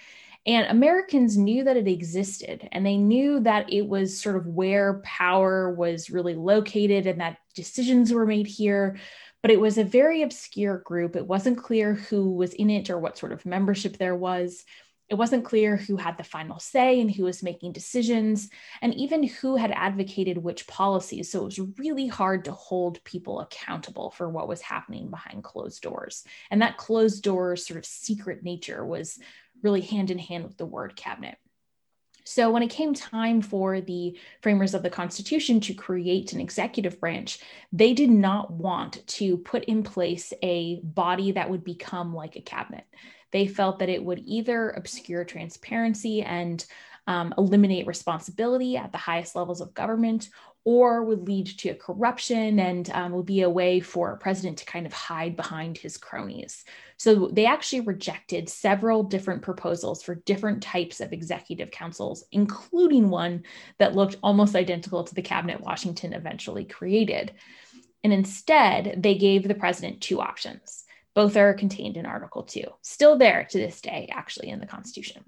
And 0.46 0.66
Americans 0.66 1.38
knew 1.38 1.64
that 1.64 1.78
it 1.78 1.88
existed 1.88 2.68
and 2.70 2.84
they 2.84 2.98
knew 2.98 3.40
that 3.40 3.72
it 3.72 3.86
was 3.88 4.20
sort 4.20 4.36
of 4.36 4.46
where 4.46 5.00
power 5.02 5.72
was 5.72 6.10
really 6.10 6.34
located 6.34 7.06
and 7.06 7.20
that 7.20 7.38
decisions 7.54 8.12
were 8.12 8.26
made 8.26 8.46
here. 8.46 8.98
But 9.40 9.50
it 9.50 9.60
was 9.60 9.78
a 9.78 9.84
very 9.84 10.22
obscure 10.22 10.78
group. 10.78 11.16
It 11.16 11.26
wasn't 11.26 11.62
clear 11.62 11.94
who 11.94 12.32
was 12.34 12.52
in 12.52 12.68
it 12.68 12.90
or 12.90 12.98
what 12.98 13.16
sort 13.16 13.32
of 13.32 13.46
membership 13.46 13.96
there 13.96 14.16
was. 14.16 14.64
It 15.10 15.16
wasn't 15.16 15.44
clear 15.44 15.76
who 15.76 15.96
had 15.96 16.16
the 16.16 16.24
final 16.24 16.58
say 16.58 16.98
and 17.00 17.10
who 17.10 17.24
was 17.24 17.42
making 17.42 17.72
decisions, 17.72 18.48
and 18.80 18.94
even 18.94 19.22
who 19.22 19.56
had 19.56 19.70
advocated 19.70 20.38
which 20.38 20.66
policies. 20.66 21.30
So 21.30 21.42
it 21.42 21.44
was 21.44 21.60
really 21.78 22.06
hard 22.06 22.46
to 22.46 22.52
hold 22.52 23.04
people 23.04 23.40
accountable 23.40 24.10
for 24.12 24.30
what 24.30 24.48
was 24.48 24.62
happening 24.62 25.10
behind 25.10 25.44
closed 25.44 25.82
doors. 25.82 26.24
And 26.50 26.62
that 26.62 26.78
closed 26.78 27.22
door 27.22 27.54
sort 27.56 27.78
of 27.78 27.84
secret 27.84 28.42
nature 28.42 28.84
was 28.84 29.18
really 29.64 29.80
hand 29.80 30.10
in 30.10 30.18
hand 30.18 30.44
with 30.44 30.56
the 30.56 30.66
word 30.66 30.94
cabinet. 30.94 31.38
So, 32.26 32.50
when 32.50 32.62
it 32.62 32.70
came 32.70 32.94
time 32.94 33.42
for 33.42 33.80
the 33.82 34.18
framers 34.40 34.72
of 34.72 34.82
the 34.82 34.90
Constitution 34.90 35.60
to 35.60 35.74
create 35.74 36.32
an 36.32 36.40
executive 36.40 36.98
branch, 36.98 37.38
they 37.70 37.92
did 37.92 38.10
not 38.10 38.50
want 38.50 39.06
to 39.06 39.36
put 39.38 39.64
in 39.64 39.82
place 39.82 40.32
a 40.42 40.80
body 40.82 41.32
that 41.32 41.50
would 41.50 41.64
become 41.64 42.14
like 42.14 42.36
a 42.36 42.40
cabinet. 42.40 42.84
They 43.30 43.46
felt 43.46 43.80
that 43.80 43.90
it 43.90 44.02
would 44.02 44.22
either 44.24 44.70
obscure 44.70 45.24
transparency 45.24 46.22
and 46.22 46.64
um, 47.06 47.34
eliminate 47.36 47.86
responsibility 47.86 48.78
at 48.78 48.92
the 48.92 48.98
highest 48.98 49.36
levels 49.36 49.60
of 49.60 49.74
government, 49.74 50.30
or 50.64 51.04
would 51.04 51.26
lead 51.26 51.46
to 51.46 51.74
corruption 51.74 52.58
and 52.58 52.90
um, 52.90 53.12
would 53.12 53.26
be 53.26 53.42
a 53.42 53.50
way 53.50 53.80
for 53.80 54.12
a 54.12 54.16
president 54.16 54.58
to 54.58 54.64
kind 54.64 54.86
of 54.86 54.92
hide 54.92 55.36
behind 55.36 55.76
his 55.76 55.98
cronies. 55.98 56.64
So 56.96 57.28
they 57.28 57.44
actually 57.44 57.80
rejected 57.80 58.48
several 58.48 59.02
different 59.02 59.42
proposals 59.42 60.02
for 60.02 60.14
different 60.14 60.62
types 60.62 61.00
of 61.00 61.12
executive 61.12 61.70
councils, 61.70 62.24
including 62.32 63.10
one 63.10 63.44
that 63.78 63.94
looked 63.94 64.16
almost 64.22 64.56
identical 64.56 65.04
to 65.04 65.14
the 65.14 65.22
cabinet 65.22 65.60
Washington 65.60 66.14
eventually 66.14 66.64
created. 66.64 67.32
And 68.02 68.12
instead, 68.12 69.02
they 69.02 69.16
gave 69.16 69.46
the 69.46 69.54
president 69.54 70.00
two 70.00 70.20
options. 70.20 70.84
Both 71.14 71.36
are 71.36 71.54
contained 71.54 71.96
in 71.96 72.06
Article 72.06 72.42
2, 72.42 72.64
still 72.82 73.16
there 73.16 73.46
to 73.50 73.58
this 73.58 73.80
day, 73.80 74.08
actually, 74.12 74.48
in 74.48 74.58
the 74.58 74.66
Constitution. 74.66 75.22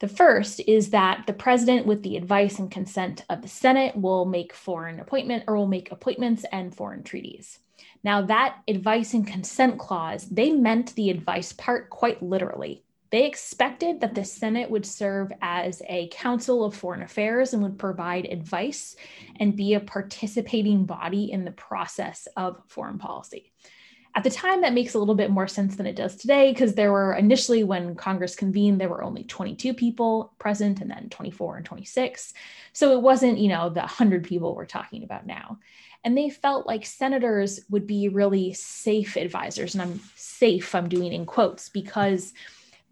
The 0.00 0.08
first 0.08 0.60
is 0.66 0.90
that 0.90 1.24
the 1.26 1.32
president, 1.32 1.86
with 1.86 2.02
the 2.02 2.16
advice 2.16 2.58
and 2.60 2.70
consent 2.70 3.24
of 3.28 3.42
the 3.42 3.48
Senate, 3.48 3.96
will 3.96 4.24
make 4.24 4.52
foreign 4.52 5.00
appointment 5.00 5.44
or 5.48 5.56
will 5.56 5.66
make 5.66 5.90
appointments 5.90 6.44
and 6.52 6.74
foreign 6.74 7.02
treaties. 7.02 7.58
Now, 8.04 8.22
that 8.22 8.58
advice 8.68 9.12
and 9.14 9.26
consent 9.26 9.78
clause, 9.78 10.28
they 10.28 10.52
meant 10.52 10.94
the 10.94 11.10
advice 11.10 11.52
part 11.52 11.90
quite 11.90 12.22
literally. 12.22 12.84
They 13.10 13.26
expected 13.26 14.00
that 14.00 14.14
the 14.14 14.24
Senate 14.24 14.70
would 14.70 14.84
serve 14.86 15.32
as 15.40 15.82
a 15.88 16.08
council 16.08 16.64
of 16.64 16.76
foreign 16.76 17.02
affairs 17.02 17.52
and 17.54 17.62
would 17.62 17.78
provide 17.78 18.26
advice 18.26 18.94
and 19.40 19.56
be 19.56 19.74
a 19.74 19.80
participating 19.80 20.84
body 20.84 21.32
in 21.32 21.44
the 21.44 21.52
process 21.52 22.28
of 22.36 22.62
foreign 22.68 22.98
policy. 22.98 23.52
At 24.14 24.24
the 24.24 24.30
time, 24.30 24.62
that 24.62 24.72
makes 24.72 24.94
a 24.94 24.98
little 24.98 25.14
bit 25.14 25.30
more 25.30 25.46
sense 25.46 25.76
than 25.76 25.86
it 25.86 25.94
does 25.94 26.16
today 26.16 26.50
because 26.52 26.74
there 26.74 26.92
were 26.92 27.14
initially, 27.14 27.62
when 27.62 27.94
Congress 27.94 28.34
convened, 28.34 28.80
there 28.80 28.88
were 28.88 29.04
only 29.04 29.24
22 29.24 29.74
people 29.74 30.32
present 30.38 30.80
and 30.80 30.90
then 30.90 31.08
24 31.10 31.58
and 31.58 31.66
26. 31.66 32.32
So 32.72 32.92
it 32.92 33.02
wasn't, 33.02 33.38
you 33.38 33.48
know, 33.48 33.68
the 33.68 33.80
100 33.80 34.24
people 34.24 34.54
we're 34.54 34.66
talking 34.66 35.04
about 35.04 35.26
now. 35.26 35.58
And 36.04 36.16
they 36.16 36.30
felt 36.30 36.66
like 36.66 36.86
senators 36.86 37.60
would 37.70 37.86
be 37.86 38.08
really 38.08 38.54
safe 38.54 39.16
advisors. 39.16 39.74
And 39.74 39.82
I'm 39.82 40.00
safe, 40.16 40.74
I'm 40.74 40.88
doing 40.88 41.12
in 41.12 41.26
quotes, 41.26 41.68
because 41.68 42.32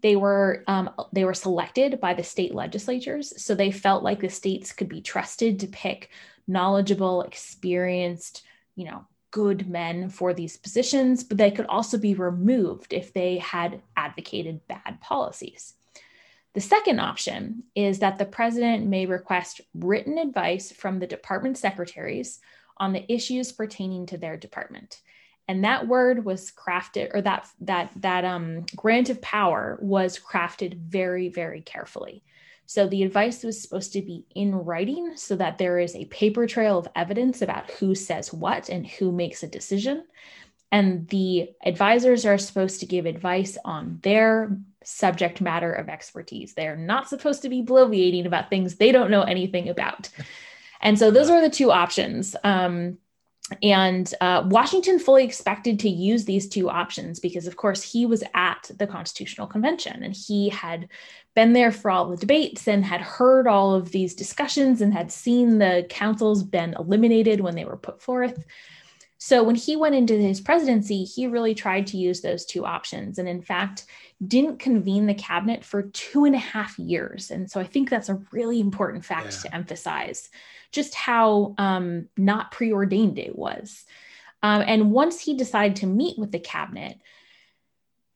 they 0.01 0.15
were 0.15 0.63
um, 0.67 0.91
they 1.11 1.25
were 1.25 1.33
selected 1.33 1.99
by 1.99 2.13
the 2.13 2.23
state 2.23 2.53
legislatures 2.53 3.33
so 3.43 3.55
they 3.55 3.71
felt 3.71 4.03
like 4.03 4.19
the 4.19 4.29
states 4.29 4.71
could 4.71 4.89
be 4.89 5.01
trusted 5.01 5.59
to 5.59 5.67
pick 5.67 6.09
knowledgeable 6.47 7.23
experienced 7.23 8.43
you 8.75 8.85
know 8.85 9.05
good 9.31 9.69
men 9.69 10.09
for 10.09 10.33
these 10.33 10.57
positions 10.57 11.23
but 11.23 11.37
they 11.37 11.51
could 11.51 11.65
also 11.67 11.97
be 11.97 12.13
removed 12.13 12.93
if 12.93 13.13
they 13.13 13.37
had 13.37 13.81
advocated 13.95 14.65
bad 14.67 14.99
policies. 15.01 15.73
The 16.53 16.61
second 16.61 16.99
option 16.99 17.63
is 17.75 17.99
that 17.99 18.17
the 18.17 18.25
president 18.25 18.87
may 18.87 19.05
request 19.05 19.61
written 19.75 20.17
advice 20.17 20.71
from 20.71 20.97
the 20.97 21.05
department 21.05 21.57
secretaries 21.57 22.39
on 22.77 22.93
the 22.93 23.11
issues 23.11 23.51
pertaining 23.51 24.07
to 24.07 24.17
their 24.17 24.37
department. 24.37 25.01
And 25.47 25.63
that 25.63 25.87
word 25.87 26.25
was 26.25 26.51
crafted 26.51 27.13
or 27.13 27.21
that 27.21 27.47
that 27.61 27.91
that 27.97 28.25
um, 28.25 28.65
grant 28.75 29.09
of 29.09 29.21
power 29.21 29.77
was 29.81 30.19
crafted 30.19 30.77
very 30.79 31.29
very 31.29 31.61
carefully 31.61 32.23
so 32.67 32.85
the 32.85 33.03
advice 33.03 33.43
was 33.43 33.61
supposed 33.61 33.93
to 33.93 34.01
be 34.01 34.25
in 34.35 34.53
writing 34.53 35.13
so 35.15 35.37
that 35.37 35.57
there 35.57 35.79
is 35.79 35.95
a 35.95 36.05
paper 36.05 36.45
trail 36.45 36.77
of 36.77 36.87
evidence 36.97 37.41
about 37.41 37.71
who 37.71 37.95
says 37.95 38.33
what 38.33 38.67
and 38.67 38.85
who 38.85 39.09
makes 39.13 39.41
a 39.41 39.47
decision. 39.47 40.03
And 40.69 41.07
the 41.07 41.51
advisors 41.63 42.25
are 42.25 42.37
supposed 42.37 42.81
to 42.81 42.85
give 42.85 43.05
advice 43.05 43.57
on 43.63 43.99
their 44.03 44.57
subject 44.83 45.39
matter 45.39 45.71
of 45.71 45.87
expertise. 45.87 46.55
They're 46.55 46.75
not 46.75 47.07
supposed 47.07 47.41
to 47.43 47.49
be 47.49 47.63
bloviating 47.63 48.25
about 48.25 48.49
things 48.49 48.75
they 48.75 48.91
don't 48.91 49.11
know 49.11 49.23
anything 49.23 49.69
about. 49.69 50.09
And 50.81 50.99
so 50.99 51.09
those 51.09 51.29
are 51.29 51.41
the 51.41 51.49
two 51.49 51.71
options. 51.71 52.35
Um, 52.43 52.97
and 53.63 54.13
uh, 54.19 54.43
Washington 54.47 54.99
fully 54.99 55.23
expected 55.23 55.79
to 55.79 55.89
use 55.89 56.25
these 56.25 56.49
two 56.49 56.69
options 56.69 57.19
because, 57.19 57.47
of 57.47 57.55
course, 57.55 57.81
he 57.81 58.05
was 58.05 58.23
at 58.33 58.69
the 58.77 58.87
Constitutional 58.87 59.47
Convention 59.47 60.03
and 60.03 60.13
he 60.13 60.49
had 60.49 60.89
been 61.33 61.53
there 61.53 61.71
for 61.71 61.89
all 61.89 62.09
the 62.09 62.17
debates 62.17 62.67
and 62.67 62.83
had 62.83 62.99
heard 62.99 63.47
all 63.47 63.73
of 63.73 63.91
these 63.91 64.15
discussions 64.15 64.81
and 64.81 64.93
had 64.93 65.11
seen 65.11 65.59
the 65.59 65.85
councils 65.89 66.43
been 66.43 66.75
eliminated 66.77 67.39
when 67.39 67.55
they 67.55 67.63
were 67.63 67.77
put 67.77 68.01
forth. 68.01 68.43
So 69.19 69.43
when 69.43 69.55
he 69.55 69.75
went 69.75 69.95
into 69.95 70.13
his 70.13 70.39
presidency, 70.39 71.03
he 71.03 71.27
really 71.27 71.55
tried 71.55 71.87
to 71.87 71.97
use 71.97 72.21
those 72.21 72.45
two 72.45 72.65
options. 72.65 73.17
And 73.17 73.27
in 73.27 73.41
fact, 73.41 73.85
didn't 74.25 74.59
convene 74.59 75.07
the 75.07 75.13
cabinet 75.13 75.63
for 75.63 75.83
two 75.83 76.25
and 76.25 76.35
a 76.35 76.39
half 76.39 76.77
years. 76.77 77.31
And 77.31 77.49
so 77.49 77.59
I 77.59 77.63
think 77.63 77.89
that's 77.89 78.09
a 78.09 78.21
really 78.31 78.59
important 78.59 79.05
fact 79.05 79.33
yeah. 79.43 79.49
to 79.49 79.55
emphasize 79.55 80.29
just 80.71 80.93
how 80.93 81.55
um, 81.57 82.07
not 82.15 82.51
preordained 82.51 83.17
it 83.17 83.35
was. 83.35 83.85
Um, 84.43 84.63
and 84.65 84.91
once 84.91 85.19
he 85.19 85.35
decided 85.35 85.77
to 85.77 85.87
meet 85.87 86.19
with 86.19 86.31
the 86.31 86.39
cabinet, 86.39 86.97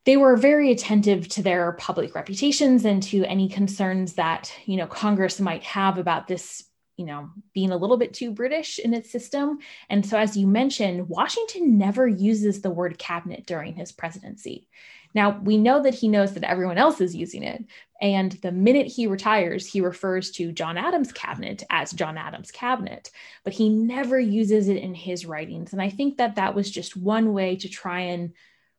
they 0.04 0.16
were 0.16 0.36
very 0.36 0.70
attentive 0.70 1.28
to 1.28 1.42
their 1.42 1.72
public 1.72 2.14
reputations 2.14 2.84
and 2.84 3.02
to 3.04 3.24
any 3.24 3.48
concerns 3.48 4.14
that 4.14 4.52
you 4.66 4.76
know 4.76 4.86
Congress 4.86 5.40
might 5.40 5.62
have 5.62 5.98
about 5.98 6.26
this 6.26 6.64
you 6.96 7.06
know 7.06 7.30
being 7.54 7.70
a 7.70 7.76
little 7.76 7.96
bit 7.96 8.12
too 8.12 8.30
british 8.30 8.78
in 8.78 8.94
its 8.94 9.10
system 9.10 9.58
and 9.88 10.04
so 10.04 10.18
as 10.18 10.36
you 10.36 10.46
mentioned 10.46 11.08
washington 11.08 11.78
never 11.78 12.06
uses 12.06 12.60
the 12.60 12.70
word 12.70 12.98
cabinet 12.98 13.46
during 13.46 13.74
his 13.74 13.92
presidency 13.92 14.68
now, 15.14 15.38
we 15.42 15.58
know 15.58 15.82
that 15.82 15.94
he 15.94 16.08
knows 16.08 16.34
that 16.34 16.44
everyone 16.44 16.78
else 16.78 17.00
is 17.00 17.14
using 17.14 17.42
it. 17.42 17.64
And 18.00 18.32
the 18.32 18.52
minute 18.52 18.86
he 18.86 19.06
retires, 19.06 19.66
he 19.66 19.80
refers 19.80 20.30
to 20.32 20.52
John 20.52 20.78
Adams' 20.78 21.12
cabinet 21.12 21.62
as 21.70 21.92
John 21.92 22.16
Adams' 22.16 22.50
cabinet, 22.50 23.10
but 23.44 23.52
he 23.52 23.68
never 23.68 24.18
uses 24.18 24.68
it 24.68 24.78
in 24.78 24.94
his 24.94 25.26
writings. 25.26 25.72
And 25.72 25.82
I 25.82 25.90
think 25.90 26.16
that 26.16 26.36
that 26.36 26.54
was 26.54 26.70
just 26.70 26.96
one 26.96 27.32
way 27.32 27.56
to 27.56 27.68
try 27.68 28.00
and 28.00 28.32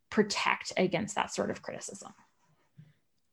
protect 0.10 0.74
against 0.76 1.16
that 1.16 1.34
sort 1.34 1.52
of 1.52 1.62
criticism. 1.62 2.14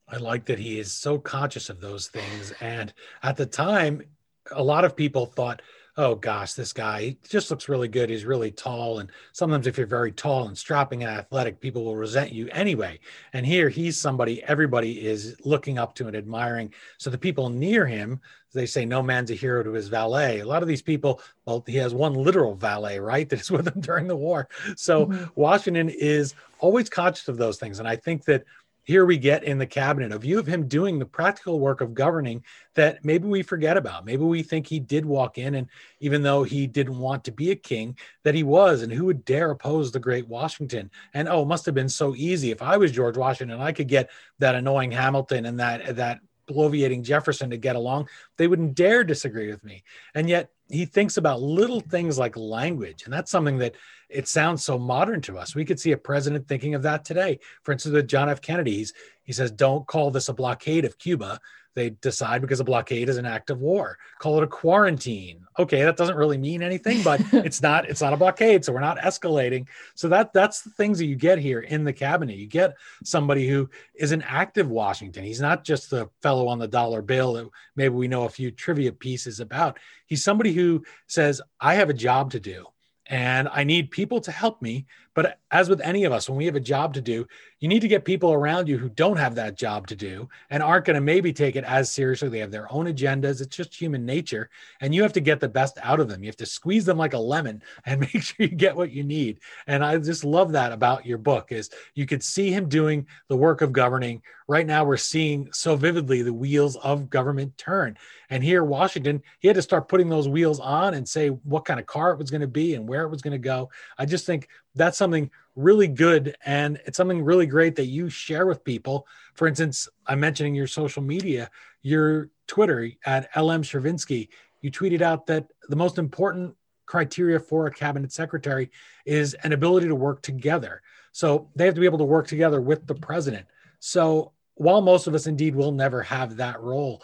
I 0.07 0.17
like 0.17 0.47
that 0.47 0.59
he 0.59 0.79
is 0.79 0.93
so 0.93 1.19
conscious 1.19 1.71
of 1.71 1.81
those 1.81 2.09
things. 2.09 2.53
And 2.61 2.93
at 3.23 3.37
the 3.37 3.47
time, 3.47 4.03
a 4.53 4.63
lot 4.63 4.85
of 4.85 4.97
people 4.97 5.27
thought, 5.27 5.63
oh 5.97 6.15
gosh, 6.15 6.55
this 6.55 6.73
guy 6.73 7.01
he 7.01 7.19
just 7.29 7.51
looks 7.51 7.69
really 7.69 7.89
good. 7.89 8.09
He's 8.11 8.25
really 8.25 8.51
tall. 8.51 9.01
And 9.01 9.11
sometimes 9.33 9.67
if 9.67 9.77
you're 9.77 9.87
very 9.87 10.13
tall 10.13 10.47
and 10.47 10.57
strapping 10.57 11.03
and 11.03 11.13
athletic, 11.13 11.61
people 11.61 11.85
will 11.85 11.97
resent 11.97 12.33
you 12.33 12.49
anyway. 12.53 13.01
And 13.33 13.45
here 13.45 13.69
he's 13.69 14.01
somebody 14.01 14.43
everybody 14.45 15.05
is 15.07 15.37
looking 15.45 15.79
up 15.79 15.95
to 15.97 16.07
and 16.07 16.17
admiring. 16.17 16.73
So 16.99 17.11
the 17.11 17.19
people 17.19 17.51
near 17.51 17.87
him, 17.87 18.21
they 18.53 18.67
say 18.67 18.85
no 18.85 19.03
man's 19.03 19.31
a 19.31 19.35
hero 19.35 19.63
to 19.63 19.73
his 19.73 19.89
valet. 19.89 20.41
A 20.41 20.47
lot 20.47 20.63
of 20.63 20.69
these 20.69 20.83
people, 20.83 21.21
well, 21.45 21.63
he 21.67 21.77
has 21.77 21.95
one 21.95 22.15
literal 22.15 22.55
valet, 22.55 22.99
right? 22.99 23.29
That 23.31 23.41
is 23.41 23.51
with 23.51 23.69
him 23.69 23.81
during 23.81 24.07
the 24.07 24.17
war. 24.17 24.49
So 24.77 25.07
mm-hmm. 25.07 25.25
Washington 25.35 25.89
is 25.89 26.35
always 26.59 26.89
conscious 26.89 27.29
of 27.29 27.37
those 27.37 27.59
things. 27.59 27.79
And 27.79 27.87
I 27.87 27.97
think 27.97 28.25
that 28.25 28.45
here 28.91 29.07
we 29.07 29.17
get 29.17 29.45
in 29.45 29.57
the 29.57 29.67
cabinet 29.67 30.11
a 30.11 30.19
view 30.19 30.37
of 30.37 30.49
him 30.49 30.67
doing 30.67 30.99
the 30.99 31.07
practical 31.07 31.61
work 31.61 31.81
of 31.81 31.95
governing 31.95 32.45
that 32.75 33.05
maybe 33.05 33.29
we 33.29 33.41
forget 33.41 33.77
about. 33.77 34.05
Maybe 34.05 34.25
we 34.25 34.43
think 34.43 34.67
he 34.67 34.81
did 34.81 35.07
walk 35.07 35.39
in, 35.39 35.55
and 35.55 35.69
even 36.01 36.23
though 36.23 36.43
he 36.43 36.67
didn't 36.67 36.99
want 36.99 37.23
to 37.23 37.31
be 37.31 37.53
a 37.53 37.55
king, 37.57 37.97
that 38.25 38.35
he 38.35 38.43
was, 38.43 38.83
and 38.83 38.93
who 38.93 39.05
would 39.05 39.25
dare 39.25 39.53
oppose 39.53 39.93
the 39.93 40.01
great 40.01 40.27
Washington? 40.27 40.91
And 41.15 41.29
oh, 41.29 41.43
it 41.43 41.47
must 41.47 41.67
have 41.67 41.75
been 41.75 41.89
so 41.89 42.17
easy. 42.17 42.51
If 42.51 42.63
I 42.63 42.79
was 42.79 42.91
George 42.91 43.17
Washington, 43.17 43.61
I 43.61 43.71
could 43.71 43.87
get 43.87 44.11
that 44.41 44.57
annoying 44.57 44.91
Hamilton 44.91 45.47
and 45.47 45.61
that 45.61 45.95
that 45.95 46.19
bloviating 46.49 47.05
Jefferson 47.05 47.51
to 47.51 47.57
get 47.57 47.77
along. 47.77 48.09
They 48.39 48.49
wouldn't 48.49 48.75
dare 48.75 49.05
disagree 49.05 49.53
with 49.53 49.63
me. 49.63 49.85
And 50.17 50.29
yet 50.29 50.51
he 50.69 50.85
thinks 50.85 51.17
about 51.17 51.41
little 51.41 51.81
things 51.81 52.19
like 52.19 52.37
language, 52.37 53.05
and 53.05 53.13
that's 53.13 53.31
something 53.31 53.59
that 53.59 53.77
it 54.11 54.29
sounds 54.29 54.65
so 54.65 54.79
modern 54.79 55.21
to 55.23 55.39
us. 55.39 55.55
We 55.55 55.65
could 55.65 55.81
see 55.81 55.93
a 55.93 55.97
president 55.97 56.49
thinking 56.49 56.75
of 56.75 56.83
that 56.83 57.05
today. 57.05 57.39
For 57.63 57.73
instance, 57.73 57.95
with 57.95 58.09
John 58.09 58.29
F. 58.29 58.41
Kennedy, 58.41 58.87
he 59.23 59.33
says, 59.33 59.51
"Don't 59.51 59.87
call 59.87 60.11
this 60.11 60.29
a 60.29 60.35
blockade 60.35 60.85
of 60.85 60.99
Cuba." 60.99 61.41
They 61.75 61.91
decide 61.91 62.41
because 62.41 62.59
a 62.59 62.65
blockade 62.65 63.09
is 63.09 63.17
an 63.17 63.27
act 63.27 63.49
of 63.49 63.61
war. 63.61 63.97
Call 64.19 64.39
it 64.39 64.45
a 64.45 64.49
quarantine. 64.49 65.47
Okay, 65.59 65.85
that 65.85 65.97
doesn't 65.97 66.17
really 66.17 66.37
mean 66.37 66.63
anything, 66.63 67.03
but 67.03 67.21
it's 67.33 67.63
not. 67.63 67.89
It's 67.89 68.01
not 68.01 68.13
a 68.13 68.17
blockade, 68.17 68.65
so 68.65 68.73
we're 68.73 68.81
not 68.81 68.99
escalating. 68.99 69.69
So 69.95 70.09
that 70.09 70.33
that's 70.33 70.63
the 70.63 70.71
things 70.71 70.99
that 70.99 71.07
you 71.07 71.15
get 71.15 71.39
here 71.39 71.61
in 71.61 71.85
the 71.85 71.93
cabinet. 71.93 72.37
You 72.37 72.49
get 72.49 72.77
somebody 73.05 73.49
who 73.49 73.71
is 73.95 74.11
an 74.11 74.23
active 74.23 74.69
Washington. 74.69 75.23
He's 75.23 75.41
not 75.41 75.63
just 75.65 75.91
the 75.91 76.11
fellow 76.23 76.49
on 76.49 76.59
the 76.59 76.69
dollar 76.69 77.03
bill 77.03 77.35
that 77.35 77.49
maybe 77.77 77.95
we 77.95 78.09
know 78.09 78.25
a 78.25 78.31
few 78.31 78.51
trivia 78.51 78.93
pieces 78.93 79.39
about. 79.39 79.79
He's 80.07 80.25
somebody 80.25 80.53
who 80.53 80.85
says, 81.07 81.41
"I 81.61 81.75
have 81.75 81.89
a 81.89 81.95
job 81.95 82.33
to 82.33 82.41
do." 82.41 82.67
And 83.11 83.49
I 83.53 83.65
need 83.65 83.91
people 83.91 84.21
to 84.21 84.31
help 84.31 84.63
me. 84.63 84.87
But 85.15 85.39
as 85.51 85.69
with 85.69 85.81
any 85.81 86.05
of 86.05 86.13
us, 86.13 86.29
when 86.29 86.39
we 86.39 86.47
have 86.47 86.55
a 86.55 86.61
job 86.61 86.95
to 86.95 87.01
do, 87.01 87.27
you 87.59 87.69
need 87.69 87.81
to 87.81 87.89
get 87.89 88.05
people 88.05 88.33
around 88.33 88.69
you 88.69 88.79
who 88.79 88.89
don't 88.89 89.17
have 89.17 89.35
that 89.35 89.57
job 89.57 89.87
to 89.89 89.97
do 89.97 90.29
and 90.51 90.63
aren't 90.63 90.87
going 90.87 90.95
to 90.95 91.01
maybe 91.01 91.33
take 91.33 91.57
it 91.57 91.65
as 91.65 91.93
seriously. 91.93 92.29
They 92.29 92.39
have 92.39 92.53
their 92.53 92.73
own 92.73 92.87
agendas. 92.87 93.41
It's 93.41 93.57
just 93.57 93.75
human 93.75 94.07
nature. 94.07 94.51
And 94.81 94.95
you 94.95 95.03
have 95.03 95.13
to 95.15 95.21
get 95.21 95.41
the 95.41 95.49
best 95.49 95.79
out 95.83 96.01
of 96.01 96.09
them. 96.09 96.23
You 96.23 96.29
have 96.29 96.37
to 96.37 96.47
squeeze 96.47 96.85
them 96.85 96.97
like 96.97 97.13
a 97.13 97.19
lemon 97.19 97.63
and 97.85 98.01
make 98.01 98.23
sure 98.23 98.47
you 98.47 98.49
get 98.49 98.77
what 98.77 98.93
you 98.93 99.03
need. 99.03 99.41
And 99.67 99.85
I 99.85 99.99
just 99.99 100.25
love 100.25 100.53
that 100.53 100.73
about 100.73 101.07
your 101.07 101.19
book 101.19 101.51
is 101.51 101.71
you 101.95 102.07
could 102.07 102.23
see 102.23 102.51
him 102.53 102.69
doing 102.69 103.07
the 103.29 103.37
work 103.37 103.63
of 103.63 103.73
governing. 103.73 104.23
Right 104.49 104.67
now, 104.67 104.85
we're 104.85 104.97
seeing 104.97 105.53
so 105.53 105.77
vividly 105.77 106.23
the 106.23 106.33
wheels 106.33 106.77
of 106.77 107.09
government 107.09 107.57
turn. 107.57 107.97
And 108.31 108.43
here, 108.43 108.65
Washington, 108.65 109.23
he 109.39 109.49
had 109.49 109.55
to 109.55 109.63
start 109.63 109.89
putting 109.89 110.09
those 110.09 110.29
wheels 110.29 110.59
on 110.61 110.95
and 110.95 111.09
say 111.09 111.29
what 111.29 111.65
kind 111.65 111.79
of 111.79 111.87
car 111.87 112.13
it 112.13 112.19
was 112.19 112.31
going 112.31 112.41
to 112.41 112.49
be 112.49 112.75
and 112.75 112.89
where 112.89 113.03
it 113.03 113.11
was 113.11 113.23
going 113.23 113.33
to 113.33 113.39
go. 113.39 113.71
I 113.97 114.07
just 114.07 114.27
think 114.27 114.49
that's 114.75 114.99
something 114.99 115.31
really 115.57 115.89
good. 115.89 116.37
And 116.45 116.81
it's 116.87 116.97
something 116.97 117.23
really 117.23 117.47
great 117.47 117.77
that 117.77 117.87
you 117.87 118.09
share 118.09 118.47
with 118.47 118.65
people. 118.65 119.07
For 119.35 119.47
instance, 119.47 119.89
I'm 120.07 120.21
mentioning 120.21 120.55
your 120.55 120.67
social 120.67 121.03
media, 121.03 121.51
your 121.83 122.31
Twitter 122.47 122.91
at 123.05 123.29
LM 123.37 123.63
Chervinsky 123.63 124.29
You 124.61 124.71
tweeted 124.71 125.03
out 125.03 125.27
that 125.27 125.47
the 125.69 125.77
most 125.77 125.99
important 125.99 126.55
criteria 126.87 127.39
for 127.39 127.67
a 127.67 127.71
cabinet 127.73 128.13
secretary 128.13 128.71
is 129.07 129.35
an 129.45 129.53
ability 129.53 129.87
to 129.87 129.95
work 129.95 130.23
together. 130.23 130.83
So 131.13 131.49
they 131.55 131.65
have 131.67 131.75
to 131.75 131.81
be 131.81 131.87
able 131.87 131.99
to 131.99 132.05
work 132.05 132.27
together 132.27 132.61
with 132.61 132.87
the 132.87 132.95
president. 132.95 133.47
So 133.79 134.33
while 134.55 134.81
most 134.81 135.07
of 135.07 135.15
us 135.15 135.27
indeed 135.27 135.55
will 135.55 135.73
never 135.73 136.03
have 136.03 136.37
that 136.37 136.61
role, 136.61 137.03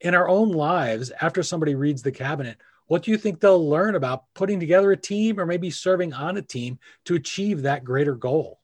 in 0.00 0.14
our 0.14 0.28
own 0.28 0.50
lives, 0.50 1.10
after 1.20 1.42
somebody 1.42 1.74
reads 1.74 2.02
the 2.02 2.12
cabinet, 2.12 2.58
What 2.86 3.02
do 3.02 3.10
you 3.10 3.16
think 3.16 3.40
they'll 3.40 3.68
learn 3.68 3.94
about 3.94 4.24
putting 4.34 4.60
together 4.60 4.92
a 4.92 4.96
team 4.96 5.40
or 5.40 5.46
maybe 5.46 5.70
serving 5.70 6.12
on 6.12 6.36
a 6.36 6.42
team 6.42 6.78
to 7.06 7.14
achieve 7.14 7.62
that 7.62 7.84
greater 7.84 8.14
goal? 8.14 8.60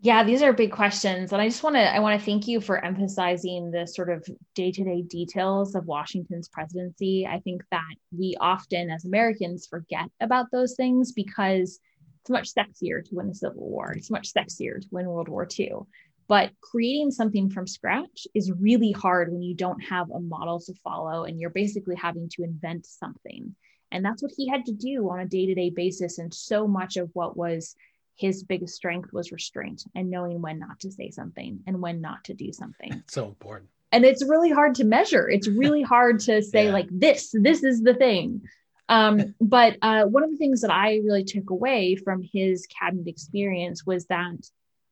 Yeah, 0.00 0.22
these 0.24 0.42
are 0.42 0.52
big 0.52 0.72
questions. 0.72 1.32
And 1.32 1.42
I 1.42 1.48
just 1.48 1.62
want 1.62 1.74
to 1.76 1.94
I 1.94 1.98
want 1.98 2.18
to 2.18 2.24
thank 2.24 2.46
you 2.46 2.60
for 2.60 2.84
emphasizing 2.84 3.70
the 3.70 3.86
sort 3.86 4.10
of 4.10 4.26
day-to-day 4.54 5.02
details 5.02 5.74
of 5.74 5.86
Washington's 5.86 6.48
presidency. 6.48 7.26
I 7.26 7.40
think 7.40 7.62
that 7.70 7.94
we 8.16 8.36
often 8.40 8.90
as 8.90 9.04
Americans 9.04 9.66
forget 9.66 10.08
about 10.20 10.46
those 10.52 10.74
things 10.74 11.12
because 11.12 11.80
it's 12.20 12.30
much 12.30 12.54
sexier 12.54 13.04
to 13.04 13.14
win 13.14 13.30
a 13.30 13.34
civil 13.34 13.68
war. 13.68 13.92
It's 13.92 14.10
much 14.10 14.32
sexier 14.32 14.80
to 14.80 14.88
win 14.90 15.06
World 15.06 15.28
War 15.28 15.48
II. 15.58 15.72
But 16.28 16.50
creating 16.60 17.12
something 17.12 17.50
from 17.50 17.66
scratch 17.66 18.26
is 18.34 18.50
really 18.52 18.92
hard 18.92 19.30
when 19.30 19.42
you 19.42 19.54
don't 19.54 19.80
have 19.80 20.10
a 20.10 20.20
model 20.20 20.60
to 20.60 20.74
follow 20.82 21.24
and 21.24 21.38
you're 21.38 21.50
basically 21.50 21.94
having 21.94 22.28
to 22.30 22.42
invent 22.42 22.86
something. 22.86 23.54
And 23.92 24.04
that's 24.04 24.22
what 24.22 24.32
he 24.36 24.48
had 24.48 24.66
to 24.66 24.72
do 24.72 25.08
on 25.10 25.20
a 25.20 25.26
day 25.26 25.46
to 25.46 25.54
day 25.54 25.70
basis. 25.70 26.18
And 26.18 26.34
so 26.34 26.66
much 26.66 26.96
of 26.96 27.10
what 27.12 27.36
was 27.36 27.76
his 28.16 28.42
biggest 28.42 28.74
strength 28.74 29.12
was 29.12 29.30
restraint 29.30 29.84
and 29.94 30.10
knowing 30.10 30.40
when 30.40 30.58
not 30.58 30.80
to 30.80 30.90
say 30.90 31.10
something 31.10 31.60
and 31.66 31.80
when 31.80 32.00
not 32.00 32.24
to 32.24 32.34
do 32.34 32.52
something. 32.52 32.92
It's 32.92 33.14
so 33.14 33.26
important. 33.26 33.70
And 33.92 34.04
it's 34.04 34.24
really 34.24 34.50
hard 34.50 34.74
to 34.76 34.84
measure. 34.84 35.28
It's 35.28 35.48
really 35.48 35.82
hard 35.94 36.20
to 36.20 36.42
say, 36.42 36.66
yeah. 36.66 36.72
like, 36.72 36.88
this, 36.90 37.30
this 37.32 37.62
is 37.62 37.82
the 37.82 37.94
thing. 37.94 38.42
Um, 38.88 39.34
but 39.40 39.76
uh, 39.82 40.04
one 40.04 40.24
of 40.24 40.30
the 40.30 40.36
things 40.36 40.62
that 40.62 40.72
I 40.72 40.96
really 41.04 41.24
took 41.24 41.50
away 41.50 41.96
from 41.96 42.22
his 42.22 42.66
cabinet 42.66 43.06
experience 43.06 43.86
was 43.86 44.06
that 44.06 44.50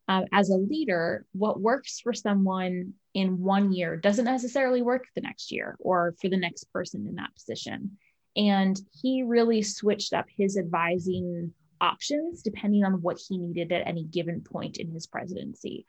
uh, 0.09 0.23
as 0.33 0.51
a 0.51 0.57
leader, 0.57 1.25
what 1.33 1.61
works 1.61 2.01
for 2.01 2.13
someone 2.13 2.95
in 3.15 3.39
one 3.41 3.73
year 3.73 3.97
doesn't 3.97 4.25
necessarily 4.25 4.83
work 4.83 5.07
the 5.15 5.21
next 5.21 5.51
year 5.51 5.77
or 5.79 6.15
for 6.21 6.29
the 6.29 6.37
next 6.37 6.65
person 6.73 7.07
in 7.09 7.15
that 7.15 7.35
position. 7.35 7.93
And 8.37 8.79
he 8.93 9.23
really 9.23 9.63
switched 9.63 10.13
up 10.13 10.27
his 10.37 10.59
advising 10.59 11.53
options 11.81 12.43
depending 12.43 12.85
on 12.85 13.03
what 13.03 13.19
he 13.29 13.39
needed 13.39 13.73
at 13.73 13.87
any 13.87 14.05
given 14.05 14.41
point 14.41 14.77
in 14.77 14.91
his 14.91 15.07
presidency. 15.07 15.87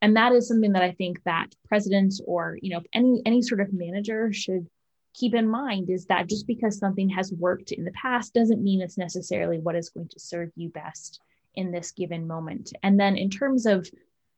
And 0.00 0.16
that 0.16 0.32
is 0.32 0.46
something 0.46 0.72
that 0.72 0.82
I 0.82 0.92
think 0.92 1.22
that 1.24 1.48
presidents 1.66 2.20
or 2.24 2.56
you 2.62 2.70
know 2.70 2.82
any 2.92 3.20
any 3.26 3.42
sort 3.42 3.60
of 3.60 3.72
manager 3.72 4.32
should 4.32 4.68
keep 5.14 5.34
in 5.34 5.48
mind 5.48 5.90
is 5.90 6.06
that 6.06 6.28
just 6.28 6.46
because 6.46 6.78
something 6.78 7.08
has 7.08 7.32
worked 7.32 7.72
in 7.72 7.84
the 7.84 7.90
past 7.92 8.32
doesn't 8.32 8.62
mean 8.62 8.80
it's 8.80 8.96
necessarily 8.96 9.58
what 9.58 9.74
is 9.74 9.90
going 9.90 10.08
to 10.08 10.20
serve 10.20 10.50
you 10.54 10.68
best 10.68 11.20
in 11.54 11.72
this 11.72 11.92
given 11.92 12.26
moment. 12.26 12.72
And 12.82 12.98
then 12.98 13.16
in 13.16 13.30
terms 13.30 13.66
of 13.66 13.88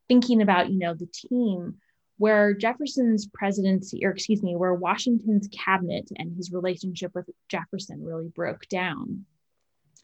thinking 0.08 0.42
about, 0.42 0.70
you 0.70 0.78
know, 0.78 0.94
the 0.94 1.06
team, 1.06 1.76
where 2.16 2.52
Jefferson's 2.52 3.28
presidency, 3.32 4.04
or 4.04 4.10
excuse 4.10 4.42
me, 4.42 4.54
where 4.54 4.74
Washington's 4.74 5.48
cabinet 5.48 6.10
and 6.16 6.36
his 6.36 6.52
relationship 6.52 7.12
with 7.14 7.30
Jefferson 7.48 8.04
really 8.04 8.28
broke 8.28 8.68
down, 8.68 9.24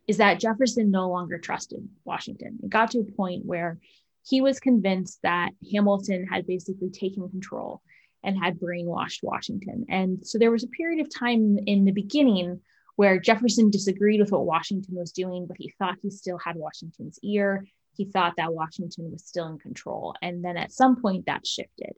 is 0.07 0.17
that 0.19 0.41
Jefferson 0.41 0.91
no 0.91 1.11
longer 1.11 1.39
trusted 1.39 1.87
Washington. 2.05 2.59
It 2.63 2.71
got 2.71 2.93
to 2.93 3.01
a 3.01 3.05
point 3.05 3.45
where 3.45 3.79
he 4.27 4.41
was 4.41 4.61
convinced 4.61 5.19
that 5.23 5.51
Hamilton 5.73 6.27
had 6.27 6.47
basically 6.47 6.91
taken 6.91 7.29
control 7.29 7.83
and 8.25 8.37
had 8.43 8.59
brainwashed 8.59 9.23
Washington. 9.23 9.87
And 9.89 10.27
so 10.27 10.39
there 10.39 10.51
was 10.51 10.65
a 10.65 10.69
period 10.69 11.01
of 11.01 11.15
time 11.15 11.59
in 11.67 11.85
the 11.85 11.93
beginning 11.93 12.61
where 12.97 13.21
Jefferson 13.21 13.71
disagreed 13.71 14.21
with 14.21 14.33
what 14.33 14.47
Washington 14.47 14.97
was 14.97 15.13
doing, 15.13 15.47
but 15.47 15.57
he 15.59 15.73
thought 15.79 15.97
he 16.03 16.11
still 16.11 16.39
had 16.39 16.57
Washington's 16.57 17.19
ear. 17.23 17.67
He 17.95 18.07
thought 18.07 18.35
that 18.37 18.53
Washington 18.53 19.11
was 19.11 19.25
still 19.25 19.49
in 19.49 19.59
control. 19.59 20.15
And 20.21 20.45
then 20.45 20.57
at 20.57 20.73
some 20.73 21.01
point 21.01 21.27
that 21.27 21.47
shifted. 21.47 21.93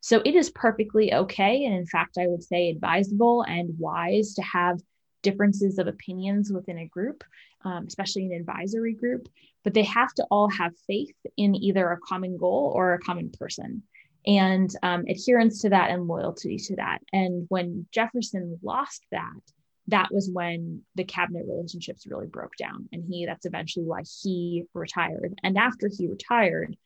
So 0.00 0.22
it 0.24 0.34
is 0.34 0.50
perfectly 0.50 1.12
okay. 1.12 1.64
And 1.64 1.74
in 1.74 1.86
fact, 1.86 2.18
I 2.18 2.26
would 2.26 2.42
say 2.42 2.70
advisable 2.70 3.42
and 3.42 3.78
wise 3.78 4.34
to 4.34 4.42
have 4.42 4.80
differences 5.22 5.78
of 5.78 5.86
opinions 5.86 6.50
within 6.52 6.78
a 6.78 6.86
group, 6.86 7.22
um, 7.64 7.84
especially 7.86 8.26
an 8.26 8.32
advisory 8.32 8.94
group, 8.94 9.28
but 9.62 9.74
they 9.74 9.82
have 9.82 10.12
to 10.14 10.26
all 10.30 10.48
have 10.48 10.72
faith 10.86 11.14
in 11.36 11.54
either 11.54 11.90
a 11.90 11.98
common 11.98 12.38
goal 12.38 12.72
or 12.74 12.94
a 12.94 12.98
common 12.98 13.30
person 13.30 13.82
and 14.26 14.70
um, 14.82 15.04
adherence 15.08 15.62
to 15.62 15.70
that 15.70 15.90
and 15.90 16.06
loyalty 16.06 16.56
to 16.56 16.76
that. 16.76 16.98
And 17.12 17.46
when 17.48 17.86
Jefferson 17.92 18.58
lost 18.62 19.04
that, 19.12 19.40
that 19.88 20.08
was 20.12 20.30
when 20.32 20.82
the 20.94 21.04
cabinet 21.04 21.44
relationships 21.48 22.06
really 22.06 22.26
broke 22.26 22.56
down. 22.56 22.88
And 22.92 23.04
he 23.08 23.26
that's 23.26 23.46
eventually 23.46 23.84
why 23.84 24.02
he 24.22 24.64
retired. 24.74 25.34
And 25.42 25.58
after 25.58 25.88
he 25.88 26.08
retired 26.08 26.76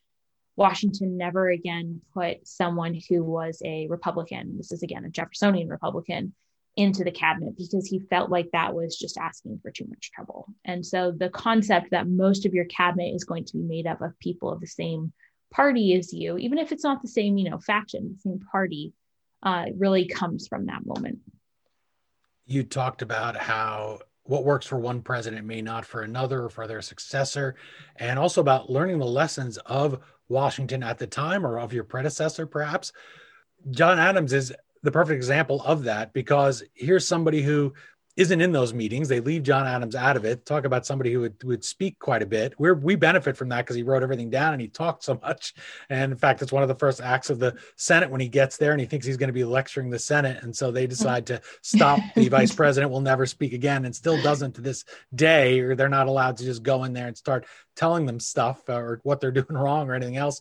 washington 0.57 1.17
never 1.17 1.49
again 1.49 2.01
put 2.13 2.47
someone 2.47 2.97
who 3.09 3.25
was 3.25 3.61
a 3.65 3.89
republican 3.89 4.57
this 4.57 4.71
is 4.71 4.85
again 4.85 5.05
a 5.05 5.11
jeffersonian 5.11 5.69
republican 5.69 6.33
into 6.77 7.05
the 7.05 7.11
cabinet 7.11 7.57
because 7.57 7.87
he 7.87 8.01
felt 8.11 8.31
like 8.31 8.51
that 8.53 8.75
was 8.75 8.99
just 8.99 9.17
asking 9.17 9.59
for 9.63 9.71
too 9.71 9.87
much 9.89 10.11
trouble. 10.11 10.49
And 10.65 10.85
so 10.85 11.13
the 11.13 11.31
concept 11.31 11.91
that 11.93 12.09
most 12.09 12.47
of 12.47 12.55
your 12.55 12.65
cabinet 12.65 13.15
is 13.15 13.25
going 13.25 13.45
to 13.45 13.57
be 13.57 13.63
made 13.63 13.87
up 13.87 14.03
of 14.03 14.19
people 14.19 14.53
of 14.53 14.61
the 14.61 14.67
same 14.67 15.13
party 15.53 15.95
as 15.95 16.13
you 16.13 16.37
even 16.37 16.59
if 16.59 16.73
it's 16.73 16.83
not 16.83 17.01
the 17.01 17.07
same 17.07 17.39
you 17.39 17.49
know 17.49 17.61
faction 17.61 18.13
the 18.13 18.29
same 18.29 18.41
party 18.51 18.93
uh, 19.45 19.67
really 19.79 20.05
comes 20.05 20.49
from 20.49 20.67
that 20.67 20.85
moment 20.85 21.21
you 22.47 22.63
talked 22.63 23.03
about 23.03 23.37
how 23.37 24.01
what 24.25 24.45
works 24.45 24.67
for 24.67 24.79
one 24.79 25.03
president 25.03 25.47
may 25.47 25.61
not 25.61 25.85
for 25.85 26.03
another 26.03 26.45
or 26.45 26.49
for 26.49 26.67
their 26.67 26.83
successor, 26.83 27.55
and 27.97 28.19
also 28.19 28.41
about 28.41 28.71
learning 28.71 28.99
the 28.99 29.05
lessons 29.05 29.59
of 29.59 30.01
Washington 30.29 30.83
at 30.83 30.99
the 30.99 31.07
time 31.07 31.47
or 31.47 31.59
of 31.59 31.73
your 31.73 31.85
predecessor, 31.85 32.47
perhaps. 32.47 32.93
John 33.71 33.99
Adams 33.99 34.33
is 34.33 34.53
the 34.83 34.91
perfect 34.91 35.17
example 35.17 35.63
of 35.63 35.85
that 35.85 36.13
because 36.13 36.63
here's 36.75 37.07
somebody 37.07 37.43
who 37.43 37.73
isn't 38.17 38.41
in 38.41 38.53
those 38.53 38.73
meetings. 38.73 39.09
They 39.09 39.21
leave 39.21 39.43
John 39.43 39.67
Adams 39.67 39.97
out 39.97 40.17
of 40.17 40.25
it. 40.25 40.47
Talk 40.47 40.65
about 40.65 40.87
somebody 40.87 41.13
who 41.13 41.21
would, 41.21 41.43
would 41.43 41.65
speak 41.65 41.99
quite 41.99 42.23
a 42.23 42.27
bit. 42.27 42.55
We're, 42.59 42.75
we 42.75 42.95
benefit 42.95 43.37
from 43.37 43.49
that 43.49 43.63
because 43.63 43.75
he 43.75 43.83
wrote 43.83 44.05
everything 44.05 44.31
down 44.31 44.53
and 44.53 44.63
he 44.63 44.69
talked 44.69 45.03
so 45.03 45.19
much. 45.21 45.53
And 45.91 46.13
in 46.13 46.19
fact, 46.19 46.41
it's 46.41 46.53
one 46.53 46.63
of 46.63 46.69
the 46.69 46.77
first 46.77 47.01
acts 47.01 47.29
of 47.29 47.41
the 47.41 47.57
Senate 47.77 48.11
when 48.11 48.21
he 48.21 48.29
gets 48.29 48.57
there 48.57 48.71
and 48.71 48.81
he 48.81 48.87
thinks 48.87 49.05
he's 49.05 49.17
going 49.17 49.29
to 49.29 49.35
be 49.35 49.45
lecturing 49.45 49.91
the 49.91 49.99
Senate. 49.99 50.43
And 50.43 50.55
so 50.55 50.71
they 50.71 50.85
mm-hmm. 50.85 50.91
decide 50.91 51.27
to 51.27 51.41
stop 51.63 51.99
the 52.15 52.29
vice 52.29 52.55
president 52.55 52.93
will 52.93 53.01
never 53.01 53.27
speak 53.27 53.53
again 53.53 53.85
and 53.85 53.95
still 53.95 54.21
doesn't 54.23 54.55
to 54.55 54.61
this 54.61 54.85
day, 55.15 55.59
or 55.61 55.75
they're 55.75 55.89
not 55.89 56.07
allowed 56.07 56.37
to 56.37 56.45
just 56.45 56.63
go 56.63 56.85
in 56.85 56.93
there 56.93 57.09
and 57.09 57.17
start 57.17 57.47
telling 57.75 58.07
them 58.07 58.21
stuff 58.21 58.69
or 58.69 59.01
what 59.03 59.21
they're 59.21 59.31
doing 59.33 59.47
wrong 59.51 59.91
or 59.91 59.95
anything 59.95 60.17
else. 60.17 60.41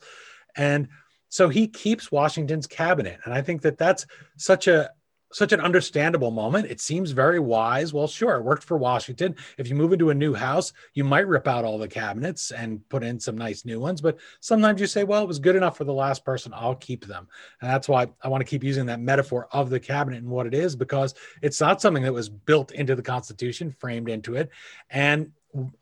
And 0.56 0.90
so 1.30 1.50
he 1.50 1.68
keeps 1.68 2.12
Washington's 2.12 2.68
cabinet. 2.68 3.20
And 3.26 3.34
I 3.34 3.42
think 3.42 3.64
that 3.64 3.80
that's 3.80 4.06
such 4.38 4.68
a, 4.68 4.92
such 5.34 5.52
an 5.52 5.60
understandable 5.60 6.32
moment. 6.32 6.70
It 6.70 6.80
seems 6.80 7.12
very 7.12 7.40
wise. 7.40 7.94
Well, 7.94 8.08
sure, 8.08 8.36
it 8.36 8.44
worked 8.44 8.64
for 8.64 8.78
Washington. 8.78 9.36
If 9.58 9.68
you 9.68 9.76
move 9.76 9.94
into 9.94 10.10
a 10.10 10.14
new 10.14 10.34
house, 10.34 10.74
you 10.94 11.04
might 11.04 11.28
rip 11.28 11.48
out 11.48 11.66
all 11.66 11.78
the 11.78 11.88
cabinets 11.88 12.52
and 12.52 12.88
put 12.90 13.04
in 13.04 13.20
some 13.20 13.38
nice 13.38 13.66
new 13.66 13.80
ones. 13.80 14.02
But 14.02 14.18
sometimes 14.40 14.80
you 14.80 14.88
say, 14.88 15.04
well, 15.04 15.24
it 15.24 15.28
was 15.28 15.40
good 15.40 15.56
enough 15.56 15.78
for 15.78 15.84
the 15.84 15.94
last 15.94 16.24
person. 16.24 16.54
I'll 16.56 16.76
keep 16.76 17.06
them. 17.06 17.28
And 17.62 17.70
that's 17.70 17.90
why 17.90 18.08
I 18.22 18.28
want 18.28 18.42
to 18.42 18.50
keep 18.50 18.64
using 18.64 18.86
that 18.86 19.00
metaphor 19.00 19.48
of 19.52 19.70
the 19.70 19.80
cabinet 19.80 20.18
and 20.18 20.30
what 20.30 20.48
it 20.48 20.54
is, 20.54 20.76
because 20.76 21.14
it's 21.42 21.60
not 21.60 21.82
something 21.82 22.04
that 22.04 22.14
was 22.14 22.30
built 22.30 22.72
into 22.72 22.96
the 22.96 23.02
Constitution, 23.02 23.76
framed 23.80 24.10
into 24.10 24.36
it. 24.36 24.50
And 24.90 25.32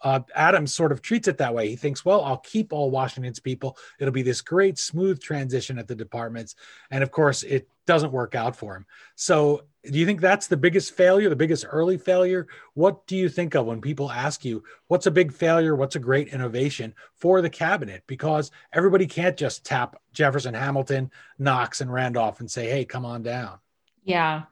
uh, 0.02 0.20
Adams 0.36 0.74
sort 0.74 0.92
of 0.92 1.02
treats 1.02 1.28
it 1.28 1.38
that 1.38 1.54
way. 1.54 1.70
He 1.70 1.76
thinks, 1.76 2.04
well, 2.04 2.24
I'll 2.24 2.38
keep 2.38 2.74
all 2.74 2.92
Washington's 2.92 3.40
people. 3.40 3.78
It'll 4.00 4.14
be 4.14 4.22
this 4.22 4.42
great, 4.42 4.78
smooth 4.78 5.22
transition 5.22 5.78
at 5.78 5.88
the 5.88 5.96
departments. 5.96 6.56
And 6.90 7.04
of 7.04 7.12
course, 7.12 7.44
it 7.44 7.68
doesn't 7.86 8.12
work 8.12 8.36
out 8.36 8.56
for 8.56 8.76
him. 8.76 8.86
So, 9.16 9.64
do 9.84 9.98
you 9.98 10.06
think 10.06 10.22
that's 10.22 10.46
the 10.46 10.58
biggest 10.58 10.96
failure, 10.96 11.28
the 11.28 11.36
biggest 11.36 11.66
early 11.68 11.98
failure? 11.98 12.48
What 12.76 13.08
do 13.08 13.18
you 13.18 13.28
think 13.28 13.56
of 13.56 13.66
when 13.66 13.82
people 13.82 14.12
ask 14.12 14.46
you, 14.46 14.64
what's 14.90 15.08
a 15.08 15.12
big 15.12 15.34
failure? 15.34 15.76
What's 15.76 15.96
a 15.96 16.00
great 16.00 16.28
innovation 16.28 16.94
for 17.16 17.42
the 17.42 17.50
cabinet? 17.50 18.04
Because 18.06 18.52
everybody 18.74 19.08
can't 19.08 19.36
just 19.36 19.66
tap 19.66 20.00
Jefferson, 20.14 20.54
Hamilton, 20.54 21.10
Knox, 21.40 21.82
and 21.82 21.92
Randolph 21.92 22.42
and 22.42 22.52
say, 22.52 22.70
hey, 22.70 22.86
come 22.86 23.06
on 23.06 23.24
down. 23.24 23.58
Yeah 24.04 24.44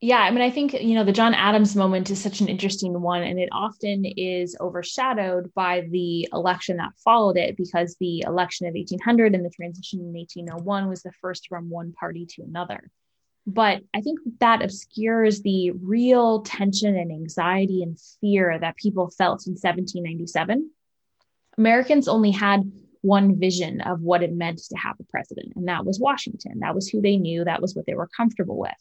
yeah 0.00 0.20
i 0.20 0.30
mean 0.30 0.40
i 0.40 0.50
think 0.50 0.72
you 0.72 0.94
know 0.94 1.04
the 1.04 1.12
john 1.12 1.34
adams 1.34 1.76
moment 1.76 2.10
is 2.10 2.20
such 2.20 2.40
an 2.40 2.48
interesting 2.48 3.00
one 3.00 3.22
and 3.22 3.38
it 3.38 3.48
often 3.52 4.04
is 4.04 4.56
overshadowed 4.60 5.52
by 5.54 5.86
the 5.90 6.28
election 6.32 6.78
that 6.78 6.92
followed 7.04 7.36
it 7.36 7.56
because 7.56 7.96
the 8.00 8.24
election 8.26 8.66
of 8.66 8.74
1800 8.74 9.34
and 9.34 9.44
the 9.44 9.50
transition 9.50 10.00
in 10.00 10.12
1801 10.12 10.88
was 10.88 11.02
the 11.02 11.12
first 11.20 11.48
from 11.48 11.68
one 11.68 11.92
party 11.92 12.26
to 12.26 12.42
another. 12.42 12.90
But 13.46 13.82
i 13.94 14.00
think 14.00 14.20
that 14.40 14.62
obscures 14.62 15.42
the 15.42 15.72
real 15.72 16.42
tension 16.42 16.96
and 16.96 17.10
anxiety 17.10 17.82
and 17.82 17.98
fear 18.20 18.58
that 18.58 18.76
people 18.76 19.10
felt 19.10 19.46
in 19.46 19.52
1797 19.52 20.70
americans 21.58 22.08
only 22.08 22.30
had 22.30 22.70
one 23.02 23.40
vision 23.40 23.80
of 23.80 24.02
what 24.02 24.22
it 24.22 24.32
meant 24.32 24.58
to 24.58 24.76
have 24.76 24.94
a 25.00 25.04
president 25.04 25.54
and 25.56 25.68
that 25.68 25.84
was 25.86 25.98
washington. 25.98 26.60
That 26.60 26.74
was 26.74 26.86
who 26.88 27.00
they 27.00 27.16
knew. 27.16 27.44
That 27.44 27.62
was 27.62 27.74
what 27.74 27.86
they 27.86 27.94
were 27.94 28.10
comfortable 28.14 28.58
with 28.58 28.76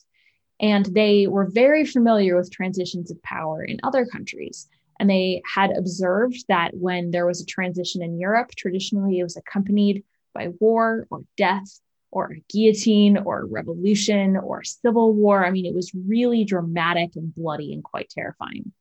and 0.60 0.86
they 0.88 1.28
were 1.28 1.50
very 1.50 1.86
familiar 1.86 2.36
with 2.36 2.52
transitions 2.52 3.12
of 3.12 3.22
power 3.24 3.64
in 3.64 3.80
other 3.84 4.06
countries. 4.06 4.68
And 5.00 5.10
they 5.10 5.42
had 5.54 5.72
observed 5.78 6.46
that 6.50 6.72
when 6.74 7.12
there 7.12 7.26
was 7.26 7.42
a 7.42 7.46
transition 7.46 8.02
in 8.02 8.20
Europe, 8.20 8.52
traditionally 8.56 9.20
it 9.20 9.24
was 9.24 9.38
accompanied 9.38 10.04
by 10.34 10.50
war 10.60 11.08
or 11.10 11.22
death 11.38 11.80
or 12.12 12.34
a 12.34 12.44
guillotine 12.50 13.18
or 13.18 13.42
a 13.42 13.46
revolution 13.46 14.36
or 14.36 14.60
a 14.60 14.66
civil 14.66 15.14
war. 15.14 15.46
I 15.46 15.52
mean, 15.52 15.66
it 15.66 15.76
was 15.76 15.94
really 15.94 16.44
dramatic 16.44 17.16
and 17.16 17.34
bloody 17.34 17.72
and 17.74 17.84
quite 17.84 18.10
terrifying. 18.10 18.74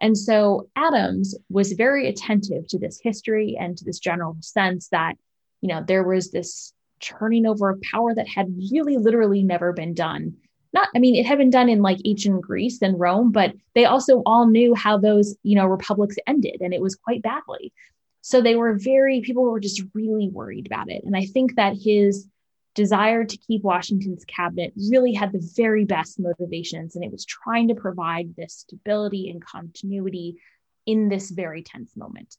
And 0.00 0.16
so 0.16 0.68
Adams 0.76 1.34
was 1.48 1.72
very 1.72 2.08
attentive 2.08 2.68
to 2.68 2.78
this 2.78 3.00
history 3.02 3.56
and 3.58 3.76
to 3.78 3.84
this 3.84 3.98
general 3.98 4.36
sense 4.40 4.88
that, 4.88 5.14
you 5.60 5.68
know, 5.68 5.82
there 5.86 6.04
was 6.04 6.30
this 6.30 6.72
turning 7.00 7.46
over 7.46 7.70
of 7.70 7.80
power 7.90 8.14
that 8.14 8.28
had 8.28 8.54
really 8.72 8.96
literally 8.96 9.42
never 9.42 9.72
been 9.72 9.94
done. 9.94 10.36
Not, 10.74 10.88
I 10.94 10.98
mean, 10.98 11.14
it 11.14 11.24
had 11.24 11.38
been 11.38 11.50
done 11.50 11.68
in 11.68 11.82
like 11.82 11.98
ancient 12.04 12.42
Greece 12.42 12.82
and 12.82 12.98
Rome, 12.98 13.30
but 13.30 13.54
they 13.74 13.84
also 13.84 14.22
all 14.26 14.48
knew 14.48 14.74
how 14.74 14.98
those, 14.98 15.36
you 15.44 15.54
know, 15.54 15.66
republics 15.66 16.16
ended, 16.26 16.56
and 16.60 16.74
it 16.74 16.82
was 16.82 16.96
quite 16.96 17.22
badly. 17.22 17.72
So 18.22 18.42
they 18.42 18.56
were 18.56 18.76
very, 18.76 19.20
people 19.20 19.44
were 19.44 19.60
just 19.60 19.82
really 19.94 20.28
worried 20.28 20.66
about 20.66 20.90
it. 20.90 21.04
And 21.04 21.16
I 21.16 21.26
think 21.26 21.54
that 21.54 21.76
his 21.76 22.26
desire 22.74 23.24
to 23.24 23.36
keep 23.36 23.62
Washington's 23.62 24.24
cabinet 24.24 24.72
really 24.90 25.12
had 25.12 25.30
the 25.30 25.48
very 25.54 25.84
best 25.84 26.18
motivations, 26.18 26.96
and 26.96 27.04
it 27.04 27.12
was 27.12 27.24
trying 27.24 27.68
to 27.68 27.76
provide 27.76 28.34
this 28.34 28.54
stability 28.54 29.30
and 29.30 29.44
continuity 29.44 30.38
in 30.86 31.08
this 31.08 31.30
very 31.30 31.62
tense 31.62 31.96
moment. 31.96 32.36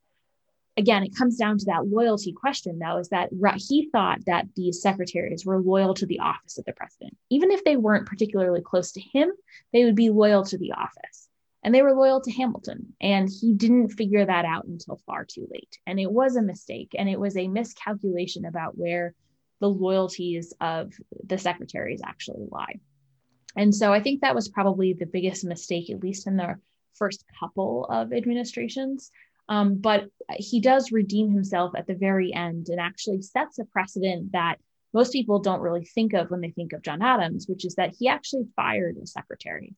Again, 0.78 1.04
it 1.04 1.16
comes 1.16 1.38
down 1.38 1.58
to 1.58 1.66
that 1.66 1.88
loyalty 1.88 2.34
question, 2.34 2.80
though, 2.80 2.98
is 2.98 3.10
that 3.10 3.30
he 3.58 3.90
thought 3.92 4.26
that 4.26 4.48
these 4.56 4.82
secretaries 4.82 5.46
were 5.46 5.62
loyal 5.62 5.94
to 5.94 6.06
the 6.06 6.20
office 6.20 6.58
of 6.58 6.66
the 6.66 6.74
president. 6.74 7.16
Even 7.30 7.52
if 7.52 7.64
they 7.64 7.78
weren't 7.78 8.08
particularly 8.08 8.62
close 8.62 8.92
to 8.92 9.02
him, 9.02 9.32
they 9.72 9.86
would 9.86 9.96
be 9.96 10.10
loyal 10.10 10.44
to 10.44 10.58
the 10.58 10.74
office. 10.74 11.30
And 11.64 11.74
they 11.74 11.82
were 11.82 11.94
loyal 11.94 12.20
to 12.22 12.32
Hamilton. 12.32 12.94
And 13.00 13.30
he 13.30 13.54
didn't 13.54 13.90
figure 13.90 14.26
that 14.26 14.44
out 14.44 14.66
until 14.66 15.00
far 15.06 15.26
too 15.26 15.48
late. 15.50 15.80
And 15.88 16.00
it 16.00 16.12
was 16.12 16.36
a 16.36 16.42
mistake. 16.42 16.94
And 16.98 17.08
it 17.08 17.20
was 17.20 17.38
a 17.38 17.48
miscalculation 17.48 18.46
about 18.46 18.78
where 18.78 19.16
the 19.62 19.70
loyalties 19.70 20.54
of 20.60 20.92
the 21.26 21.38
secretaries 21.38 22.02
actually 22.06 22.46
lie. 22.52 22.82
And 23.56 23.74
so 23.74 23.94
I 23.94 24.02
think 24.02 24.22
that 24.22 24.36
was 24.36 24.50
probably 24.50 24.92
the 24.92 25.06
biggest 25.06 25.46
mistake, 25.46 25.90
at 25.90 26.04
least 26.04 26.28
in 26.28 26.36
the 26.36 26.56
first 26.96 27.24
couple 27.40 27.86
of 27.86 28.12
administrations. 28.12 29.12
Um, 29.48 29.76
but 29.76 30.06
he 30.38 30.60
does 30.60 30.92
redeem 30.92 31.32
himself 31.32 31.74
at 31.78 31.88
the 31.88 31.94
very 31.94 32.34
end 32.34 32.70
and 32.70 32.80
actually 32.80 33.22
sets 33.22 33.60
a 33.60 33.66
precedent 33.66 34.32
that 34.32 34.58
most 34.94 35.12
people 35.12 35.40
don't 35.40 35.62
really 35.62 35.86
think 35.86 36.14
of 36.14 36.32
when 36.32 36.42
they 36.42 36.52
think 36.52 36.74
of 36.74 36.82
John 36.82 37.02
Adams, 37.02 37.48
which 37.48 37.66
is 37.66 37.76
that 37.76 37.94
he 38.00 38.08
actually 38.08 38.48
fired 38.56 38.96
a 38.98 39.06
secretary. 39.06 39.76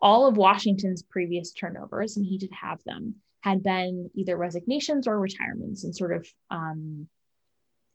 All 0.00 0.26
of 0.26 0.36
Washington's 0.36 1.02
previous 1.02 1.52
turnovers, 1.52 2.16
and 2.16 2.24
he 2.24 2.38
did 2.38 2.52
have 2.52 2.82
them, 2.84 3.16
had 3.40 3.62
been 3.62 4.10
either 4.14 4.36
resignations 4.36 5.06
or 5.06 5.18
retirements 5.18 5.84
and 5.84 5.94
sort 5.94 6.14
of 6.14 6.28
um, 6.50 7.08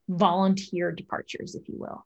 volunteer 0.09 0.91
departures, 0.91 1.55
if 1.55 1.67
you 1.69 1.75
will. 1.77 2.05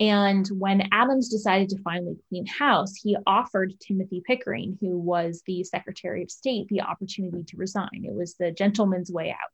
And 0.00 0.46
when 0.48 0.88
Adams 0.92 1.28
decided 1.28 1.70
to 1.70 1.82
finally 1.82 2.16
clean 2.28 2.46
house, 2.46 2.94
he 2.94 3.16
offered 3.26 3.80
Timothy 3.80 4.22
Pickering, 4.24 4.78
who 4.80 4.96
was 4.96 5.42
the 5.44 5.64
Secretary 5.64 6.22
of 6.22 6.30
State, 6.30 6.68
the 6.68 6.82
opportunity 6.82 7.42
to 7.42 7.56
resign. 7.56 8.04
It 8.04 8.14
was 8.14 8.34
the 8.34 8.52
gentleman's 8.52 9.10
way 9.10 9.30
out. 9.30 9.50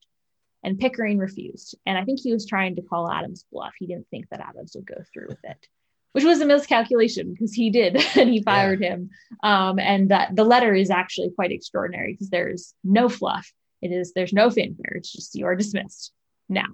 And 0.63 0.79
Pickering 0.79 1.19
refused. 1.19 1.77
And 1.87 1.97
I 1.97 2.05
think 2.05 2.21
he 2.21 2.33
was 2.33 2.47
trying 2.47 2.77
to 2.77 2.83
call 2.83 3.11
Adams 3.11 3.47
bluff. 3.51 3.73
He 3.79 3.87
didn't 3.87 4.09
think 4.11 4.29
that 4.31 4.41
Adams 4.41 4.73
would 4.75 4.87
go 4.87 5.03
through 5.13 5.29
with 5.29 5.45
it, 5.45 5.67
which 6.13 6.25
was 6.25 6.41
a 6.43 6.47
miscalculation 6.47 7.33
because 7.33 7.55
he 7.55 7.71
did, 7.71 7.97
and 8.17 8.29
he 8.29 8.43
fired 8.43 8.83
yeah. 8.83 8.89
him. 8.91 9.11
Um, 9.43 9.79
and 9.79 10.11
that 10.11 10.37
the 10.37 10.45
letter 10.45 10.75
is 10.75 10.91
actually 10.91 11.31
quite 11.31 11.53
extraordinary 11.53 12.13
because 12.13 12.29
there's 12.29 12.75
no 12.83 13.09
fluff. 13.09 13.51
It 13.81 13.93
is 13.93 14.13
there's 14.13 14.33
no 14.33 14.51
fanfare. 14.51 14.93
It's 14.97 15.13
just 15.13 15.35
you 15.35 15.47
are 15.47 15.57
dismissed 15.57 16.13
now. 16.49 16.67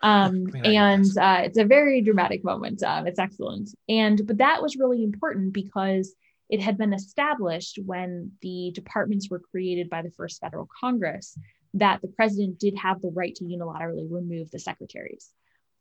Um, 0.00 0.46
and 0.64 1.04
uh, 1.18 1.40
it's 1.44 1.58
a 1.58 1.64
very 1.64 2.00
dramatic 2.02 2.44
moment 2.44 2.82
um, 2.84 3.06
it's 3.06 3.18
excellent. 3.18 3.70
And 3.88 4.24
but 4.26 4.38
that 4.38 4.62
was 4.62 4.76
really 4.76 5.02
important 5.02 5.52
because 5.52 6.14
it 6.48 6.60
had 6.60 6.78
been 6.78 6.92
established 6.92 7.78
when 7.84 8.32
the 8.40 8.70
departments 8.74 9.28
were 9.28 9.40
created 9.40 9.90
by 9.90 10.02
the 10.02 10.12
first 10.12 10.40
federal 10.40 10.68
congress 10.80 11.36
that 11.74 12.00
the 12.00 12.08
president 12.08 12.58
did 12.58 12.76
have 12.76 13.02
the 13.02 13.10
right 13.10 13.34
to 13.34 13.44
unilaterally 13.44 14.06
remove 14.10 14.50
the 14.50 14.58
secretaries. 14.58 15.30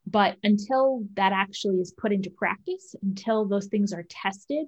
But 0.05 0.37
until 0.43 1.05
that 1.13 1.31
actually 1.31 1.77
is 1.77 1.93
put 1.97 2.11
into 2.11 2.29
practice 2.29 2.95
until 3.01 3.45
those 3.45 3.67
things 3.67 3.93
are 3.93 4.05
tested 4.09 4.67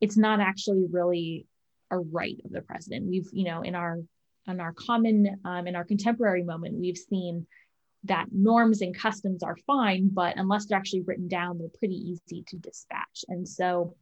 it's 0.00 0.16
not 0.16 0.40
actually 0.40 0.86
really 0.90 1.46
a 1.90 1.98
right 1.98 2.36
of 2.44 2.52
the 2.52 2.62
president. 2.62 3.06
We've 3.06 3.28
you 3.32 3.44
know 3.44 3.62
in 3.62 3.74
our 3.74 3.98
in 4.46 4.60
our 4.60 4.72
common 4.72 5.40
um, 5.44 5.66
in 5.66 5.76
our 5.76 5.84
contemporary 5.84 6.42
moment 6.42 6.78
we've 6.78 6.96
seen 6.96 7.46
that 8.04 8.26
norms 8.32 8.80
and 8.80 8.96
customs 8.96 9.42
are 9.42 9.56
fine, 9.66 10.08
but 10.12 10.36
unless 10.36 10.66
they're 10.66 10.78
actually 10.78 11.02
written 11.02 11.28
down, 11.28 11.58
they're 11.58 11.68
pretty 11.78 11.96
easy 11.96 12.44
to 12.48 12.56
dispatch. 12.56 13.24
And 13.28 13.46
so 13.46 13.94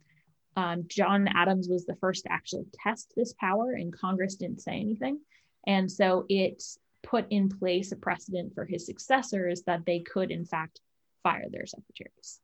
um, 0.57 0.85
John 0.89 1.29
Adams 1.29 1.69
was 1.69 1.87
the 1.87 1.97
first 1.97 2.25
to 2.25 2.33
actually 2.33 2.67
test 2.83 3.13
this 3.17 3.35
power, 3.35 3.73
and 3.73 3.93
Congress 3.93 4.37
didn't 4.37 4.61
say 4.61 4.73
anything. 4.73 5.21
And 5.67 5.91
so 5.91 6.27
it 6.29 6.63
put 7.03 7.27
in 7.31 7.49
place 7.49 7.93
a 7.93 7.97
precedent 7.97 8.55
for 8.55 8.65
his 8.65 8.87
successors 8.87 9.63
that 9.63 9.85
they 9.87 10.01
could, 10.01 10.31
in 10.31 10.45
fact, 10.45 10.81
fire 11.23 11.47
their 11.51 11.67
secretaries 11.67 12.41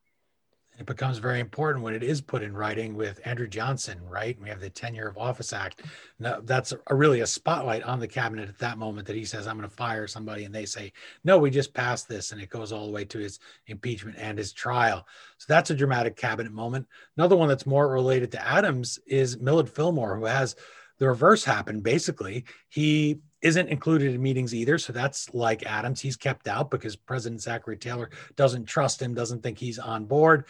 it 0.78 0.86
becomes 0.86 1.18
very 1.18 1.38
important 1.38 1.84
when 1.84 1.94
it 1.94 2.02
is 2.02 2.20
put 2.20 2.42
in 2.42 2.54
writing 2.54 2.96
with 2.96 3.20
Andrew 3.26 3.46
Johnson, 3.46 3.98
right? 4.08 4.40
We 4.40 4.48
have 4.48 4.60
the 4.60 4.70
Tenure 4.70 5.06
of 5.06 5.18
Office 5.18 5.52
Act. 5.52 5.82
Now, 6.18 6.40
that's 6.42 6.72
a, 6.86 6.94
really 6.94 7.20
a 7.20 7.26
spotlight 7.26 7.82
on 7.82 8.00
the 8.00 8.08
cabinet 8.08 8.48
at 8.48 8.58
that 8.58 8.78
moment 8.78 9.06
that 9.06 9.16
he 9.16 9.24
says, 9.24 9.46
I'm 9.46 9.58
going 9.58 9.68
to 9.68 9.74
fire 9.74 10.06
somebody. 10.06 10.44
And 10.44 10.54
they 10.54 10.64
say, 10.64 10.92
no, 11.24 11.36
we 11.38 11.50
just 11.50 11.74
passed 11.74 12.08
this. 12.08 12.32
And 12.32 12.40
it 12.40 12.48
goes 12.48 12.72
all 12.72 12.86
the 12.86 12.92
way 12.92 13.04
to 13.04 13.18
his 13.18 13.38
impeachment 13.66 14.16
and 14.18 14.38
his 14.38 14.52
trial. 14.52 15.06
So 15.36 15.46
that's 15.46 15.70
a 15.70 15.74
dramatic 15.74 16.16
cabinet 16.16 16.52
moment. 16.52 16.86
Another 17.18 17.36
one 17.36 17.48
that's 17.48 17.66
more 17.66 17.88
related 17.88 18.32
to 18.32 18.46
Adams 18.46 18.98
is 19.06 19.38
Millard 19.38 19.68
Fillmore, 19.68 20.16
who 20.16 20.24
has 20.24 20.56
the 20.98 21.06
reverse 21.06 21.44
happen. 21.44 21.80
Basically, 21.80 22.44
he 22.70 23.18
isn't 23.42 23.68
included 23.68 24.14
in 24.14 24.22
meetings 24.22 24.54
either. 24.54 24.78
So 24.78 24.92
that's 24.92 25.32
like 25.34 25.66
Adams. 25.66 26.00
He's 26.00 26.16
kept 26.16 26.46
out 26.48 26.70
because 26.70 26.96
President 26.96 27.42
Zachary 27.42 27.76
Taylor 27.76 28.10
doesn't 28.36 28.66
trust 28.66 29.02
him, 29.02 29.14
doesn't 29.14 29.42
think 29.42 29.58
he's 29.58 29.78
on 29.78 30.04
board. 30.04 30.46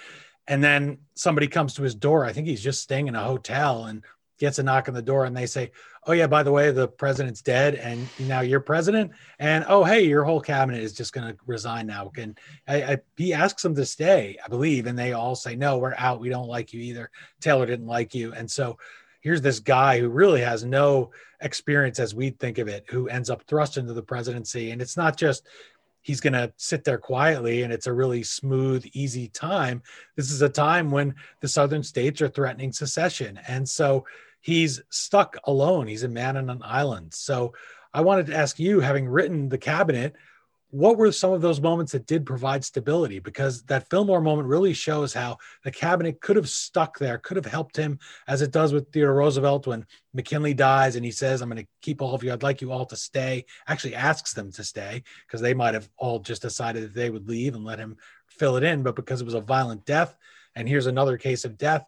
And 0.47 0.63
then 0.63 0.99
somebody 1.15 1.49
comes 1.49 1.75
to 1.75 1.83
his 1.83 1.95
door. 1.95 2.25
I 2.25 2.33
think 2.33 2.47
he's 2.47 2.63
just 2.63 2.83
staying 2.83 3.09
in 3.09 3.15
a 3.15 3.23
hotel 3.23 3.87
and 3.87 4.03
gets 4.39 4.59
a 4.59 4.63
knock 4.63 4.89
on 4.89 4.95
the 4.95 5.01
door 5.01 5.25
and 5.25 5.37
they 5.37 5.47
say, 5.47 5.71
Oh, 6.05 6.13
yeah, 6.13 6.27
by 6.27 6.43
the 6.43 6.51
way, 6.51 6.73
the 6.73 6.89
president's 6.89 7.43
dead 7.43 7.77
and 7.77 8.09
now 8.19 8.41
you're 8.41 8.59
president. 8.59 9.13
And 9.39 9.65
oh, 9.69 9.85
hey, 9.85 10.03
your 10.03 10.25
whole 10.25 10.41
cabinet 10.41 10.83
is 10.83 10.93
just 10.93 11.13
going 11.13 11.29
to 11.29 11.39
resign 11.47 11.87
now. 11.87 12.11
And 12.19 12.37
I, 12.67 12.83
I, 12.83 12.99
he 13.17 13.33
asks 13.33 13.63
them 13.63 13.77
to 13.77 13.87
stay, 13.87 14.37
I 14.45 14.49
believe. 14.49 14.87
And 14.87 14.99
they 14.99 15.13
all 15.13 15.37
say, 15.37 15.55
No, 15.55 15.79
we're 15.79 15.95
out. 15.97 16.21
We 16.21 16.29
don't 16.29 16.49
like 16.49 16.73
you 16.73 16.81
either. 16.81 17.11
Taylor 17.41 17.67
didn't 17.67 17.87
like 17.87 18.17
you. 18.17 18.35
And 18.35 18.51
so 18.51 18.79
here's 19.23 19.41
this 19.41 19.61
guy 19.61 19.99
who 19.99 20.09
really 20.09 20.43
has 20.43 20.65
no 20.65 21.11
experience 21.41 21.99
as 21.99 22.15
we 22.15 22.31
think 22.31 22.59
of 22.59 22.69
it, 22.69 22.85
who 22.89 23.09
ends 23.09 23.31
up 23.31 23.43
thrust 23.45 23.79
into 23.79 23.95
the 23.95 24.03
presidency. 24.03 24.71
And 24.71 24.83
it's 24.83 24.97
not 24.97 25.17
just 25.17 25.47
he's 26.03 26.21
going 26.21 26.33
to 26.33 26.53
sit 26.57 26.85
there 26.85 26.99
quietly 26.99 27.63
and 27.63 27.73
it's 27.73 27.87
a 27.87 27.93
really 27.93 28.25
smooth, 28.25 28.85
easy 28.93 29.29
time. 29.29 29.83
This 30.17 30.31
is 30.31 30.43
a 30.43 30.49
time 30.49 30.91
when 30.91 31.15
the 31.41 31.49
southern 31.49 31.85
states 31.85 32.21
are 32.21 32.29
threatening 32.29 32.73
secession. 32.73 33.39
And 33.49 33.67
so 33.67 34.05
he's 34.41 34.83
stuck 34.91 35.37
alone. 35.45 35.87
He's 35.87 36.03
a 36.03 36.09
man 36.09 36.37
on 36.37 36.51
an 36.51 36.63
island. 36.65 37.15
So 37.15 37.55
I 37.95 38.01
wanted 38.01 38.27
to 38.27 38.37
ask 38.37 38.59
you, 38.59 38.81
having 38.81 39.09
written 39.09 39.49
the 39.49 39.59
cabinet, 39.59 40.15
what 40.73 40.97
were 40.97 41.13
some 41.13 41.35
of 41.35 41.43
those 41.43 41.61
moments 41.61 41.93
that 41.93 42.07
did 42.07 42.25
provide 42.25 42.65
stability? 42.65 43.19
Because 43.19 43.63
that 43.65 43.91
Fillmore 43.91 44.23
moment 44.23 44.49
really 44.49 44.73
shows 44.73 45.13
how 45.13 45.37
the 45.65 45.71
cabinet 45.71 46.23
could 46.23 46.35
have 46.37 46.49
stuck 46.49 46.99
there, 46.99 47.19
could 47.19 47.37
have 47.37 47.45
helped 47.45 47.77
him, 47.77 47.99
as 48.27 48.41
it 48.41 48.53
does 48.53 48.73
with 48.73 48.91
Theodore 48.91 49.17
Roosevelt 49.17 49.67
when 49.67 49.85
McKinley 50.15 50.55
dies 50.55 50.97
and 50.97 51.05
he 51.05 51.11
says, 51.11 51.43
I'm 51.43 51.51
going 51.51 51.63
to 51.63 51.69
keep 51.83 52.01
all 52.01 52.15
of 52.15 52.25
you. 52.25 52.33
I'd 52.33 52.43
like 52.43 52.63
you 52.63 52.73
all 52.73 52.87
to 52.87 52.97
stay. 52.97 53.45
Actually 53.69 53.95
asks 53.95 54.33
them 54.33 54.51
to 54.53 54.65
stay 54.65 55.03
because 55.27 55.43
they 55.43 55.53
might 55.53 55.75
have 55.75 55.91
all 55.99 56.21
just 56.21 56.41
decided 56.41 56.85
that 56.85 56.95
they 56.95 57.11
would 57.11 57.29
leave 57.29 57.55
and 57.55 57.67
let 57.67 57.79
him 57.79 57.99
fill 58.29 58.57
it 58.57 58.65
in. 58.65 58.83
But 58.83 58.97
because 58.97 59.21
it 59.21 59.27
was 59.27 59.35
a 59.35 59.43
violent 59.43 59.85
death, 59.85 60.17
and 60.55 60.67
here's 60.67 60.87
another 60.87 61.19
case 61.19 61.45
of 61.45 61.59
death, 61.59 61.85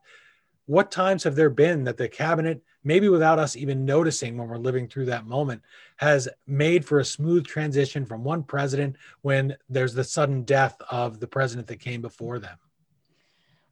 what 0.67 0.91
times 0.91 1.25
have 1.25 1.37
there 1.37 1.49
been 1.49 1.85
that 1.85 1.97
the 1.97 2.09
cabinet 2.09 2.63
maybe 2.85 3.09
without 3.09 3.39
us 3.39 3.57
even 3.57 3.85
noticing 3.85 4.37
when 4.37 4.49
we're 4.49 4.57
living 4.57 4.87
through 4.87 5.07
that 5.07 5.27
moment, 5.27 5.63
has 5.97 6.29
made 6.47 6.85
for 6.85 7.01
a 7.01 7.05
smooth 7.05 7.47
transition 7.47 8.05
from 8.05 8.23
one 8.23 8.43
president 8.43 8.97
when 9.23 9.57
there's 9.69 9.95
the 9.95 10.05
sudden 10.05 10.43
death 10.45 10.81
of 10.91 11.19
the 11.19 11.27
president 11.27 11.67
that 11.67 11.81
came 11.81 12.01
before 12.01 12.39
them. 12.39 12.59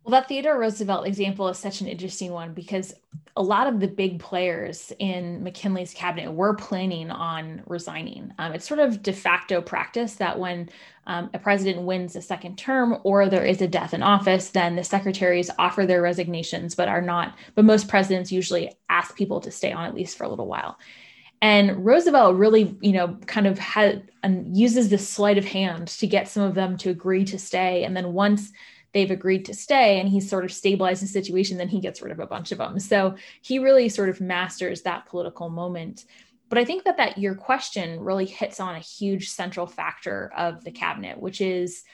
Well, 0.04 0.10
that 0.12 0.26
Theodore 0.26 0.58
Roosevelt 0.58 1.06
example 1.06 1.48
is 1.48 1.58
such 1.58 1.80
an 1.80 1.86
interesting 1.86 2.32
one 2.32 2.54
because 2.54 2.92
a 3.36 3.42
lot 3.42 3.68
of 3.68 3.78
the 3.78 3.86
big 3.86 4.18
players 4.18 4.92
in 4.98 5.44
McKinley's 5.44 5.94
cabinet 5.94 6.32
were 6.32 6.54
planning 6.54 7.10
on 7.10 7.62
resigning. 7.66 8.32
Um, 8.38 8.52
it's 8.52 8.66
sort 8.66 8.80
of 8.80 9.02
de 9.02 9.12
facto 9.12 9.62
practice 9.62 10.16
that 10.16 10.38
when 10.38 10.68
um, 11.06 11.30
a 11.34 11.38
president 11.38 11.82
wins 11.82 12.16
a 12.16 12.22
second 12.22 12.58
term 12.58 12.98
or 13.04 13.28
there 13.28 13.44
is 13.44 13.62
a 13.62 13.68
death 13.68 13.94
in 13.94 14.02
office, 14.02 14.50
then 14.50 14.74
the 14.74 14.84
secretaries 14.84 15.50
offer 15.58 15.86
their 15.86 16.02
resignations, 16.02 16.74
but 16.74 16.88
are 16.88 17.00
not, 17.00 17.36
but 17.54 17.64
most 17.64 17.88
presidents 17.88 18.32
usually 18.32 18.72
ask 18.90 19.16
people 19.16 19.40
to 19.40 19.52
stay 19.52 19.72
on 19.72 19.86
at 19.86 19.94
least 19.94 20.18
for 20.18 20.24
a 20.24 20.28
little 20.28 20.48
while. 20.48 20.78
And 21.40 21.84
Roosevelt 21.84 22.36
really, 22.36 22.76
you 22.80 22.92
know, 22.92 23.16
kind 23.26 23.46
of 23.46 23.58
had 23.58 24.10
uses 24.52 24.88
this 24.88 25.08
sleight 25.08 25.38
of 25.38 25.44
hand 25.44 25.88
to 25.88 26.06
get 26.06 26.28
some 26.28 26.42
of 26.42 26.54
them 26.54 26.76
to 26.78 26.90
agree 26.90 27.24
to 27.24 27.38
stay. 27.38 27.84
And 27.84 27.96
then 27.96 28.12
once 28.12 28.52
they've 28.92 29.10
agreed 29.10 29.44
to 29.46 29.54
stay 29.54 29.98
and 29.98 30.08
he's 30.08 30.28
sort 30.28 30.44
of 30.44 30.52
stabilized 30.52 31.02
the 31.02 31.06
situation, 31.06 31.58
then 31.58 31.68
he 31.68 31.80
gets 31.80 32.02
rid 32.02 32.12
of 32.12 32.20
a 32.20 32.26
bunch 32.26 32.52
of 32.52 32.58
them. 32.58 32.78
So 32.78 33.16
he 33.40 33.58
really 33.58 33.88
sort 33.88 34.08
of 34.08 34.20
masters 34.20 34.82
that 34.82 35.06
political 35.06 35.48
moment. 35.48 36.04
But 36.48 36.58
I 36.58 36.64
think 36.64 36.84
that 36.84 36.98
that 36.98 37.16
your 37.16 37.34
question 37.34 38.00
really 38.00 38.26
hits 38.26 38.60
on 38.60 38.74
a 38.74 38.80
huge 38.80 39.30
central 39.30 39.66
factor 39.66 40.30
of 40.36 40.64
the 40.64 40.70
cabinet, 40.70 41.18
which 41.18 41.40
is 41.40 41.84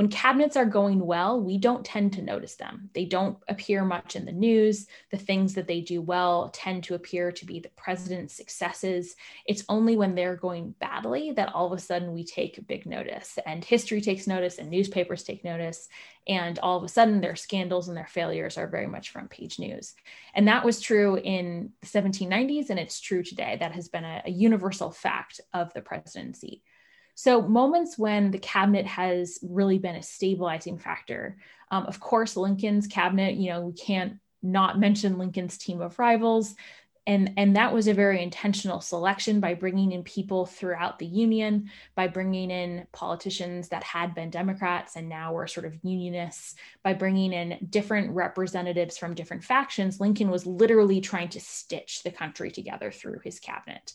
when 0.00 0.08
cabinets 0.08 0.56
are 0.56 0.64
going 0.64 1.04
well, 1.04 1.38
we 1.38 1.58
don't 1.58 1.84
tend 1.84 2.14
to 2.14 2.22
notice 2.22 2.54
them. 2.54 2.88
They 2.94 3.04
don't 3.04 3.36
appear 3.48 3.84
much 3.84 4.16
in 4.16 4.24
the 4.24 4.32
news. 4.32 4.86
The 5.10 5.18
things 5.18 5.52
that 5.52 5.66
they 5.66 5.82
do 5.82 6.00
well 6.00 6.48
tend 6.54 6.84
to 6.84 6.94
appear 6.94 7.30
to 7.32 7.44
be 7.44 7.60
the 7.60 7.68
president's 7.76 8.32
successes. 8.32 9.14
It's 9.44 9.62
only 9.68 9.98
when 9.98 10.14
they're 10.14 10.36
going 10.36 10.74
badly 10.80 11.32
that 11.32 11.52
all 11.52 11.66
of 11.70 11.78
a 11.78 11.82
sudden 11.82 12.14
we 12.14 12.24
take 12.24 12.66
big 12.66 12.86
notice, 12.86 13.38
and 13.44 13.62
history 13.62 14.00
takes 14.00 14.26
notice, 14.26 14.56
and 14.56 14.70
newspapers 14.70 15.22
take 15.22 15.44
notice. 15.44 15.86
And 16.26 16.58
all 16.60 16.78
of 16.78 16.84
a 16.84 16.88
sudden, 16.88 17.20
their 17.20 17.36
scandals 17.36 17.88
and 17.88 17.96
their 17.96 18.06
failures 18.06 18.56
are 18.56 18.68
very 18.68 18.86
much 18.86 19.10
front 19.10 19.28
page 19.28 19.58
news. 19.58 19.92
And 20.32 20.48
that 20.48 20.64
was 20.64 20.80
true 20.80 21.16
in 21.16 21.72
the 21.82 21.86
1790s, 21.86 22.70
and 22.70 22.78
it's 22.78 23.00
true 23.00 23.22
today. 23.22 23.58
That 23.60 23.72
has 23.72 23.88
been 23.88 24.04
a, 24.04 24.22
a 24.24 24.30
universal 24.30 24.92
fact 24.92 25.42
of 25.52 25.74
the 25.74 25.82
presidency. 25.82 26.62
So, 27.22 27.42
moments 27.42 27.98
when 27.98 28.30
the 28.30 28.38
cabinet 28.38 28.86
has 28.86 29.38
really 29.42 29.76
been 29.76 29.94
a 29.94 30.02
stabilizing 30.02 30.78
factor. 30.78 31.36
Um, 31.70 31.84
of 31.84 32.00
course, 32.00 32.34
Lincoln's 32.34 32.86
cabinet, 32.86 33.34
you 33.34 33.50
know, 33.50 33.60
we 33.60 33.74
can't 33.74 34.14
not 34.42 34.80
mention 34.80 35.18
Lincoln's 35.18 35.58
team 35.58 35.82
of 35.82 35.98
rivals. 35.98 36.54
And, 37.06 37.34
and 37.36 37.56
that 37.56 37.74
was 37.74 37.88
a 37.88 37.92
very 37.92 38.22
intentional 38.22 38.80
selection 38.80 39.38
by 39.38 39.52
bringing 39.52 39.92
in 39.92 40.02
people 40.02 40.46
throughout 40.46 40.98
the 40.98 41.04
Union, 41.04 41.70
by 41.94 42.08
bringing 42.08 42.50
in 42.50 42.86
politicians 42.90 43.68
that 43.68 43.84
had 43.84 44.14
been 44.14 44.30
Democrats 44.30 44.96
and 44.96 45.06
now 45.06 45.34
were 45.34 45.46
sort 45.46 45.66
of 45.66 45.76
Unionists, 45.82 46.54
by 46.82 46.94
bringing 46.94 47.34
in 47.34 47.66
different 47.68 48.12
representatives 48.12 48.96
from 48.96 49.12
different 49.12 49.44
factions. 49.44 50.00
Lincoln 50.00 50.30
was 50.30 50.46
literally 50.46 51.02
trying 51.02 51.28
to 51.28 51.40
stitch 51.40 52.02
the 52.02 52.10
country 52.10 52.50
together 52.50 52.90
through 52.90 53.18
his 53.22 53.40
cabinet. 53.40 53.92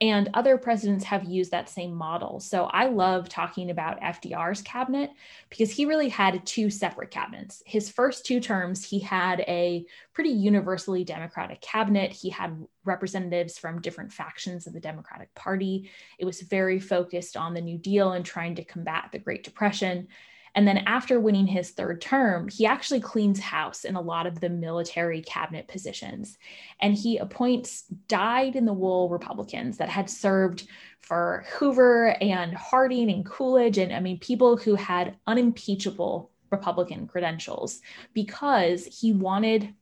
And 0.00 0.30
other 0.34 0.56
presidents 0.58 1.04
have 1.04 1.24
used 1.24 1.50
that 1.50 1.68
same 1.68 1.92
model. 1.92 2.38
So 2.38 2.66
I 2.66 2.86
love 2.86 3.28
talking 3.28 3.70
about 3.70 4.00
FDR's 4.00 4.62
cabinet 4.62 5.10
because 5.50 5.72
he 5.72 5.86
really 5.86 6.08
had 6.08 6.46
two 6.46 6.70
separate 6.70 7.10
cabinets. 7.10 7.64
His 7.66 7.90
first 7.90 8.24
two 8.24 8.38
terms, 8.38 8.84
he 8.84 9.00
had 9.00 9.40
a 9.40 9.84
pretty 10.12 10.30
universally 10.30 11.02
Democratic 11.02 11.60
cabinet. 11.60 12.12
He 12.12 12.30
had 12.30 12.64
representatives 12.84 13.58
from 13.58 13.80
different 13.80 14.12
factions 14.12 14.68
of 14.68 14.72
the 14.72 14.80
Democratic 14.80 15.34
Party. 15.34 15.90
It 16.16 16.24
was 16.24 16.42
very 16.42 16.78
focused 16.78 17.36
on 17.36 17.52
the 17.52 17.60
New 17.60 17.78
Deal 17.78 18.12
and 18.12 18.24
trying 18.24 18.54
to 18.54 18.64
combat 18.64 19.08
the 19.10 19.18
Great 19.18 19.42
Depression. 19.42 20.06
And 20.54 20.66
then 20.66 20.78
after 20.78 21.20
winning 21.20 21.46
his 21.46 21.70
third 21.70 22.00
term, 22.00 22.48
he 22.48 22.66
actually 22.66 23.00
cleans 23.00 23.40
house 23.40 23.84
in 23.84 23.96
a 23.96 24.00
lot 24.00 24.26
of 24.26 24.40
the 24.40 24.48
military 24.48 25.22
cabinet 25.22 25.68
positions. 25.68 26.38
And 26.80 26.94
he 26.94 27.18
appoints 27.18 27.84
dyed 28.08 28.56
in 28.56 28.64
the 28.64 28.72
wool 28.72 29.08
Republicans 29.08 29.78
that 29.78 29.88
had 29.88 30.10
served 30.10 30.66
for 31.00 31.44
Hoover 31.52 32.16
and 32.20 32.54
Harding 32.54 33.10
and 33.10 33.24
Coolidge. 33.24 33.78
And 33.78 33.92
I 33.92 34.00
mean, 34.00 34.18
people 34.18 34.56
who 34.56 34.74
had 34.74 35.16
unimpeachable 35.26 36.30
Republican 36.50 37.06
credentials 37.06 37.80
because 38.14 38.86
he 38.86 39.12
wanted 39.12 39.74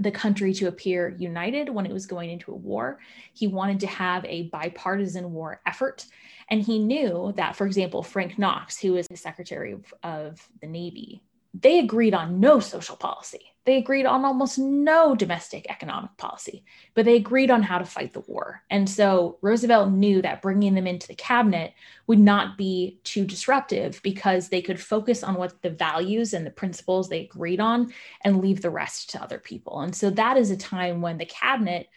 the 0.00 0.10
country 0.10 0.52
to 0.54 0.68
appear 0.68 1.14
united 1.18 1.68
when 1.68 1.86
it 1.86 1.92
was 1.92 2.06
going 2.06 2.30
into 2.30 2.52
a 2.52 2.56
war. 2.56 2.98
He 3.32 3.46
wanted 3.46 3.80
to 3.80 3.86
have 3.86 4.24
a 4.24 4.44
bipartisan 4.44 5.32
war 5.32 5.60
effort. 5.66 6.06
And 6.50 6.62
he 6.62 6.78
knew 6.78 7.32
that, 7.36 7.56
for 7.56 7.66
example, 7.66 8.02
Frank 8.02 8.38
Knox, 8.38 8.78
who 8.78 8.92
was 8.92 9.06
the 9.08 9.16
Secretary 9.16 9.76
of, 10.02 10.48
the 10.60 10.66
Navy, 10.66 11.22
they 11.54 11.78
agreed 11.78 12.14
on 12.14 12.40
no 12.40 12.60
social 12.60 12.96
policy. 12.96 13.52
They 13.64 13.76
agreed 13.76 14.06
on 14.06 14.24
almost 14.24 14.58
no 14.58 15.14
domestic 15.14 15.66
economic 15.68 16.16
policy, 16.16 16.64
but 16.94 17.04
they 17.04 17.16
agreed 17.16 17.50
on 17.50 17.62
how 17.62 17.76
to 17.76 17.84
fight 17.84 18.14
the 18.14 18.20
war. 18.20 18.62
And 18.70 18.88
so 18.88 19.36
Roosevelt 19.42 19.90
knew 19.90 20.22
that 20.22 20.40
bringing 20.40 20.74
them 20.74 20.86
into 20.86 21.06
the 21.06 21.14
cabinet 21.14 21.74
would 22.06 22.18
not 22.18 22.56
be 22.56 22.98
too 23.04 23.26
disruptive 23.26 24.00
because 24.02 24.48
they 24.48 24.62
could 24.62 24.80
focus 24.80 25.22
on 25.22 25.34
what 25.34 25.60
the 25.60 25.68
values 25.68 26.32
and 26.32 26.46
the 26.46 26.50
principles 26.50 27.10
they 27.10 27.20
agreed 27.20 27.60
on 27.60 27.92
and 28.24 28.40
leave 28.40 28.62
the 28.62 28.70
rest 28.70 29.10
to 29.10 29.22
other 29.22 29.38
people. 29.38 29.80
And 29.80 29.94
so 29.94 30.08
that 30.10 30.38
is 30.38 30.50
a 30.50 30.56
time 30.56 31.02
when 31.02 31.18
the 31.18 31.26
cabinet 31.26 31.88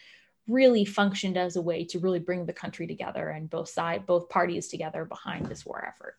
really 0.49 0.83
functioned 0.83 1.37
as 1.37 1.55
a 1.55 1.61
way 1.61 1.85
to 1.85 1.99
really 1.99 2.19
bring 2.19 2.45
the 2.45 2.51
country 2.51 2.85
together 2.85 3.29
and 3.29 3.49
both 3.49 3.69
side 3.69 4.05
both 4.05 4.27
parties 4.27 4.67
together 4.67 5.05
behind 5.05 5.45
this 5.45 5.65
war 5.65 5.85
effort 5.87 6.17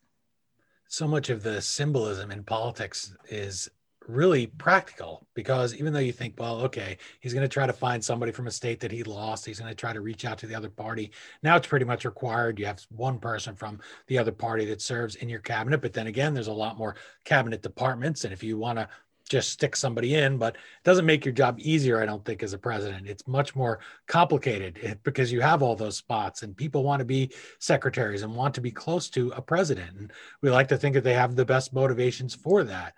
so 0.92 1.08
much 1.08 1.30
of 1.30 1.42
the 1.42 1.62
symbolism 1.62 2.30
in 2.30 2.44
politics 2.44 3.16
is 3.30 3.70
really 4.08 4.46
practical 4.46 5.26
because 5.32 5.74
even 5.74 5.90
though 5.90 5.98
you 5.98 6.12
think, 6.12 6.34
well, 6.36 6.60
okay, 6.60 6.98
he's 7.20 7.32
going 7.32 7.42
to 7.42 7.48
try 7.48 7.66
to 7.66 7.72
find 7.72 8.04
somebody 8.04 8.30
from 8.30 8.46
a 8.46 8.50
state 8.50 8.78
that 8.78 8.92
he 8.92 9.02
lost, 9.02 9.46
he's 9.46 9.58
going 9.58 9.70
to 9.70 9.74
try 9.74 9.94
to 9.94 10.02
reach 10.02 10.26
out 10.26 10.36
to 10.36 10.46
the 10.46 10.54
other 10.54 10.68
party. 10.68 11.10
Now 11.42 11.56
it's 11.56 11.66
pretty 11.66 11.86
much 11.86 12.04
required. 12.04 12.58
You 12.58 12.66
have 12.66 12.84
one 12.90 13.18
person 13.18 13.56
from 13.56 13.80
the 14.08 14.18
other 14.18 14.32
party 14.32 14.66
that 14.66 14.82
serves 14.82 15.14
in 15.14 15.30
your 15.30 15.40
cabinet. 15.40 15.80
But 15.80 15.94
then 15.94 16.08
again, 16.08 16.34
there's 16.34 16.48
a 16.48 16.52
lot 16.52 16.76
more 16.76 16.96
cabinet 17.24 17.62
departments. 17.62 18.24
And 18.24 18.32
if 18.34 18.42
you 18.42 18.58
want 18.58 18.78
to 18.78 18.86
just 19.32 19.50
stick 19.50 19.74
somebody 19.74 20.14
in, 20.14 20.36
but 20.36 20.54
it 20.56 20.84
doesn't 20.84 21.06
make 21.06 21.24
your 21.24 21.32
job 21.32 21.56
easier, 21.58 22.00
I 22.00 22.06
don't 22.06 22.22
think, 22.22 22.42
as 22.42 22.52
a 22.52 22.58
president. 22.58 23.08
It's 23.08 23.26
much 23.26 23.56
more 23.56 23.80
complicated 24.06 24.78
eh, 24.82 24.94
because 25.04 25.32
you 25.32 25.40
have 25.40 25.62
all 25.62 25.74
those 25.74 25.96
spots 25.96 26.42
and 26.42 26.54
people 26.54 26.84
want 26.84 27.00
to 27.00 27.06
be 27.06 27.32
secretaries 27.58 28.22
and 28.22 28.36
want 28.36 28.54
to 28.54 28.60
be 28.60 28.70
close 28.70 29.08
to 29.10 29.32
a 29.34 29.40
president. 29.40 29.96
And 29.98 30.12
we 30.42 30.50
like 30.50 30.68
to 30.68 30.76
think 30.76 30.94
that 30.94 31.02
they 31.02 31.14
have 31.14 31.34
the 31.34 31.46
best 31.46 31.72
motivations 31.72 32.34
for 32.34 32.62
that. 32.64 32.94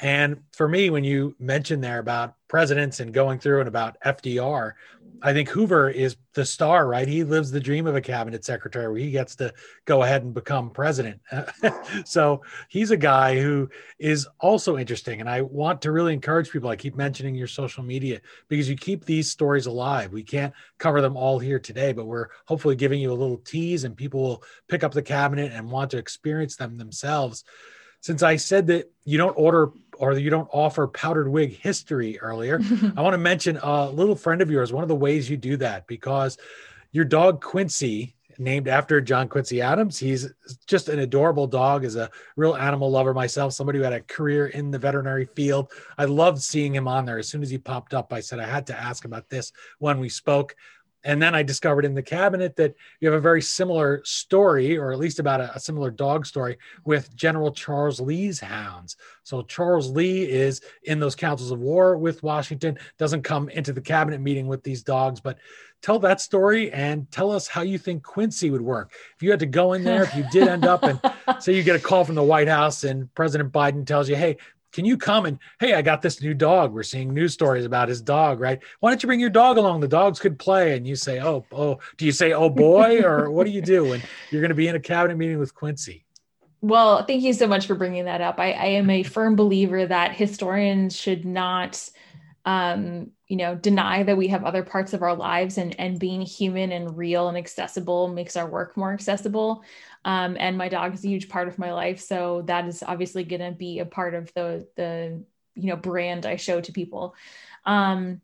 And 0.00 0.42
for 0.52 0.68
me, 0.68 0.90
when 0.90 1.04
you 1.04 1.34
mentioned 1.38 1.82
there 1.82 1.98
about 1.98 2.34
presidents 2.46 3.00
and 3.00 3.12
going 3.12 3.38
through 3.38 3.60
and 3.60 3.68
about 3.68 4.00
FDR, 4.00 4.72
I 5.20 5.32
think 5.32 5.48
Hoover 5.48 5.90
is 5.90 6.16
the 6.34 6.44
star, 6.44 6.86
right? 6.86 7.08
He 7.08 7.24
lives 7.24 7.50
the 7.50 7.58
dream 7.58 7.88
of 7.88 7.96
a 7.96 8.00
cabinet 8.00 8.44
secretary 8.44 8.88
where 8.88 9.00
he 9.00 9.10
gets 9.10 9.34
to 9.36 9.52
go 9.84 10.04
ahead 10.04 10.22
and 10.22 10.32
become 10.32 10.70
president. 10.70 11.20
so 12.04 12.42
he's 12.68 12.92
a 12.92 12.96
guy 12.96 13.40
who 13.40 13.68
is 13.98 14.28
also 14.38 14.78
interesting. 14.78 15.20
And 15.20 15.28
I 15.28 15.42
want 15.42 15.82
to 15.82 15.90
really 15.90 16.14
encourage 16.14 16.50
people. 16.50 16.70
I 16.70 16.76
keep 16.76 16.94
mentioning 16.94 17.34
your 17.34 17.48
social 17.48 17.82
media 17.82 18.20
because 18.48 18.68
you 18.68 18.76
keep 18.76 19.04
these 19.04 19.30
stories 19.30 19.66
alive. 19.66 20.12
We 20.12 20.22
can't 20.22 20.54
cover 20.78 21.00
them 21.00 21.16
all 21.16 21.40
here 21.40 21.58
today, 21.58 21.92
but 21.92 22.06
we're 22.06 22.28
hopefully 22.46 22.76
giving 22.76 23.00
you 23.00 23.10
a 23.10 23.14
little 23.14 23.38
tease 23.38 23.82
and 23.82 23.96
people 23.96 24.22
will 24.22 24.42
pick 24.68 24.84
up 24.84 24.92
the 24.92 25.02
cabinet 25.02 25.50
and 25.52 25.68
want 25.68 25.90
to 25.90 25.98
experience 25.98 26.54
them 26.54 26.76
themselves 26.76 27.42
since 28.00 28.22
I 28.22 28.36
said 28.36 28.66
that 28.68 28.90
you 29.04 29.18
don't 29.18 29.34
order 29.36 29.70
or 29.98 30.12
you 30.16 30.30
don't 30.30 30.48
offer 30.52 30.86
powdered 30.86 31.28
wig 31.28 31.56
history 31.58 32.18
earlier, 32.20 32.60
I 32.96 33.02
want 33.02 33.14
to 33.14 33.18
mention 33.18 33.58
a 33.62 33.90
little 33.90 34.14
friend 34.14 34.40
of 34.40 34.50
yours, 34.50 34.72
one 34.72 34.84
of 34.84 34.88
the 34.88 34.94
ways 34.94 35.28
you 35.28 35.36
do 35.36 35.56
that, 35.58 35.86
because 35.86 36.38
your 36.92 37.04
dog 37.04 37.40
Quincy, 37.40 38.14
named 38.38 38.68
after 38.68 39.00
John 39.00 39.28
Quincy 39.28 39.60
Adams, 39.60 39.98
he's 39.98 40.28
just 40.66 40.88
an 40.88 41.00
adorable 41.00 41.48
dog, 41.48 41.84
is 41.84 41.96
a 41.96 42.08
real 42.36 42.54
animal 42.54 42.88
lover 42.88 43.12
myself, 43.12 43.52
somebody 43.52 43.78
who 43.78 43.84
had 43.84 43.92
a 43.92 44.00
career 44.00 44.46
in 44.46 44.70
the 44.70 44.78
veterinary 44.78 45.26
field. 45.26 45.72
I 45.98 46.04
loved 46.04 46.40
seeing 46.40 46.72
him 46.72 46.86
on 46.86 47.04
there. 47.04 47.18
As 47.18 47.28
soon 47.28 47.42
as 47.42 47.50
he 47.50 47.58
popped 47.58 47.94
up, 47.94 48.12
I 48.12 48.20
said 48.20 48.38
I 48.38 48.46
had 48.46 48.66
to 48.68 48.80
ask 48.80 49.04
about 49.04 49.28
this 49.28 49.52
when 49.80 49.98
we 49.98 50.08
spoke. 50.08 50.54
And 51.04 51.22
then 51.22 51.34
I 51.34 51.42
discovered 51.42 51.84
in 51.84 51.94
the 51.94 52.02
cabinet 52.02 52.56
that 52.56 52.74
you 53.00 53.08
have 53.08 53.16
a 53.16 53.20
very 53.20 53.40
similar 53.40 54.02
story, 54.04 54.76
or 54.76 54.92
at 54.92 54.98
least 54.98 55.20
about 55.20 55.40
a, 55.40 55.54
a, 55.54 55.60
similar 55.60 55.90
dog 55.90 56.26
story, 56.26 56.58
with 56.84 57.14
General 57.14 57.52
Charles 57.52 58.00
Lee's 58.00 58.40
hounds. 58.40 58.96
So 59.22 59.42
Charles 59.42 59.90
Lee 59.90 60.28
is 60.28 60.60
in 60.82 60.98
those 60.98 61.14
councils 61.14 61.52
of 61.52 61.60
war 61.60 61.96
with 61.96 62.22
Washington, 62.22 62.78
doesn't 62.98 63.22
come 63.22 63.48
into 63.48 63.72
the 63.72 63.80
cabinet 63.80 64.20
meeting 64.20 64.48
with 64.48 64.64
these 64.64 64.82
dogs, 64.82 65.20
but 65.20 65.38
tell 65.82 66.00
that 66.00 66.20
story 66.20 66.72
and 66.72 67.08
tell 67.10 67.30
us 67.30 67.46
how 67.46 67.62
you 67.62 67.78
think 67.78 68.02
Quincy 68.02 68.50
would 68.50 68.60
work. 68.60 68.92
If 69.14 69.22
you 69.22 69.30
had 69.30 69.40
to 69.40 69.46
go 69.46 69.74
in 69.74 69.84
there, 69.84 70.02
if 70.02 70.14
you 70.16 70.24
did 70.32 70.48
end 70.48 70.64
up 70.64 70.82
and 70.82 71.00
say 71.42 71.54
you 71.54 71.62
get 71.62 71.76
a 71.76 71.80
call 71.80 72.04
from 72.04 72.16
the 72.16 72.22
White 72.22 72.48
House 72.48 72.84
and 72.84 73.12
President 73.14 73.52
Biden 73.52 73.86
tells 73.86 74.08
you, 74.08 74.16
hey, 74.16 74.36
can 74.72 74.84
you 74.84 74.96
come 74.96 75.26
and 75.26 75.38
hey 75.60 75.74
i 75.74 75.82
got 75.82 76.02
this 76.02 76.22
new 76.22 76.34
dog. 76.34 76.72
We're 76.72 76.82
seeing 76.82 77.12
news 77.12 77.32
stories 77.32 77.64
about 77.64 77.88
his 77.88 78.00
dog 78.00 78.40
right? 78.40 78.60
Why 78.80 78.90
don't 78.90 79.02
you 79.02 79.06
bring 79.06 79.20
your 79.20 79.30
dog 79.30 79.56
along? 79.56 79.80
The 79.80 79.88
dogs 79.88 80.20
could 80.20 80.38
play 80.38 80.76
and 80.76 80.86
you 80.86 80.96
say 80.96 81.20
oh 81.20 81.44
oh 81.52 81.78
do 81.96 82.06
you 82.06 82.12
say 82.12 82.32
oh 82.32 82.50
boy? 82.50 83.02
Or 83.08 83.30
what 83.30 83.46
do 83.46 83.52
you 83.52 83.62
do? 83.62 83.84
When 83.84 84.02
you're 84.30 84.40
going 84.40 84.50
to 84.50 84.54
be 84.54 84.68
in 84.68 84.76
a 84.76 84.80
cabinet 84.80 85.16
meeting 85.16 85.38
with 85.38 85.54
quincy. 85.54 86.04
Well 86.60 87.04
thank 87.04 87.22
you 87.22 87.32
so 87.32 87.46
much 87.46 87.66
for 87.66 87.74
bringing 87.74 88.06
that 88.06 88.20
up. 88.20 88.38
I, 88.38 88.52
I 88.52 88.66
am 88.66 88.90
a 88.90 89.02
firm 89.02 89.36
believer 89.36 89.86
that 89.86 90.14
historians 90.14 90.96
should 90.96 91.24
not 91.24 91.88
um, 92.44 93.10
you 93.28 93.36
know 93.36 93.54
deny 93.54 94.02
that 94.02 94.16
we 94.16 94.28
have 94.28 94.44
other 94.44 94.62
parts 94.62 94.94
of 94.94 95.02
our 95.02 95.14
lives 95.14 95.58
and 95.58 95.78
and 95.78 95.98
being 95.98 96.22
human 96.22 96.72
and 96.72 96.96
real 96.96 97.28
and 97.28 97.36
accessible 97.36 98.08
makes 98.08 98.36
our 98.36 98.48
work 98.48 98.76
more 98.76 98.92
accessible 98.92 99.62
um, 100.04 100.36
and 100.40 100.56
my 100.56 100.68
dog 100.68 100.94
is 100.94 101.04
a 101.04 101.08
huge 101.08 101.28
part 101.28 101.48
of 101.48 101.58
my 101.58 101.72
life 101.72 102.00
so 102.00 102.42
that 102.46 102.66
is 102.66 102.82
obviously 102.82 103.24
going 103.24 103.40
to 103.40 103.52
be 103.52 103.78
a 103.78 103.84
part 103.84 104.14
of 104.14 104.32
the 104.34 104.66
the 104.76 105.22
you 105.54 105.68
know 105.68 105.76
brand 105.76 106.26
i 106.26 106.36
show 106.36 106.60
to 106.60 106.72
people 106.72 107.14
um, 107.64 108.20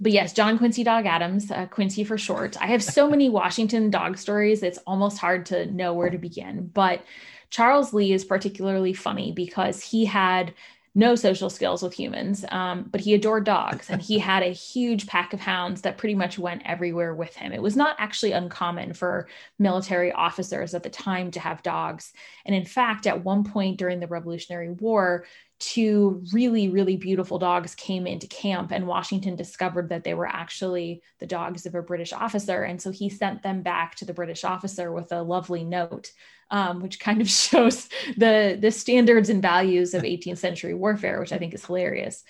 but 0.00 0.12
yes, 0.12 0.32
John 0.32 0.58
Quincy 0.58 0.82
Dog 0.82 1.06
Adams, 1.06 1.50
uh, 1.50 1.66
Quincy 1.66 2.04
for 2.04 2.18
short. 2.18 2.60
I 2.60 2.66
have 2.66 2.82
so 2.82 3.08
many 3.08 3.28
Washington 3.30 3.90
dog 3.90 4.18
stories, 4.18 4.62
it's 4.62 4.78
almost 4.86 5.18
hard 5.18 5.46
to 5.46 5.66
know 5.66 5.92
where 5.94 6.10
to 6.10 6.18
begin. 6.18 6.70
But 6.72 7.02
Charles 7.50 7.92
Lee 7.92 8.12
is 8.12 8.24
particularly 8.24 8.92
funny 8.92 9.30
because 9.30 9.80
he 9.80 10.04
had 10.04 10.54
no 10.94 11.16
social 11.16 11.50
skills 11.50 11.82
with 11.82 11.92
humans, 11.92 12.44
um, 12.50 12.86
but 12.90 13.00
he 13.00 13.14
adored 13.14 13.44
dogs 13.44 13.90
and 13.90 14.00
he 14.00 14.18
had 14.18 14.44
a 14.44 14.52
huge 14.52 15.08
pack 15.08 15.32
of 15.32 15.40
hounds 15.40 15.82
that 15.82 15.98
pretty 15.98 16.14
much 16.14 16.38
went 16.38 16.62
everywhere 16.64 17.14
with 17.14 17.34
him. 17.34 17.52
It 17.52 17.62
was 17.62 17.74
not 17.74 17.96
actually 17.98 18.30
uncommon 18.30 18.94
for 18.94 19.28
military 19.58 20.12
officers 20.12 20.72
at 20.72 20.84
the 20.84 20.90
time 20.90 21.32
to 21.32 21.40
have 21.40 21.64
dogs. 21.64 22.12
And 22.46 22.54
in 22.54 22.64
fact, 22.64 23.08
at 23.08 23.24
one 23.24 23.42
point 23.42 23.78
during 23.78 23.98
the 23.98 24.06
Revolutionary 24.06 24.70
War, 24.70 25.26
two 25.64 26.22
really, 26.32 26.68
really 26.68 26.96
beautiful 26.96 27.38
dogs 27.38 27.74
came 27.74 28.06
into 28.06 28.26
camp, 28.26 28.70
and 28.70 28.86
Washington 28.86 29.36
discovered 29.36 29.88
that 29.88 30.04
they 30.04 30.14
were 30.14 30.26
actually 30.26 31.02
the 31.20 31.26
dogs 31.26 31.64
of 31.64 31.74
a 31.74 31.82
British 31.82 32.12
officer. 32.12 32.64
And 32.64 32.80
so 32.80 32.90
he 32.90 33.08
sent 33.08 33.42
them 33.42 33.62
back 33.62 33.94
to 33.96 34.04
the 34.04 34.14
British 34.14 34.44
officer 34.44 34.92
with 34.92 35.10
a 35.12 35.22
lovely 35.22 35.64
note 35.64 36.12
um, 36.50 36.80
which 36.80 37.00
kind 37.00 37.20
of 37.20 37.28
shows 37.30 37.88
the 38.16 38.56
the 38.60 38.70
standards 38.70 39.28
and 39.28 39.42
values 39.42 39.94
of 39.94 40.02
18th 40.02 40.38
century 40.38 40.74
warfare, 40.74 41.20
which 41.20 41.32
I 41.32 41.38
think 41.38 41.54
is 41.54 41.64
hilarious. 41.64 42.24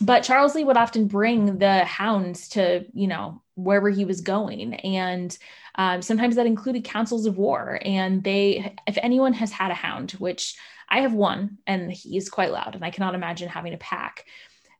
But 0.00 0.24
Charles 0.24 0.56
Lee 0.56 0.64
would 0.64 0.76
often 0.76 1.06
bring 1.06 1.58
the 1.58 1.84
hounds 1.84 2.48
to 2.50 2.84
you 2.92 3.06
know 3.06 3.42
wherever 3.54 3.90
he 3.90 4.04
was 4.04 4.20
going, 4.20 4.74
and 4.74 5.36
um, 5.76 6.02
sometimes 6.02 6.36
that 6.36 6.46
included 6.46 6.84
councils 6.84 7.26
of 7.26 7.36
war. 7.36 7.78
And 7.82 8.22
they, 8.22 8.74
if 8.86 8.98
anyone 9.02 9.32
has 9.34 9.50
had 9.50 9.70
a 9.70 9.74
hound, 9.74 10.12
which 10.12 10.56
I 10.88 11.00
have 11.00 11.14
one, 11.14 11.58
and 11.66 11.90
he's 11.90 12.28
quite 12.28 12.52
loud, 12.52 12.74
and 12.74 12.84
I 12.84 12.90
cannot 12.90 13.14
imagine 13.14 13.48
having 13.48 13.74
a 13.74 13.78
pack. 13.78 14.24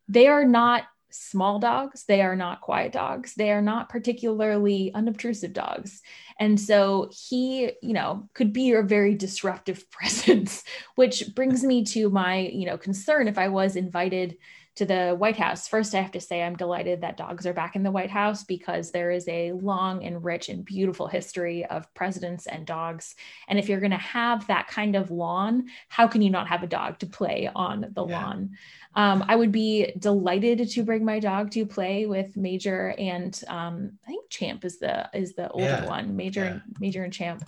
They 0.08 0.28
are 0.28 0.44
not 0.44 0.84
small 1.10 1.60
dogs. 1.60 2.04
They 2.04 2.22
are 2.22 2.34
not 2.34 2.60
quiet 2.60 2.92
dogs. 2.92 3.34
They 3.34 3.52
are 3.52 3.62
not 3.62 3.88
particularly 3.88 4.92
unobtrusive 4.94 5.52
dogs. 5.52 6.02
And 6.40 6.60
so 6.60 7.08
he, 7.12 7.70
you 7.82 7.92
know, 7.92 8.28
could 8.34 8.52
be 8.52 8.72
a 8.72 8.82
very 8.82 9.14
disruptive 9.14 9.88
presence, 9.92 10.64
which 10.96 11.34
brings 11.34 11.62
me 11.62 11.84
to 11.86 12.10
my, 12.10 12.38
you 12.38 12.66
know, 12.66 12.76
concern 12.76 13.28
if 13.28 13.38
I 13.38 13.48
was 13.48 13.76
invited 13.76 14.36
to 14.76 14.84
the 14.84 15.14
White 15.16 15.36
House. 15.36 15.68
First, 15.68 15.94
I 15.94 16.00
have 16.00 16.10
to 16.12 16.20
say 16.20 16.42
I'm 16.42 16.56
delighted 16.56 17.00
that 17.00 17.16
dogs 17.16 17.46
are 17.46 17.52
back 17.52 17.76
in 17.76 17.84
the 17.84 17.90
White 17.92 18.10
House 18.10 18.42
because 18.42 18.90
there 18.90 19.10
is 19.10 19.28
a 19.28 19.52
long 19.52 20.04
and 20.04 20.24
rich 20.24 20.48
and 20.48 20.64
beautiful 20.64 21.06
history 21.06 21.64
of 21.66 21.92
presidents 21.94 22.46
and 22.46 22.66
dogs. 22.66 23.14
And 23.46 23.58
if 23.58 23.68
you're 23.68 23.80
going 23.80 23.92
to 23.92 23.96
have 23.98 24.46
that 24.48 24.66
kind 24.66 24.96
of 24.96 25.10
lawn, 25.10 25.66
how 25.88 26.08
can 26.08 26.22
you 26.22 26.30
not 26.30 26.48
have 26.48 26.62
a 26.62 26.68
dog 26.68 26.98
to 27.00 27.06
play 27.06 27.48
on 27.54 27.92
the 27.92 28.06
yeah. 28.06 28.24
lawn? 28.24 28.50
Um, 28.96 29.24
I 29.28 29.36
would 29.36 29.52
be 29.52 29.92
delighted 29.98 30.70
to 30.70 30.82
bring 30.84 31.04
my 31.04 31.18
dog 31.18 31.50
to 31.52 31.66
play 31.66 32.06
with 32.06 32.36
Major 32.36 32.94
and 32.98 33.38
um, 33.48 33.98
I 34.06 34.10
think 34.10 34.30
Champ 34.30 34.64
is 34.64 34.78
the 34.78 35.08
is 35.12 35.34
the 35.34 35.50
older 35.50 35.64
yeah. 35.64 35.86
one, 35.86 36.16
Major 36.16 36.44
yeah. 36.44 36.58
Major 36.78 37.04
and 37.04 37.12
Champ. 37.12 37.44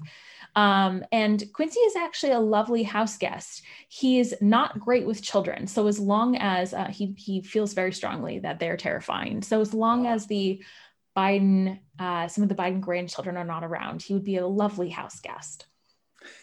Um, 0.57 1.05
and 1.13 1.45
Quincy 1.53 1.81
is 1.81 1.97
actually 1.97 2.33
a 2.33 2.41
lovely 2.41 2.83
house 2.83 3.19
guest. 3.19 3.63
He 3.89 4.19
is 4.19 4.35
not 4.41 4.81
great 4.81 5.07
with 5.07 5.23
children, 5.23 5.67
so 5.67 5.87
as 5.87 6.01
long 6.01 6.37
as 6.37 6.73
uh, 6.73 6.89
he 6.89 7.15
he 7.19 7.43
feels 7.43 7.75
very 7.75 7.93
strongly 7.93 8.39
that 8.41 8.59
they're 8.59 8.79
terrifying. 8.79 9.43
So 9.43 9.61
as 9.61 9.75
long 9.75 10.07
as 10.07 10.27
the 10.27 10.63
Biden, 11.17 11.79
uh, 11.99 12.29
some 12.29 12.43
of 12.43 12.49
the 12.49 12.55
Biden 12.55 12.81
grandchildren 12.81 13.37
are 13.37 13.45
not 13.45 13.65
around, 13.65 14.03
he 14.03 14.15
would 14.15 14.25
be 14.25 14.37
a 14.37 14.47
lovely 14.47 14.89
house 14.89 15.21
guest. 15.21 15.67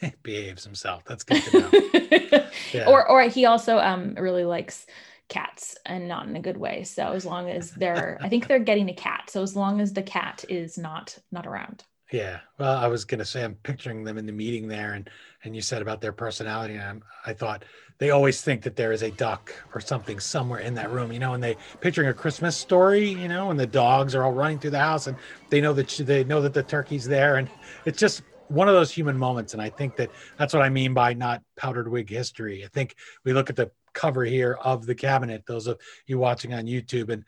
behaves 0.24 0.64
himself. 0.64 1.04
That's 1.06 1.24
good 1.24 1.42
to 1.44 1.60
know. 1.60 2.50
yeah. 2.74 2.90
Or 2.90 3.08
or 3.08 3.24
he 3.24 3.46
also 3.46 3.78
um 3.78 4.16
really 4.16 4.46
likes 4.46 4.86
cats 5.30 5.76
and 5.86 6.08
not 6.08 6.28
in 6.28 6.36
a 6.36 6.42
good 6.42 6.58
way. 6.58 6.84
So 6.84 7.14
as 7.14 7.26
long 7.26 7.50
as 7.50 7.72
they're 7.72 8.18
I 8.22 8.30
think 8.30 8.48
they're 8.48 8.60
getting 8.60 8.90
a 8.90 8.94
cat. 8.94 9.30
So 9.30 9.42
as 9.42 9.56
long 9.56 9.82
as 9.82 9.94
the 9.94 10.04
cat 10.04 10.46
is 10.50 10.78
not 10.78 11.18
not 11.32 11.48
around. 11.48 11.84
Yeah. 12.12 12.42
Well, 12.60 12.78
I 12.78 12.88
was 12.88 13.06
gonna 13.06 13.26
say 13.26 13.44
I'm 13.44 13.56
picturing 13.56 14.04
them 14.04 14.18
in 14.18 14.26
the 14.26 14.32
meeting 14.32 14.68
there 14.68 14.94
and 14.94 15.10
and 15.44 15.56
you 15.56 15.62
said 15.62 15.82
about 15.82 16.00
their 16.00 16.14
personality 16.14 16.76
and 16.76 16.84
I'm, 16.84 17.04
I 17.26 17.34
thought 17.34 17.66
they 17.98 18.12
always 18.12 18.42
think 18.42 18.62
that 18.64 18.76
there 18.76 18.92
is 18.92 19.02
a 19.02 19.12
duck 19.12 19.54
or 19.74 19.80
something 19.80 20.20
somewhere 20.20 20.60
in 20.60 20.74
that 20.76 20.92
room, 20.92 21.12
you 21.12 21.20
know, 21.20 21.34
and 21.34 21.44
they 21.44 21.58
picturing 21.80 22.10
a 22.10 22.14
Christmas 22.14 22.56
story, 22.56 23.08
you 23.08 23.28
know, 23.28 23.50
and 23.52 23.60
the 23.60 23.68
dogs 23.68 24.16
are 24.16 24.24
all 24.24 24.32
running 24.32 24.60
through 24.60 24.72
the 24.72 24.80
house 24.80 25.08
and 25.08 25.18
they 25.50 25.62
know 25.62 25.74
that 25.74 25.88
they 25.88 26.24
know 26.24 26.42
that 26.42 26.54
the 26.54 26.64
turkey's 26.64 27.06
there 27.06 27.38
and 27.38 27.50
it's 27.86 28.00
just 28.00 28.24
one 28.54 28.68
of 28.68 28.74
those 28.74 28.92
human 28.92 29.18
moments. 29.18 29.54
And 29.54 29.62
I 29.62 29.70
think 29.70 29.96
that 29.98 30.12
that's 30.38 30.54
what 30.54 30.64
I 30.64 30.70
mean 30.70 30.94
by 30.94 31.14
not 31.14 31.42
powdered 31.58 31.88
wig 31.88 32.10
history. 32.10 32.64
I 32.64 32.68
think 32.68 32.96
we 33.26 33.34
look 33.34 33.50
at 33.50 33.56
the 33.56 33.72
cover 33.94 34.24
here 34.24 34.58
of 34.62 34.86
the 34.86 34.96
cabinet, 34.96 35.44
those 35.48 35.68
of 35.68 35.80
you 36.06 36.18
watching 36.18 36.54
on 36.54 36.66
YouTube, 36.66 37.10
and 37.10 37.24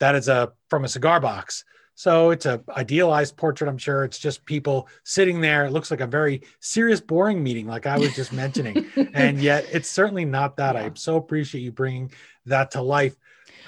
that 0.00 0.14
is 0.14 0.28
a 0.28 0.52
from 0.68 0.84
a 0.84 0.88
cigar 0.88 1.20
box. 1.20 1.64
So 1.94 2.30
it's 2.30 2.46
a 2.46 2.62
idealized 2.70 3.36
portrait. 3.36 3.68
I'm 3.68 3.78
sure 3.78 4.04
it's 4.04 4.20
just 4.20 4.44
people 4.44 4.86
sitting 5.02 5.40
there. 5.40 5.64
It 5.64 5.72
looks 5.72 5.90
like 5.90 6.00
a 6.00 6.06
very 6.06 6.42
serious, 6.60 7.00
boring 7.00 7.42
meeting, 7.42 7.66
like 7.66 7.86
I 7.86 7.98
was 7.98 8.14
just 8.14 8.32
mentioning, 8.32 8.86
and 9.14 9.42
yet 9.42 9.66
it's 9.72 9.90
certainly 9.90 10.24
not 10.24 10.56
that. 10.58 10.76
Yeah. 10.76 10.82
I 10.82 10.90
so 10.94 11.16
appreciate 11.16 11.62
you 11.62 11.72
bringing 11.72 12.12
that 12.46 12.70
to 12.72 12.82
life. 12.82 13.16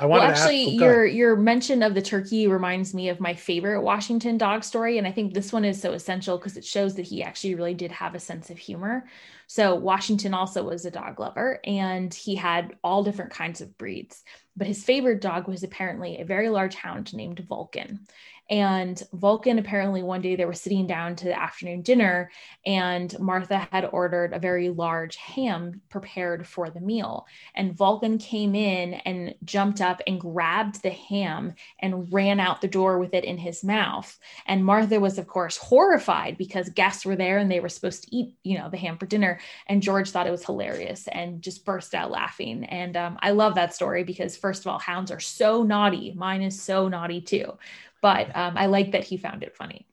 I 0.01 0.07
well, 0.07 0.23
actually, 0.23 0.63
ask, 0.63 0.83
oh, 0.83 0.85
your 0.85 1.07
your 1.07 1.37
mention 1.37 1.83
of 1.83 1.93
the 1.93 2.01
turkey 2.01 2.47
reminds 2.47 2.95
me 2.95 3.11
of 3.11 3.21
my 3.21 3.35
favorite 3.35 3.83
Washington 3.83 4.39
dog 4.39 4.65
story, 4.65 4.97
and 4.97 5.07
I 5.07 5.13
think 5.13 5.35
this 5.35 5.53
one 5.53 5.63
is 5.67 5.79
so 5.79 5.93
essential 5.93 6.39
because 6.39 6.57
it 6.57 6.65
shows 6.65 6.95
that 6.95 7.05
he 7.05 7.23
actually 7.23 7.55
really 7.55 7.75
did 7.75 7.93
have 7.93 8.15
a 8.15 8.21
sense 8.21 8.49
of 8.49 8.57
humor. 8.57 9.05
So 9.47 9.75
Washington 9.75 10.33
also 10.33 10.63
was 10.63 10.87
a 10.87 10.91
dog 10.91 11.21
lover, 11.21 11.61
and 11.65 12.15
he 12.15 12.35
had 12.35 12.77
all 12.83 13.05
different 13.05 13.33
kinds 13.33 13.61
of 13.61 13.77
breeds. 13.77 14.23
But 14.57 14.69
his 14.69 14.83
favorite 14.83 15.21
dog 15.21 15.49
was 15.49 15.65
apparently 15.65 16.19
a 16.19 16.25
very 16.25 16.49
large 16.49 16.77
hound 16.77 17.13
named 17.13 17.45
Vulcan. 17.47 18.07
And 18.51 19.01
Vulcan, 19.13 19.61
apparently, 19.61 20.03
one 20.03 20.21
day 20.21 20.35
they 20.35 20.45
were 20.45 20.53
sitting 20.53 20.89
down 20.89 21.15
to 21.17 21.27
the 21.27 21.41
afternoon 21.41 21.83
dinner, 21.83 22.33
and 22.67 23.17
Martha 23.21 23.69
had 23.71 23.89
ordered 23.93 24.33
a 24.33 24.41
very 24.41 24.71
large 24.71 25.15
ham 25.17 25.81
prepared 25.89 26.45
for 26.49 26.69
the 26.69 26.81
meal. 26.81 27.27
And 27.55 27.77
Vulcan 27.77 28.19
came 28.19 28.57
in 28.57 28.95
and 28.95 29.37
jumped 29.45 29.81
up 29.81 30.03
and 30.05 30.21
grabbed 30.21 30.83
the 30.83 30.91
ham 30.91 31.55
and 31.79 32.13
ran 32.13 32.41
out 32.41 32.61
the 32.61 32.67
door 32.67 32.99
with 32.99 33.15
it 33.15 33.25
in 33.25 33.39
his 33.39 33.63
mouth. 33.63 34.19
And 34.47 34.65
Martha 34.65 34.99
was, 34.99 35.17
of 35.17 35.29
course, 35.29 35.57
horrified 35.57 36.37
because 36.37 36.69
guests 36.71 37.07
were 37.07 37.17
there 37.17 37.39
and 37.39 37.49
they 37.49 37.61
were 37.61 37.69
supposed 37.69 38.03
to 38.05 38.17
eat, 38.17 38.35
you 38.43 38.59
know, 38.59 38.69
the 38.69 38.77
ham 38.77 38.99
for 38.99 39.07
dinner. 39.07 39.39
And 39.69 39.81
George 39.81 40.11
thought 40.11 40.27
it 40.27 40.33
was 40.33 40.45
hilarious 40.45 41.07
and 41.13 41.41
just 41.41 41.65
burst 41.65 41.95
out 41.95 42.11
laughing. 42.11 42.65
And 42.65 42.97
um, 42.97 43.17
I 43.23 43.31
love 43.31 43.55
that 43.55 43.77
story 43.77 44.03
because, 44.03 44.37
first 44.37 44.63
of 44.63 44.73
all, 44.73 44.81
hounds 44.81 45.13
are 45.13 45.21
so 45.21 45.63
naughty. 45.63 46.15
Mine 46.17 46.43
is 46.43 46.61
so 46.61 46.89
naughty 46.89 47.21
too 47.21 47.57
but 48.01 48.35
um, 48.37 48.57
I 48.57 48.67
like 48.67 48.93
that 48.93 49.05
he 49.05 49.17
found 49.17 49.43
it 49.43 49.57
funny. 49.57 49.87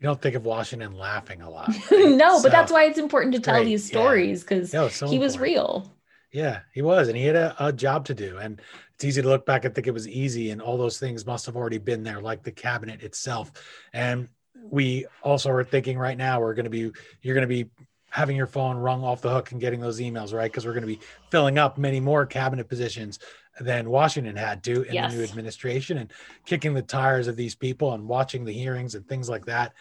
You 0.00 0.08
don't 0.08 0.20
think 0.20 0.34
of 0.34 0.44
Washington 0.44 0.92
laughing 0.92 1.40
a 1.40 1.50
lot. 1.50 1.74
Right? 1.90 2.10
no, 2.10 2.36
so, 2.36 2.42
but 2.42 2.52
that's 2.52 2.72
why 2.72 2.84
it's 2.84 2.98
important 2.98 3.34
to 3.34 3.40
tell 3.40 3.56
great. 3.56 3.64
these 3.64 3.84
stories 3.84 4.42
because 4.42 4.72
yeah. 4.72 4.80
no, 4.80 4.88
so 4.88 5.06
he 5.06 5.16
important. 5.16 5.22
was 5.22 5.38
real. 5.38 5.94
Yeah, 6.32 6.60
he 6.72 6.82
was, 6.82 7.08
and 7.08 7.16
he 7.16 7.24
had 7.24 7.36
a, 7.36 7.54
a, 7.58 7.72
job 7.72 8.06
to 8.06 8.14
do. 8.14 8.38
And 8.38 8.60
it's 8.94 9.04
easy 9.04 9.22
to 9.22 9.28
look 9.28 9.46
back 9.46 9.64
and 9.64 9.72
think 9.72 9.86
it 9.86 9.92
was 9.92 10.08
easy, 10.08 10.50
and 10.50 10.60
all 10.60 10.76
those 10.76 10.98
things 10.98 11.24
must 11.24 11.46
have 11.46 11.56
already 11.56 11.78
been 11.78 12.02
there, 12.02 12.20
like 12.20 12.42
the 12.42 12.50
cabinet 12.50 13.02
itself. 13.02 13.52
And 13.92 14.28
we 14.68 15.06
also 15.22 15.50
are 15.50 15.62
thinking 15.62 15.96
right 15.96 16.18
now 16.18 16.40
we're 16.40 16.54
going 16.54 16.64
to 16.64 16.70
be 16.70 16.90
you're 17.22 17.34
going 17.34 17.48
to 17.48 17.64
be 17.64 17.70
having 18.10 18.36
your 18.36 18.46
phone 18.46 18.76
rung 18.76 19.02
off 19.02 19.22
the 19.22 19.30
hook 19.30 19.52
and 19.52 19.60
getting 19.60 19.80
those 19.80 20.00
emails, 20.00 20.32
right? 20.32 20.50
Because 20.50 20.64
we're 20.64 20.72
going 20.72 20.82
to 20.82 20.86
be 20.86 21.00
filling 21.30 21.58
up 21.58 21.78
many 21.78 21.98
more 21.98 22.26
cabinet 22.26 22.68
positions 22.68 23.18
than 23.60 23.90
Washington 23.90 24.36
had 24.36 24.62
to 24.64 24.82
in 24.82 24.94
yes. 24.94 25.12
the 25.12 25.18
new 25.18 25.24
administration 25.24 25.98
and 25.98 26.12
kicking 26.44 26.74
the 26.74 26.82
tires 26.82 27.28
of 27.28 27.36
these 27.36 27.54
people 27.54 27.92
and 27.92 28.08
watching 28.08 28.44
the 28.44 28.52
hearings 28.52 28.94
and 28.94 29.06
things 29.06 29.28
like 29.28 29.46
that. 29.46 29.72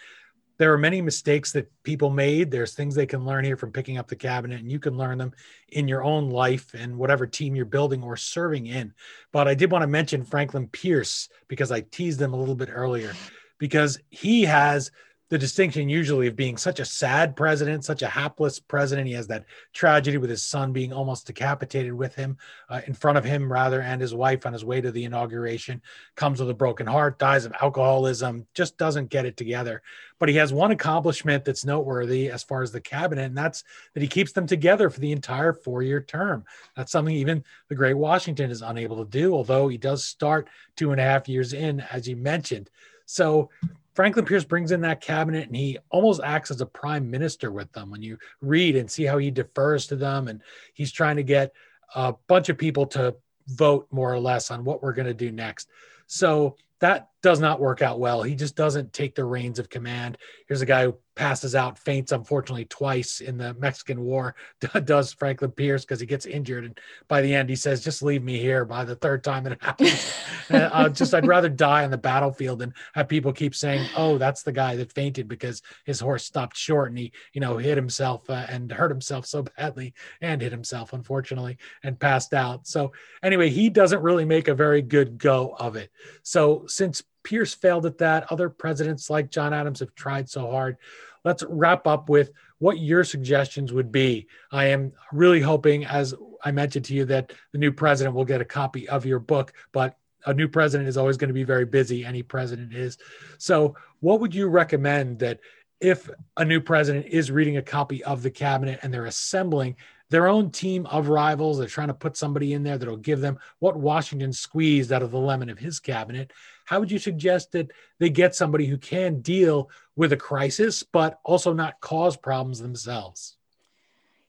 There 0.60 0.72
are 0.72 0.78
many 0.78 1.02
mistakes 1.02 1.52
that 1.54 1.72
people 1.82 2.12
made. 2.12 2.52
There's 2.52 2.76
things 2.76 2.94
they 2.94 3.08
can 3.08 3.26
learn 3.26 3.44
here 3.44 3.58
from 3.58 3.72
picking 3.72 3.98
up 3.98 4.08
the 4.08 4.16
cabinet, 4.16 4.62
and 4.62 4.72
you 4.72 4.80
can 4.80 4.96
learn 4.96 5.18
them 5.18 5.32
in 5.70 5.88
your 5.88 6.04
own 6.04 6.30
life 6.30 6.74
and 6.76 6.98
whatever 6.98 7.26
team 7.26 7.56
you're 7.56 7.66
building 7.66 8.04
or 8.04 8.16
serving 8.16 8.68
in. 8.68 8.94
But 9.32 9.48
I 9.48 9.56
did 9.56 9.72
want 9.72 9.82
to 9.82 9.88
mention 9.88 10.24
Franklin 10.24 10.68
Pierce 10.68 11.28
because 11.48 11.72
I 11.72 11.82
teased 11.82 12.22
him 12.22 12.34
a 12.34 12.40
little 12.40 12.56
bit 12.56 12.70
earlier 12.72 13.14
because 13.58 14.00
he 14.12 14.44
has 14.44 14.92
the 15.34 15.40
distinction 15.40 15.90
usually 15.90 16.28
of 16.28 16.36
being 16.36 16.58
such 16.58 16.80
a 16.80 16.86
sad 16.86 17.36
president, 17.36 17.84
such 17.84 18.04
a 18.04 18.08
hapless 18.08 18.60
president. 18.60 19.08
He 19.08 19.16
has 19.16 19.26
that 19.30 19.46
tragedy 19.74 20.20
with 20.20 20.30
his 20.30 20.46
son 20.46 20.72
being 20.72 20.94
almost 20.94 21.26
decapitated 21.26 21.92
with 21.92 22.14
him 22.14 22.38
uh, 22.70 22.82
in 22.86 22.94
front 22.94 23.18
of 23.18 23.24
him, 23.24 23.52
rather, 23.52 23.82
and 23.82 24.00
his 24.00 24.14
wife 24.14 24.46
on 24.46 24.54
his 24.54 24.64
way 24.64 24.80
to 24.80 24.92
the 24.92 25.06
inauguration. 25.06 25.82
Comes 26.14 26.40
with 26.40 26.52
a 26.52 26.54
broken 26.54 26.86
heart, 26.86 27.18
dies 27.18 27.46
of 27.46 27.54
alcoholism, 27.60 28.46
just 28.54 28.78
doesn't 28.78 29.10
get 29.10 29.26
it 29.26 29.36
together. 29.36 29.82
But 30.20 30.30
he 30.30 30.36
has 30.36 30.54
one 30.54 30.70
accomplishment 30.70 31.46
that's 31.46 31.66
noteworthy 31.66 32.30
as 32.30 32.44
far 32.44 32.62
as 32.62 32.72
the 32.72 32.80
cabinet, 32.80 33.24
and 33.24 33.36
that's 33.36 33.64
that 33.96 34.04
he 34.04 34.08
keeps 34.08 34.34
them 34.34 34.46
together 34.46 34.92
for 34.92 35.00
the 35.00 35.14
entire 35.14 35.54
four 35.54 35.82
year 35.82 36.00
term. 36.00 36.46
That's 36.78 36.92
something 36.92 37.16
even 37.16 37.44
the 37.70 37.76
great 37.76 37.98
Washington 37.98 38.52
is 38.52 38.62
unable 38.62 39.04
to 39.04 39.10
do, 39.10 39.34
although 39.34 39.68
he 39.68 39.80
does 39.80 40.04
start 40.04 40.48
two 40.76 40.92
and 40.92 41.02
a 41.02 41.04
half 41.04 41.28
years 41.28 41.54
in, 41.54 41.80
as 41.80 42.08
you 42.08 42.18
mentioned. 42.18 42.70
So 43.08 43.50
Franklin 43.94 44.26
Pierce 44.26 44.44
brings 44.44 44.72
in 44.72 44.82
that 44.82 45.02
cabinet 45.02 45.48
and 45.48 45.56
he 45.56 45.78
almost 45.90 46.22
acts 46.24 46.52
as 46.52 46.62
a 46.62 46.66
prime 46.66 47.10
minister 47.10 47.52
with 47.52 47.72
them 47.74 47.92
when 47.92 48.02
you 48.02 48.18
read 48.42 48.76
and 48.76 48.90
see 48.90 49.04
how 49.04 49.18
he 49.18 49.30
defers 49.32 49.88
to 49.88 49.96
them. 49.96 50.28
And 50.28 50.42
he's 50.74 50.92
trying 50.92 51.18
to 51.18 51.24
get 51.24 51.54
a 51.96 52.14
bunch 52.28 52.50
of 52.50 52.58
people 52.58 52.86
to 52.88 53.16
vote 53.48 53.88
more 53.92 54.12
or 54.12 54.20
less 54.20 54.52
on 54.52 54.64
what 54.64 54.82
we're 54.82 54.94
going 54.94 55.08
to 55.08 55.14
do 55.14 55.32
next. 55.32 55.70
So 56.08 56.56
that 56.80 57.10
does 57.24 57.40
not 57.40 57.62
work 57.62 57.82
out 57.82 58.00
well. 58.00 58.22
He 58.22 58.36
just 58.36 58.56
doesn't 58.56 58.92
take 58.92 59.16
the 59.16 59.24
reins 59.24 59.58
of 59.58 59.70
command. 59.70 60.18
Here's 60.48 60.62
a 60.62 60.66
guy 60.66 60.84
who 60.84 60.98
passes 61.16 61.56
out, 61.56 61.78
faints 61.78 62.12
unfortunately 62.12 62.66
twice 62.66 63.22
in 63.22 63.38
the 63.38 63.54
Mexican 63.54 64.02
War. 64.02 64.36
Does 64.84 65.14
Franklin 65.14 65.52
Pierce 65.52 65.86
because 65.86 66.02
he 66.02 66.06
gets 66.06 66.26
injured, 66.26 66.66
and 66.66 66.80
by 67.08 67.22
the 67.22 67.34
end 67.34 67.50
he 67.50 67.56
says, 67.56 67.84
"Just 67.84 68.04
leave 68.04 68.24
me 68.24 68.40
here." 68.40 68.66
By 68.66 68.84
the 68.84 68.96
third 68.96 69.24
time 69.24 69.48
it 69.48 69.58
happens, 69.62 70.14
uh, 70.50 70.90
just 70.90 71.14
I'd 71.14 71.28
rather 71.28 71.50
die 71.50 71.86
on 71.86 71.92
the 71.92 71.98
battlefield 71.98 72.60
than 72.60 72.74
have 72.94 73.08
people 73.08 73.32
keep 73.32 73.56
saying, 73.56 73.88
"Oh, 73.96 74.18
that's 74.18 74.44
the 74.44 74.52
guy 74.52 74.76
that 74.76 74.92
fainted 74.92 75.28
because 75.28 75.62
his 75.86 76.00
horse 76.00 76.26
stopped 76.26 76.58
short 76.58 76.90
and 76.90 76.98
he, 76.98 77.14
you 77.32 77.40
know, 77.42 77.58
hit 77.58 77.78
himself 77.78 78.30
uh, 78.30 78.46
and 78.50 78.72
hurt 78.72 78.92
himself 78.92 79.26
so 79.26 79.44
badly 79.44 79.94
and 80.20 80.42
hit 80.42 80.52
himself 80.52 80.94
unfortunately 80.94 81.58
and 81.84 82.00
passed 82.00 82.34
out." 82.34 82.68
So 82.68 82.92
anyway, 83.22 83.50
he 83.50 83.70
doesn't 83.70 84.02
really 84.02 84.26
make 84.26 84.48
a 84.48 84.56
very 84.56 84.82
good 84.82 85.18
go 85.18 85.56
of 85.58 85.76
it. 85.76 85.92
So 86.24 86.66
since 86.68 87.04
Pierce 87.24 87.54
failed 87.54 87.86
at 87.86 87.98
that. 88.00 88.32
Other 88.32 88.50
presidents 88.50 89.10
like 89.10 89.32
John 89.32 89.54
Adams 89.54 89.80
have 89.80 89.96
tried 89.96 90.30
so 90.30 90.50
hard. 90.50 90.78
Let's 91.24 91.44
wrap 91.48 91.88
up 91.88 92.10
with 92.10 92.32
what 92.60 92.80
your 92.80 93.04
suggestions 93.04 93.74
would 93.74 93.92
be. 93.92 94.28
I 94.52 94.66
am 94.66 94.94
really 95.12 95.42
hoping, 95.42 95.86
as 95.86 96.14
I 96.44 96.52
mentioned 96.52 96.86
to 96.86 96.94
you, 96.94 97.06
that 97.06 97.34
the 97.52 97.58
new 97.58 97.72
president 97.72 98.16
will 98.16 98.26
get 98.26 98.42
a 98.42 98.46
copy 98.46 98.88
of 98.90 99.06
your 99.06 99.20
book, 99.20 99.54
but 99.72 99.98
a 100.26 100.34
new 100.34 100.48
president 100.48 100.88
is 100.88 100.98
always 100.98 101.18
going 101.18 101.30
to 101.30 101.34
be 101.34 101.44
very 101.44 101.66
busy. 101.66 102.06
Any 102.06 102.24
president 102.24 102.74
is. 102.74 102.98
So, 103.38 103.76
what 104.00 104.20
would 104.20 104.36
you 104.36 104.48
recommend 104.48 105.20
that 105.20 105.40
if 105.80 106.10
a 106.38 106.46
new 106.46 106.62
president 106.62 107.08
is 107.08 107.30
reading 107.30 107.58
a 107.58 107.62
copy 107.62 108.04
of 108.06 108.24
the 108.24 108.32
cabinet 108.32 108.80
and 108.82 108.94
they're 108.94 109.06
assembling 109.06 109.76
their 110.14 110.28
own 110.28 110.52
team 110.52 110.86
of 110.86 111.08
rivals. 111.08 111.58
They're 111.58 111.68
trying 111.68 111.88
to 111.88 111.96
put 111.96 112.16
somebody 112.16 112.54
in 112.54 112.62
there 112.62 112.78
that'll 112.78 112.98
give 112.98 113.20
them 113.20 113.40
what 113.58 113.76
Washington 113.76 114.32
squeezed 114.32 114.92
out 114.92 115.02
of 115.02 115.10
the 115.10 115.18
lemon 115.18 115.50
of 115.50 115.58
his 115.58 115.80
cabinet. 115.80 116.32
How 116.66 116.80
would 116.80 116.92
you 116.92 117.00
suggest 117.00 117.54
that 117.54 117.72
they 117.98 118.12
get 118.12 118.36
somebody 118.36 118.68
who 118.68 118.78
can 118.78 119.22
deal 119.22 119.72
with 119.96 120.14
a 120.14 120.18
crisis, 120.18 120.84
but 120.84 121.20
also 121.24 121.52
not 121.52 121.82
cause 121.82 122.16
problems 122.16 122.60
themselves? 122.60 123.38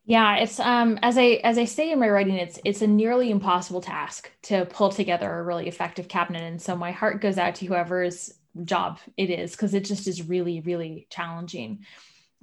Yeah, 0.06 0.36
it's 0.36 0.58
um 0.58 0.98
as 1.02 1.18
I 1.18 1.40
as 1.44 1.58
I 1.58 1.66
say 1.66 1.92
in 1.92 2.00
my 2.00 2.08
writing, 2.08 2.36
it's 2.36 2.58
it's 2.64 2.80
a 2.80 2.86
nearly 2.86 3.30
impossible 3.30 3.82
task 3.82 4.30
to 4.44 4.64
pull 4.64 4.88
together 4.88 5.30
a 5.30 5.42
really 5.42 5.68
effective 5.68 6.08
cabinet. 6.08 6.44
And 6.44 6.62
so 6.62 6.74
my 6.74 6.92
heart 6.92 7.20
goes 7.20 7.36
out 7.36 7.56
to 7.56 7.66
whoever's 7.66 8.32
job 8.64 9.00
it 9.18 9.28
is 9.28 9.50
because 9.50 9.74
it 9.74 9.84
just 9.84 10.08
is 10.08 10.26
really, 10.26 10.60
really 10.60 11.06
challenging. 11.10 11.84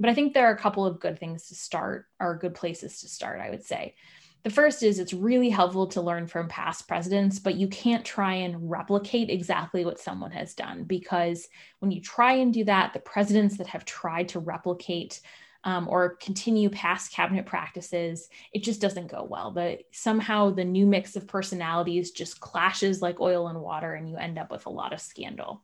But 0.01 0.09
I 0.09 0.15
think 0.15 0.33
there 0.33 0.47
are 0.47 0.53
a 0.53 0.57
couple 0.57 0.85
of 0.85 0.99
good 0.99 1.19
things 1.19 1.47
to 1.47 1.55
start, 1.55 2.07
or 2.19 2.35
good 2.35 2.55
places 2.55 3.01
to 3.01 3.07
start, 3.07 3.39
I 3.39 3.51
would 3.51 3.63
say. 3.63 3.93
The 4.43 4.49
first 4.49 4.81
is 4.81 4.97
it's 4.97 5.13
really 5.13 5.49
helpful 5.49 5.85
to 5.87 6.01
learn 6.01 6.25
from 6.25 6.47
past 6.47 6.87
presidents, 6.87 7.37
but 7.37 7.53
you 7.53 7.67
can't 7.67 8.03
try 8.03 8.33
and 8.33 8.71
replicate 8.71 9.29
exactly 9.29 9.85
what 9.85 9.99
someone 9.99 10.31
has 10.31 10.55
done 10.55 10.85
because 10.85 11.47
when 11.79 11.91
you 11.91 12.01
try 12.01 12.33
and 12.33 12.51
do 12.51 12.63
that, 12.63 12.93
the 12.93 12.99
presidents 12.99 13.57
that 13.57 13.67
have 13.67 13.85
tried 13.85 14.29
to 14.29 14.39
replicate 14.39 15.21
um, 15.63 15.87
or 15.87 16.15
continue 16.15 16.71
past 16.71 17.11
cabinet 17.11 17.45
practices, 17.45 18.29
it 18.51 18.63
just 18.63 18.81
doesn't 18.81 19.11
go 19.11 19.23
well. 19.23 19.51
But 19.51 19.81
somehow 19.91 20.49
the 20.49 20.65
new 20.65 20.87
mix 20.87 21.15
of 21.15 21.27
personalities 21.27 22.09
just 22.09 22.39
clashes 22.39 22.99
like 22.99 23.21
oil 23.21 23.47
and 23.47 23.61
water, 23.61 23.93
and 23.93 24.09
you 24.09 24.17
end 24.17 24.39
up 24.39 24.49
with 24.49 24.65
a 24.65 24.71
lot 24.71 24.93
of 24.93 24.99
scandal. 24.99 25.61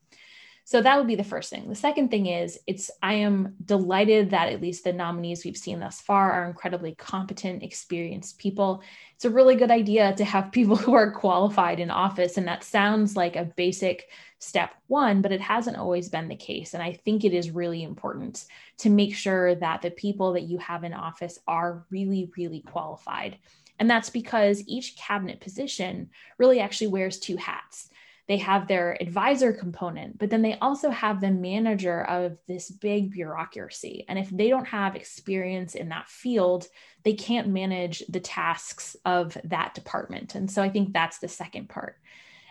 So 0.68 0.82
that 0.82 0.98
would 0.98 1.08
be 1.08 1.16
the 1.16 1.24
first 1.24 1.50
thing. 1.50 1.70
The 1.70 1.76
second 1.76 2.12
thing 2.12 2.26
is 2.26 2.60
it's 2.68 2.92
I 3.02 3.14
am 3.14 3.56
delighted 3.64 4.32
that 4.32 4.50
at 4.50 4.62
least 4.62 4.84
the 4.84 4.92
nominees 4.92 5.46
we've 5.46 5.56
seen 5.56 5.80
thus 5.80 6.02
far 6.02 6.30
are 6.34 6.46
incredibly 6.46 6.94
competent, 6.94 7.64
experienced 7.64 8.38
people. 8.38 8.84
It's 9.16 9.24
a 9.24 9.30
really 9.30 9.56
good 9.56 9.72
idea 9.72 10.14
to 10.16 10.26
have 10.26 10.52
people 10.52 10.76
who 10.76 10.94
are 10.94 11.14
qualified 11.14 11.80
in 11.80 11.90
office 11.90 12.36
and 12.36 12.46
that 12.50 12.66
sounds 12.66 13.16
like 13.16 13.38
a 13.38 13.46
basic 13.56 14.10
step 14.40 14.72
1, 14.88 15.22
but 15.22 15.32
it 15.32 15.40
hasn't 15.40 15.78
always 15.78 16.10
been 16.10 16.28
the 16.28 16.36
case 16.36 16.74
and 16.74 16.84
I 16.84 16.92
think 16.92 17.24
it 17.24 17.34
is 17.34 17.50
really 17.50 17.82
important 17.82 18.44
to 18.80 18.90
make 18.90 19.16
sure 19.16 19.56
that 19.56 19.82
the 19.82 19.92
people 19.92 20.34
that 20.34 20.50
you 20.50 20.58
have 20.58 20.84
in 20.84 20.94
office 20.94 21.40
are 21.48 21.86
really 21.92 22.30
really 22.36 22.60
qualified. 22.60 23.38
And 23.80 23.90
that's 23.90 24.10
because 24.10 24.68
each 24.68 24.98
cabinet 24.98 25.40
position 25.40 26.10
really 26.38 26.60
actually 26.60 26.88
wears 26.88 27.20
two 27.20 27.38
hats 27.38 27.90
they 28.28 28.38
have 28.38 28.68
their 28.68 29.02
advisor 29.02 29.54
component, 29.54 30.18
but 30.18 30.30
then 30.30 30.42
they 30.42 30.58
also 30.60 30.90
have 30.90 31.22
the 31.22 31.32
manager 31.32 32.04
of 32.04 32.38
this 32.48 32.70
big 32.70 33.12
bureaucracy. 33.12 34.04
And 34.10 34.20
if 34.20 34.30
they 34.30 34.50
don't 34.50 34.68
have 34.68 34.96
experience 34.96 35.76
in 35.76 35.90
that 35.90 36.10
field, 36.10 36.68
they 37.04 37.14
can't 37.14 37.48
manage 37.48 38.04
the 38.10 38.20
tasks 38.20 38.98
of 39.06 39.38
that 39.46 39.74
department. 39.74 40.36
And 40.36 40.52
so 40.52 40.62
I 40.62 40.70
think 40.70 40.92
that's 40.92 41.20
the 41.20 41.30
second 41.30 41.70
part. 41.70 41.98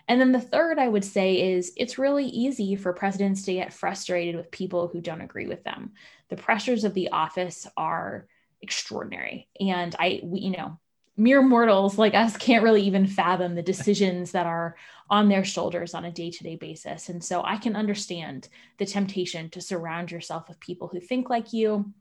And 0.08 0.20
then 0.20 0.32
the 0.32 0.40
third 0.40 0.78
I 0.78 0.88
would 0.88 1.04
say 1.04 1.52
is 1.52 1.72
it's 1.76 1.98
really 1.98 2.26
easy 2.26 2.76
for 2.76 2.92
presidents 2.92 3.42
to 3.42 3.54
get 3.54 3.74
frustrated 3.74 4.36
with 4.36 4.50
people 4.50 4.88
who 4.88 5.00
don't 5.00 5.20
agree 5.20 5.46
with 5.46 5.64
them. 5.64 5.92
The 6.30 6.36
pressures 6.36 6.84
of 6.84 6.94
the 6.94 7.10
office 7.10 7.66
are 7.76 8.26
extraordinary. 8.62 9.48
And 9.60 9.94
I, 9.98 10.20
we, 10.22 10.40
you 10.40 10.50
know, 10.52 10.78
mere 11.16 11.42
mortals 11.42 11.98
like 11.98 12.14
us 12.14 12.36
can't 12.36 12.62
really 12.62 12.82
even 12.82 13.06
fathom 13.06 13.54
the 13.54 13.62
decisions 13.62 14.32
that 14.32 14.46
are 14.46 14.76
on 15.08 15.28
their 15.28 15.44
shoulders 15.44 15.94
on 15.94 16.04
a 16.04 16.10
day-to-day 16.10 16.56
basis. 16.56 17.08
And 17.08 17.22
so 17.22 17.42
i 17.44 17.56
can 17.56 17.76
understand 17.76 18.48
the 18.78 18.86
temptation 18.86 19.50
to 19.50 19.60
surround 19.60 20.10
yourself 20.10 20.48
with 20.48 20.60
people 20.60 20.88
who 20.88 21.00
think 21.00 21.30
like 21.30 21.52
you 21.52 21.92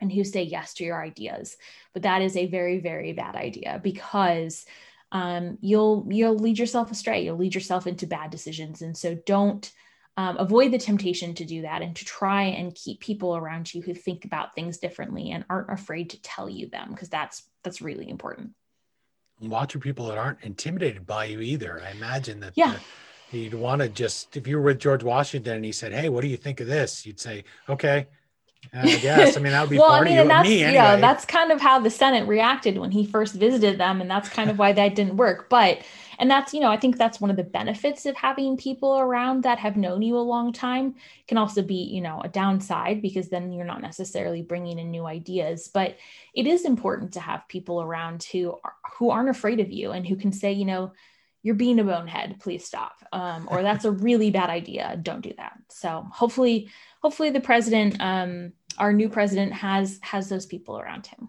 and 0.00 0.12
who 0.12 0.24
say 0.24 0.42
yes 0.42 0.74
to 0.74 0.84
your 0.84 1.02
ideas. 1.02 1.56
But 1.92 2.02
that 2.02 2.22
is 2.22 2.36
a 2.36 2.46
very 2.46 2.80
very 2.80 3.12
bad 3.12 3.36
idea 3.36 3.80
because 3.82 4.64
um, 5.12 5.58
you'll 5.60 6.06
you'll 6.10 6.38
lead 6.38 6.58
yourself 6.58 6.90
astray. 6.90 7.24
You'll 7.24 7.36
lead 7.36 7.54
yourself 7.54 7.86
into 7.86 8.06
bad 8.06 8.30
decisions. 8.30 8.82
And 8.82 8.96
so 8.96 9.14
don't 9.26 9.70
um, 10.16 10.36
avoid 10.36 10.72
the 10.72 10.78
temptation 10.78 11.34
to 11.34 11.44
do 11.44 11.62
that 11.62 11.82
and 11.82 11.94
to 11.96 12.04
try 12.04 12.44
and 12.44 12.74
keep 12.74 13.00
people 13.00 13.36
around 13.36 13.72
you 13.72 13.82
who 13.82 13.94
think 13.94 14.24
about 14.24 14.54
things 14.54 14.78
differently 14.78 15.30
and 15.30 15.44
aren't 15.50 15.72
afraid 15.72 16.10
to 16.10 16.22
tell 16.22 16.48
you 16.48 16.68
them 16.68 16.90
because 16.90 17.08
that's 17.08 17.42
that's 17.62 17.82
really 17.82 18.08
important 18.08 18.52
watch 19.40 19.72
for 19.72 19.78
people 19.78 20.06
that 20.08 20.18
aren't 20.18 20.42
intimidated 20.42 21.06
by 21.06 21.26
you 21.26 21.40
either. 21.40 21.82
I 21.84 21.90
imagine 21.90 22.40
that 22.40 22.52
yeah. 22.56 22.76
the, 23.30 23.38
you'd 23.38 23.54
want 23.54 23.82
to 23.82 23.88
just 23.88 24.36
if 24.36 24.46
you 24.46 24.56
were 24.56 24.62
with 24.62 24.78
george 24.78 25.02
washington 25.02 25.56
and 25.56 25.64
he 25.64 25.72
said 25.72 25.92
hey 25.92 26.08
what 26.08 26.20
do 26.20 26.28
you 26.28 26.36
think 26.36 26.60
of 26.60 26.66
this? 26.66 27.04
You'd 27.04 27.20
say 27.20 27.44
okay 27.68 28.06
I 28.72 28.96
guess. 28.96 29.36
I 29.36 29.40
mean, 29.40 29.52
that 29.52 29.62
would 29.62 29.70
be 29.70 29.78
well, 29.78 29.90
I 29.90 30.02
mean, 30.02 30.16
you 30.16 30.26
that's, 30.26 30.48
me 30.48 30.62
anyway. 30.62 30.74
Yeah, 30.74 30.96
that's 30.96 31.24
kind 31.24 31.52
of 31.52 31.60
how 31.60 31.78
the 31.80 31.90
Senate 31.90 32.26
reacted 32.26 32.78
when 32.78 32.90
he 32.90 33.04
first 33.06 33.34
visited 33.34 33.78
them, 33.78 34.00
and 34.00 34.10
that's 34.10 34.28
kind 34.28 34.50
of 34.50 34.58
why 34.58 34.72
that 34.72 34.94
didn't 34.94 35.16
work. 35.16 35.48
But 35.48 35.80
and 36.18 36.30
that's 36.30 36.54
you 36.54 36.60
know 36.60 36.70
i 36.70 36.76
think 36.76 36.96
that's 36.96 37.20
one 37.20 37.30
of 37.30 37.36
the 37.36 37.44
benefits 37.44 38.06
of 38.06 38.16
having 38.16 38.56
people 38.56 38.98
around 38.98 39.42
that 39.42 39.58
have 39.58 39.76
known 39.76 40.02
you 40.02 40.16
a 40.16 40.18
long 40.18 40.52
time 40.52 40.94
it 41.20 41.26
can 41.26 41.38
also 41.38 41.62
be 41.62 41.74
you 41.74 42.00
know 42.00 42.20
a 42.22 42.28
downside 42.28 43.02
because 43.02 43.28
then 43.28 43.52
you're 43.52 43.64
not 43.64 43.82
necessarily 43.82 44.42
bringing 44.42 44.78
in 44.78 44.90
new 44.90 45.06
ideas 45.06 45.68
but 45.72 45.96
it 46.34 46.46
is 46.46 46.64
important 46.64 47.12
to 47.12 47.20
have 47.20 47.48
people 47.48 47.80
around 47.80 48.22
who 48.24 48.58
who 48.98 49.10
aren't 49.10 49.28
afraid 49.28 49.60
of 49.60 49.70
you 49.70 49.90
and 49.90 50.06
who 50.06 50.16
can 50.16 50.32
say 50.32 50.52
you 50.52 50.64
know 50.64 50.92
you're 51.44 51.54
being 51.54 51.78
a 51.78 51.84
bonehead 51.84 52.40
please 52.40 52.64
stop. 52.64 52.96
Um, 53.12 53.46
or 53.48 53.62
that's 53.62 53.84
a 53.84 53.92
really 53.92 54.32
bad 54.32 54.50
idea. 54.50 54.98
Don't 55.00 55.20
do 55.20 55.32
that. 55.36 55.52
So 55.68 56.04
hopefully 56.10 56.68
hopefully 57.00 57.30
the 57.30 57.40
president 57.40 58.00
um, 58.00 58.52
our 58.78 58.92
new 58.92 59.08
president 59.08 59.52
has 59.52 60.00
has 60.02 60.28
those 60.28 60.46
people 60.46 60.80
around 60.80 61.06
him 61.06 61.28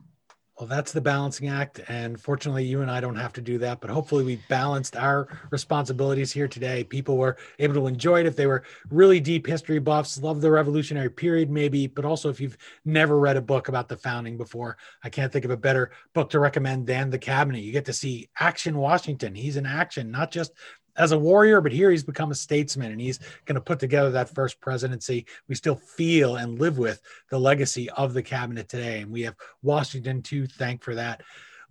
well, 0.57 0.67
that's 0.67 0.93
the 0.93 1.01
balancing 1.01 1.49
act. 1.49 1.81
And 1.89 2.19
fortunately, 2.19 2.63
you 2.63 2.81
and 2.81 2.89
I 2.89 3.01
don't 3.01 3.17
have 3.17 3.33
to 3.33 3.41
do 3.41 3.57
that. 3.57 3.81
But 3.81 3.89
hopefully, 3.89 4.23
we 4.23 4.39
balanced 4.47 4.95
our 4.95 5.27
responsibilities 5.51 6.31
here 6.31 6.47
today. 6.47 6.83
People 6.85 7.17
were 7.17 7.35
able 7.59 7.73
to 7.75 7.87
enjoy 7.87 8.21
it 8.21 8.25
if 8.25 8.37
they 8.37 8.47
were 8.47 8.63
really 8.89 9.19
deep 9.19 9.45
history 9.45 9.79
buffs, 9.79 10.21
love 10.21 10.39
the 10.39 10.51
Revolutionary 10.51 11.09
period, 11.09 11.49
maybe. 11.49 11.87
But 11.87 12.05
also, 12.05 12.29
if 12.29 12.39
you've 12.39 12.57
never 12.85 13.19
read 13.19 13.35
a 13.35 13.41
book 13.41 13.67
about 13.67 13.89
the 13.89 13.97
founding 13.97 14.37
before, 14.37 14.77
I 15.03 15.09
can't 15.09 15.31
think 15.31 15.43
of 15.43 15.51
a 15.51 15.57
better 15.57 15.91
book 16.13 16.29
to 16.29 16.39
recommend 16.39 16.87
than 16.87 17.09
The 17.09 17.19
Cabinet. 17.19 17.59
You 17.59 17.73
get 17.73 17.85
to 17.85 17.93
see 17.93 18.29
Action 18.39 18.77
Washington. 18.77 19.35
He's 19.35 19.57
in 19.57 19.65
action, 19.65 20.09
not 20.09 20.31
just 20.31 20.53
as 20.97 21.11
a 21.11 21.19
warrior, 21.19 21.61
but 21.61 21.71
here 21.71 21.91
he's 21.91 22.03
become 22.03 22.31
a 22.31 22.35
statesman 22.35 22.91
and 22.91 23.01
he's 23.01 23.19
going 23.45 23.55
to 23.55 23.61
put 23.61 23.79
together 23.79 24.11
that 24.11 24.33
first 24.33 24.59
presidency. 24.61 25.25
We 25.47 25.55
still 25.55 25.75
feel 25.75 26.37
and 26.37 26.59
live 26.59 26.77
with 26.77 27.01
the 27.29 27.39
legacy 27.39 27.89
of 27.91 28.13
the 28.13 28.23
cabinet 28.23 28.69
today. 28.69 29.01
And 29.01 29.11
we 29.11 29.21
have 29.21 29.35
Washington 29.61 30.21
to 30.23 30.47
thank 30.47 30.83
for 30.83 30.95
that. 30.95 31.21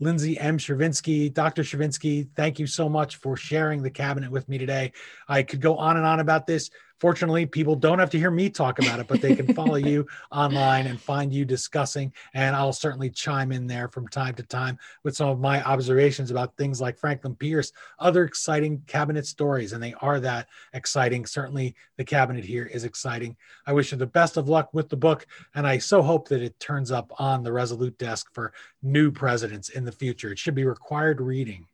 Lindsay 0.00 0.38
M. 0.38 0.58
Chervinsky, 0.58 1.32
Dr. 1.32 1.62
Chervinsky, 1.62 2.28
thank 2.34 2.58
you 2.58 2.66
so 2.66 2.88
much 2.88 3.16
for 3.16 3.36
sharing 3.36 3.82
the 3.82 3.90
cabinet 3.90 4.30
with 4.30 4.48
me 4.48 4.58
today. 4.58 4.92
I 5.28 5.42
could 5.42 5.60
go 5.60 5.76
on 5.76 5.96
and 5.96 6.04
on 6.04 6.20
about 6.20 6.46
this. 6.46 6.70
Fortunately, 7.00 7.44
people 7.44 7.74
don't 7.74 7.98
have 7.98 8.10
to 8.10 8.18
hear 8.18 8.30
me 8.30 8.48
talk 8.48 8.78
about 8.78 9.00
it, 9.00 9.08
but 9.08 9.20
they 9.20 9.34
can 9.34 9.52
follow 9.54 9.74
you 9.76 10.06
online 10.32 10.86
and 10.86 11.00
find 11.00 11.32
you 11.32 11.44
discussing. 11.44 12.12
And 12.34 12.54
I'll 12.54 12.72
certainly 12.72 13.10
chime 13.10 13.52
in 13.52 13.66
there 13.66 13.88
from 13.88 14.08
time 14.08 14.34
to 14.36 14.42
time 14.42 14.78
with 15.02 15.16
some 15.16 15.28
of 15.28 15.40
my 15.40 15.62
observations 15.64 16.30
about 16.30 16.56
things 16.56 16.80
like 16.80 16.98
Franklin 16.98 17.34
Pierce, 17.34 17.72
other 17.98 18.24
exciting 18.24 18.82
cabinet 18.86 19.26
stories. 19.26 19.72
And 19.72 19.82
they 19.82 19.94
are 20.00 20.20
that 20.20 20.48
exciting. 20.72 21.26
Certainly, 21.26 21.74
the 21.96 22.04
cabinet 22.04 22.44
here 22.44 22.66
is 22.66 22.84
exciting. 22.84 23.36
I 23.66 23.72
wish 23.72 23.92
you 23.92 23.98
the 23.98 24.06
best 24.06 24.36
of 24.36 24.48
luck 24.48 24.72
with 24.72 24.88
the 24.88 24.96
book. 24.96 25.26
And 25.54 25.66
I 25.66 25.78
so 25.78 26.02
hope 26.02 26.28
that 26.28 26.42
it 26.42 26.58
turns 26.60 26.90
up 26.90 27.12
on 27.18 27.42
the 27.42 27.52
Resolute 27.52 27.98
desk 27.98 28.28
for 28.32 28.52
new 28.82 29.10
presidents 29.10 29.68
in 29.68 29.84
the 29.84 29.92
future. 29.92 30.30
It 30.30 30.38
should 30.38 30.54
be 30.54 30.64
required 30.64 31.20
reading. 31.20 31.66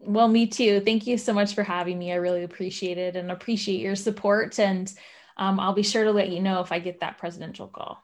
Well, 0.00 0.28
me 0.28 0.46
too. 0.46 0.80
Thank 0.80 1.06
you 1.06 1.18
so 1.18 1.32
much 1.32 1.54
for 1.54 1.62
having 1.62 1.98
me. 1.98 2.12
I 2.12 2.16
really 2.16 2.44
appreciate 2.44 2.98
it 2.98 3.16
and 3.16 3.30
appreciate 3.30 3.80
your 3.80 3.96
support. 3.96 4.58
And 4.58 4.92
um, 5.36 5.60
I'll 5.60 5.72
be 5.72 5.82
sure 5.82 6.04
to 6.04 6.12
let 6.12 6.30
you 6.30 6.40
know 6.40 6.60
if 6.60 6.72
I 6.72 6.78
get 6.78 7.00
that 7.00 7.18
presidential 7.18 7.68
call. 7.68 8.02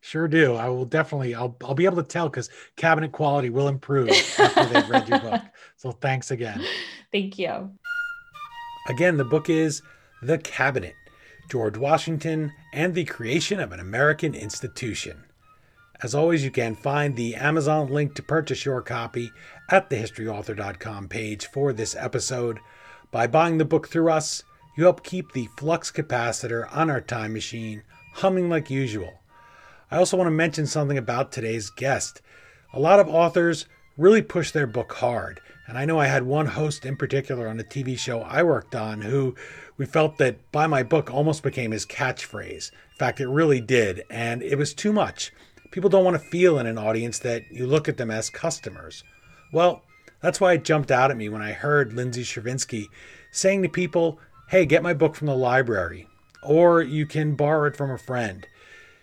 Sure 0.00 0.26
do. 0.26 0.54
I 0.54 0.68
will 0.68 0.84
definitely. 0.84 1.32
I'll 1.34 1.56
I'll 1.64 1.74
be 1.74 1.84
able 1.84 1.98
to 1.98 2.02
tell 2.02 2.28
because 2.28 2.50
cabinet 2.74 3.12
quality 3.12 3.50
will 3.50 3.68
improve 3.68 4.10
after 4.36 4.64
they've 4.64 4.88
read 4.88 5.08
your 5.08 5.20
book. 5.20 5.42
So 5.76 5.90
thanks 5.90 6.30
again. 6.30 6.64
Thank 7.10 7.40
you. 7.40 7.72
Again, 8.88 9.16
the 9.16 9.24
book 9.24 9.48
is 9.48 9.82
The 10.22 10.38
Cabinet: 10.38 10.94
George 11.50 11.76
Washington 11.76 12.52
and 12.72 12.94
the 12.94 13.04
Creation 13.04 13.60
of 13.60 13.72
an 13.72 13.80
American 13.80 14.34
Institution. 14.34 15.24
As 16.02 16.16
always, 16.16 16.42
you 16.42 16.50
can 16.50 16.74
find 16.74 17.14
the 17.14 17.36
Amazon 17.36 17.86
link 17.86 18.14
to 18.14 18.24
purchase 18.24 18.64
your 18.64 18.82
copy 18.82 19.30
at 19.70 19.88
the 19.88 19.94
historyauthor.com 19.94 21.06
page 21.06 21.46
for 21.46 21.72
this 21.72 21.94
episode. 21.94 22.58
By 23.12 23.28
buying 23.28 23.58
the 23.58 23.64
book 23.64 23.86
through 23.86 24.10
us, 24.10 24.42
you 24.76 24.82
help 24.82 25.04
keep 25.04 25.30
the 25.30 25.48
flux 25.56 25.92
capacitor 25.92 26.66
on 26.74 26.90
our 26.90 27.00
time 27.00 27.32
machine 27.32 27.84
humming 28.14 28.48
like 28.48 28.68
usual. 28.68 29.20
I 29.92 29.98
also 29.98 30.16
want 30.16 30.26
to 30.26 30.32
mention 30.32 30.66
something 30.66 30.98
about 30.98 31.30
today's 31.30 31.70
guest. 31.70 32.20
A 32.72 32.80
lot 32.80 32.98
of 32.98 33.08
authors 33.08 33.66
really 33.96 34.22
push 34.22 34.50
their 34.50 34.66
book 34.66 34.94
hard, 34.94 35.40
and 35.68 35.78
I 35.78 35.84
know 35.84 36.00
I 36.00 36.06
had 36.06 36.24
one 36.24 36.46
host 36.46 36.84
in 36.84 36.96
particular 36.96 37.46
on 37.46 37.60
a 37.60 37.64
TV 37.64 37.96
show 37.96 38.22
I 38.22 38.42
worked 38.42 38.74
on 38.74 39.02
who 39.02 39.36
we 39.76 39.86
felt 39.86 40.18
that 40.18 40.50
buy 40.50 40.66
my 40.66 40.82
book 40.82 41.12
almost 41.12 41.44
became 41.44 41.70
his 41.70 41.86
catchphrase. 41.86 42.72
In 42.72 42.98
fact, 42.98 43.20
it 43.20 43.28
really 43.28 43.60
did, 43.60 44.02
and 44.10 44.42
it 44.42 44.58
was 44.58 44.74
too 44.74 44.92
much. 44.92 45.30
People 45.72 45.90
don't 45.90 46.04
want 46.04 46.14
to 46.14 46.28
feel 46.28 46.58
in 46.58 46.66
an 46.66 46.78
audience 46.78 47.18
that 47.20 47.50
you 47.50 47.66
look 47.66 47.88
at 47.88 47.96
them 47.96 48.10
as 48.10 48.30
customers. 48.30 49.02
Well, 49.52 49.82
that's 50.20 50.40
why 50.40 50.52
it 50.52 50.64
jumped 50.64 50.90
out 50.90 51.10
at 51.10 51.16
me 51.16 51.28
when 51.28 51.42
I 51.42 51.52
heard 51.52 51.94
Lindsay 51.94 52.22
Chervinsky 52.22 52.86
saying 53.32 53.62
to 53.62 53.68
people, 53.68 54.20
hey, 54.48 54.66
get 54.66 54.82
my 54.82 54.92
book 54.92 55.16
from 55.16 55.26
the 55.26 55.34
library, 55.34 56.06
or 56.44 56.82
you 56.82 57.06
can 57.06 57.34
borrow 57.34 57.66
it 57.66 57.76
from 57.76 57.90
a 57.90 57.98
friend. 57.98 58.46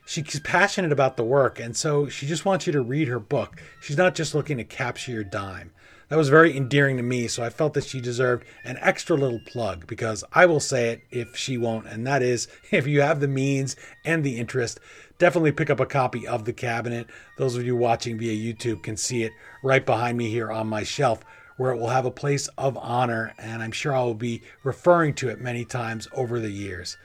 She's 0.06 0.40
passionate 0.40 0.92
about 0.92 1.18
the 1.18 1.24
work, 1.24 1.60
and 1.60 1.76
so 1.76 2.08
she 2.08 2.28
just 2.28 2.46
wants 2.46 2.68
you 2.68 2.74
to 2.74 2.82
read 2.82 3.08
her 3.08 3.20
book. 3.20 3.62
She's 3.82 3.98
not 3.98 4.16
just 4.16 4.36
looking 4.36 4.58
to 4.58 4.64
capture 4.64 5.12
your 5.12 5.24
dime. 5.24 5.72
That 6.10 6.18
was 6.18 6.30
very 6.30 6.58
endearing 6.58 6.98
to 6.98 7.04
me, 7.04 7.28
so 7.28 7.44
I 7.44 7.52
felt 7.52 7.76
that 7.76 7.84
she 7.84 8.02
deserved 8.02 8.44
an 8.64 8.78
extra 8.82 9.16
little 9.16 9.42
plug 9.46 9.86
because 9.86 10.24
I 10.34 10.48
will 10.48 10.60
say 10.60 10.90
it 10.90 11.02
if 11.12 11.36
she 11.36 11.58
won't, 11.58 11.86
and 11.86 12.06
that 12.08 12.24
is 12.24 12.48
if 12.72 12.88
you 12.88 13.02
have 13.02 13.20
the 13.20 13.28
means 13.28 13.76
and 14.04 14.24
the 14.24 14.38
interest, 14.38 14.80
definitely 15.20 15.52
pick 15.52 15.70
up 15.70 15.80
a 15.80 15.86
copy 15.86 16.26
of 16.26 16.46
The 16.46 16.54
Cabinet. 16.54 17.08
Those 17.38 17.56
of 17.56 17.66
you 17.66 17.76
watching 17.76 18.18
via 18.18 18.34
YouTube 18.34 18.82
can 18.82 18.98
see 18.98 19.24
it 19.24 19.34
right 19.62 19.86
behind 19.86 20.18
me 20.18 20.30
here 20.30 20.52
on 20.52 20.68
my 20.68 20.84
shelf, 20.84 21.24
where 21.58 21.72
it 21.72 21.78
will 21.78 21.90
have 21.90 22.06
a 22.06 22.12
place 22.12 22.48
of 22.58 22.78
honor, 22.78 23.34
and 23.38 23.62
I'm 23.62 23.74
sure 23.74 23.94
I 23.94 24.02
will 24.02 24.16
be 24.16 24.42
referring 24.64 25.14
to 25.16 25.30
it 25.30 25.42
many 25.42 25.66
times 25.66 26.08
over 26.14 26.40
the 26.40 26.50
years. 26.50 26.98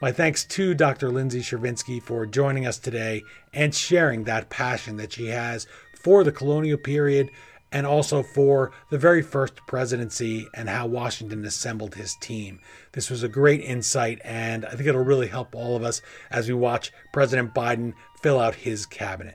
My 0.00 0.12
thanks 0.12 0.44
to 0.44 0.74
Dr. 0.74 1.08
Lindsay 1.08 1.40
Chervinsky 1.40 2.02
for 2.02 2.26
joining 2.26 2.66
us 2.66 2.78
today 2.78 3.22
and 3.54 3.74
sharing 3.74 4.24
that 4.24 4.50
passion 4.50 4.98
that 4.98 5.14
she 5.14 5.28
has 5.28 5.66
for 5.94 6.22
the 6.22 6.32
colonial 6.32 6.76
period 6.76 7.30
and 7.74 7.88
also 7.88 8.22
for 8.22 8.70
the 8.90 8.96
very 8.96 9.20
first 9.20 9.56
presidency 9.66 10.46
and 10.54 10.68
how 10.68 10.86
Washington 10.86 11.44
assembled 11.44 11.96
his 11.96 12.14
team. 12.14 12.60
This 12.92 13.10
was 13.10 13.24
a 13.24 13.28
great 13.28 13.60
insight, 13.62 14.20
and 14.24 14.64
I 14.64 14.70
think 14.70 14.86
it'll 14.86 15.04
really 15.04 15.26
help 15.26 15.56
all 15.56 15.74
of 15.74 15.82
us 15.82 16.00
as 16.30 16.46
we 16.46 16.54
watch 16.54 16.92
President 17.12 17.52
Biden 17.52 17.92
fill 18.22 18.38
out 18.38 18.54
his 18.54 18.86
cabinet. 18.86 19.34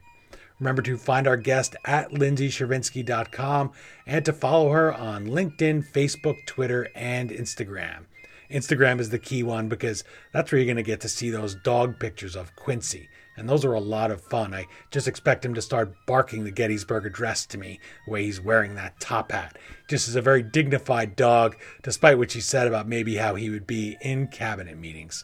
Remember 0.57 0.81
to 0.81 0.97
find 0.97 1.27
our 1.27 1.35
guest 1.35 1.75
at 1.83 2.11
lindsaychervinsky.com 2.11 3.71
and 4.07 4.23
to 4.23 4.33
follow 4.33 4.71
her 4.71 4.93
on 4.93 5.27
LinkedIn, 5.27 5.85
Facebook, 5.91 6.45
Twitter, 6.45 6.87
and 6.95 7.31
Instagram. 7.31 8.05
Instagram 8.49 9.01
is 9.01 9.09
the 9.09 9.19
key 9.19 9.43
one 9.43 9.67
because 9.67 10.05
that's 10.31 10.51
where 10.51 10.59
you're 10.59 10.65
going 10.65 10.77
to 10.77 10.83
get 10.83 11.01
to 11.01 11.09
see 11.09 11.29
those 11.29 11.55
dog 11.55 11.99
pictures 11.99 12.37
of 12.37 12.55
Quincy 12.55 13.09
and 13.39 13.49
those 13.49 13.63
are 13.65 13.73
a 13.73 13.79
lot 13.79 14.11
of 14.11 14.21
fun. 14.21 14.53
I 14.53 14.67
just 14.91 15.07
expect 15.07 15.45
him 15.45 15.53
to 15.53 15.61
start 15.61 15.95
barking 16.05 16.43
the 16.43 16.51
Gettysburg 16.51 17.05
Address 17.05 17.45
to 17.47 17.57
me, 17.57 17.79
the 18.05 18.11
way 18.11 18.25
he's 18.25 18.41
wearing 18.41 18.75
that 18.75 18.99
top 18.99 19.31
hat. 19.31 19.57
Just 19.87 20.07
as 20.07 20.15
a 20.15 20.21
very 20.21 20.43
dignified 20.43 21.15
dog, 21.15 21.55
despite 21.81 22.17
what 22.17 22.33
he 22.33 22.41
said 22.41 22.67
about 22.67 22.87
maybe 22.87 23.15
how 23.15 23.35
he 23.35 23.49
would 23.49 23.65
be 23.65 23.97
in 24.01 24.27
cabinet 24.27 24.77
meetings. 24.77 25.23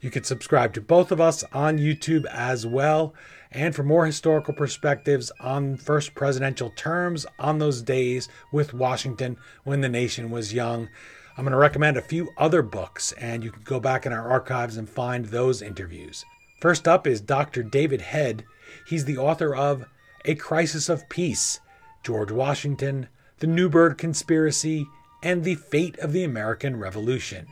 You 0.00 0.10
can 0.10 0.22
subscribe 0.22 0.72
to 0.74 0.80
both 0.80 1.10
of 1.10 1.20
us 1.20 1.42
on 1.52 1.78
YouTube 1.78 2.24
as 2.26 2.64
well. 2.64 3.14
And 3.50 3.74
for 3.74 3.82
more 3.82 4.06
historical 4.06 4.54
perspectives 4.54 5.32
on 5.40 5.76
first 5.76 6.14
presidential 6.14 6.70
terms 6.70 7.26
on 7.38 7.58
those 7.58 7.82
days 7.82 8.28
with 8.52 8.74
Washington 8.74 9.36
when 9.64 9.80
the 9.80 9.88
nation 9.88 10.30
was 10.30 10.54
young, 10.54 10.88
I'm 11.36 11.44
going 11.44 11.52
to 11.52 11.58
recommend 11.58 11.96
a 11.96 12.02
few 12.02 12.30
other 12.36 12.62
books, 12.62 13.12
and 13.12 13.44
you 13.44 13.52
can 13.52 13.62
go 13.62 13.78
back 13.78 14.04
in 14.04 14.12
our 14.12 14.28
archives 14.28 14.76
and 14.76 14.88
find 14.88 15.24
those 15.26 15.62
interviews. 15.62 16.24
First 16.60 16.88
up 16.88 17.06
is 17.06 17.20
Dr. 17.20 17.62
David 17.62 18.00
Head. 18.00 18.44
He's 18.86 19.04
the 19.04 19.18
author 19.18 19.54
of 19.54 19.84
A 20.24 20.34
Crisis 20.34 20.88
of 20.88 21.08
Peace, 21.08 21.60
George 22.02 22.32
Washington, 22.32 23.08
The 23.38 23.46
Newburgh 23.46 23.96
Conspiracy, 23.96 24.86
and 25.22 25.44
The 25.44 25.54
Fate 25.54 25.98
of 25.98 26.12
the 26.12 26.24
American 26.24 26.78
Revolution. 26.78 27.46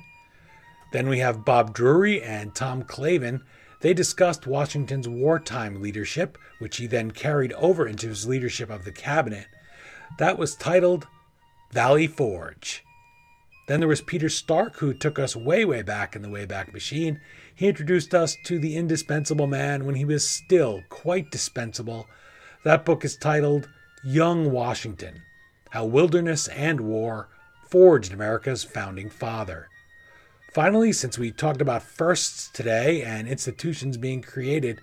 Then 0.93 1.09
we 1.09 1.21
have 1.21 1.45
Bob 1.45 1.73
Drury 1.73 2.21
and 2.21 2.55
Tom 2.55 2.83
Clavin. 2.83 3.43
They 3.81 3.95
discussed 3.95 4.47
Washington's 4.47 5.09
wartime 5.09 5.81
leadership, 5.81 6.37
which 6.59 6.79
he 6.79 6.87
then 6.89 7.13
carried 7.13 7.53
over 7.53 7.87
into 7.87 8.09
his 8.09 8.27
leadership 8.27 8.71
of 8.71 8.85
the 8.85 8.93
cabinet. 8.93 9.47
That 10.19 10.39
was 10.39 10.57
titled 10.57 11.07
Valley 11.73 12.07
Forge. 12.09 12.83
Then 13.69 13.81
there 13.81 13.89
was 13.89 14.01
Peter 14.01 14.29
Stark, 14.29 14.77
who 14.77 14.95
took 14.95 15.19
us 15.19 15.35
way, 15.35 15.65
way 15.65 15.83
back 15.83 16.15
in 16.15 16.23
the 16.23 16.29
Wayback 16.29 16.73
Machine. 16.73 17.21
He 17.57 17.69
introduced 17.69 18.15
us 18.15 18.37
to 18.45 18.59
the 18.59 18.77
indispensable 18.77 19.47
man 19.47 19.87
when 19.87 19.95
he 19.95 20.05
was 20.05 20.29
still 20.29 20.83
quite 20.91 21.31
dispensable. 21.31 22.07
That 22.65 22.85
book 22.85 23.03
is 23.03 23.17
titled 23.17 23.67
Young 24.05 24.53
Washington 24.53 25.23
How 25.71 25.87
Wilderness 25.87 26.49
and 26.49 26.83
War 26.83 27.31
Forged 27.71 28.13
America's 28.13 28.63
Founding 28.63 29.09
Father. 29.09 29.69
Finally, 30.53 30.93
since 30.93 31.17
we 31.17 31.33
talked 31.33 31.63
about 31.63 31.83
firsts 31.83 32.51
today 32.53 33.03
and 33.03 33.27
institutions 33.27 33.97
being 33.97 34.21
created, 34.21 34.83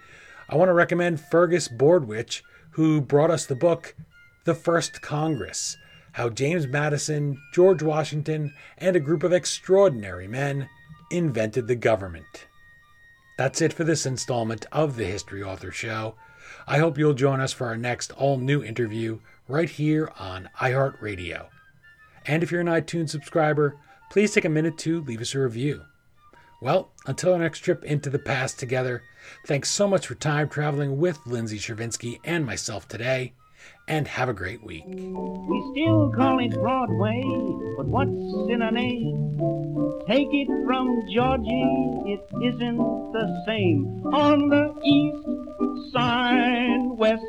I 0.49 0.55
want 0.55 0.69
to 0.69 0.74
recommend 0.74 1.21
Fergus 1.21 1.67
Bordewich, 1.67 2.41
who 2.71 3.01
brought 3.01 3.30
us 3.30 3.45
the 3.45 3.53
book 3.53 3.95
The 4.45 4.55
First 4.55 4.99
Congress 4.99 5.78
How 6.13 6.30
James 6.30 6.65
Madison, 6.65 7.39
George 7.53 7.84
Washington, 7.84 8.51
and 8.80 8.95
a 8.95 8.99
group 8.99 9.21
of 9.21 9.32
extraordinary 9.32 10.28
men 10.28 10.67
invented 11.11 11.67
the 11.67 11.76
government. 11.76 12.47
That's 13.43 13.61
it 13.61 13.73
for 13.73 13.83
this 13.83 14.05
installment 14.05 14.67
of 14.71 14.95
the 14.95 15.03
History 15.03 15.43
Author 15.43 15.69
Show. 15.69 16.15
I 16.65 16.77
hope 16.77 16.97
you'll 16.97 17.13
join 17.13 17.41
us 17.41 17.51
for 17.51 17.67
our 17.67 17.75
next 17.75 18.13
all 18.13 18.37
new 18.37 18.63
interview 18.63 19.19
right 19.49 19.69
here 19.69 20.13
on 20.17 20.49
iHeartRadio. 20.61 21.47
And 22.25 22.41
if 22.41 22.53
you're 22.53 22.61
an 22.61 22.67
iTunes 22.67 23.09
subscriber, 23.09 23.75
please 24.09 24.33
take 24.33 24.45
a 24.45 24.49
minute 24.49 24.77
to 24.77 25.01
leave 25.01 25.19
us 25.19 25.35
a 25.35 25.39
review. 25.39 25.81
Well, 26.61 26.93
until 27.05 27.33
our 27.33 27.39
next 27.39 27.59
trip 27.59 27.83
into 27.83 28.09
the 28.09 28.17
past 28.17 28.59
together, 28.59 29.03
thanks 29.45 29.69
so 29.69 29.89
much 29.89 30.07
for 30.07 30.15
time 30.15 30.47
traveling 30.47 30.97
with 30.97 31.19
Lindsay 31.25 31.59
Chervinsky 31.59 32.19
and 32.23 32.45
myself 32.45 32.87
today 32.87 33.33
and 33.89 34.07
have 34.07 34.29
a 34.29 34.33
great 34.33 34.63
week. 34.63 34.85
We 34.87 35.73
still 35.73 36.13
call 36.15 36.39
it 36.39 36.53
Broadway, 36.53 37.21
but 37.75 37.87
what's 37.87 38.09
in 38.49 38.61
a 38.61 38.71
name? 38.71 39.72
Take 40.07 40.27
it 40.31 40.49
from 40.65 40.87
Georgie, 41.13 42.13
it 42.13 42.25
isn't 42.43 42.77
the 43.13 43.43
same. 43.45 44.03
On 44.13 44.49
the 44.49 44.73
east 44.83 45.93
side, 45.93 46.89
west 46.97 47.23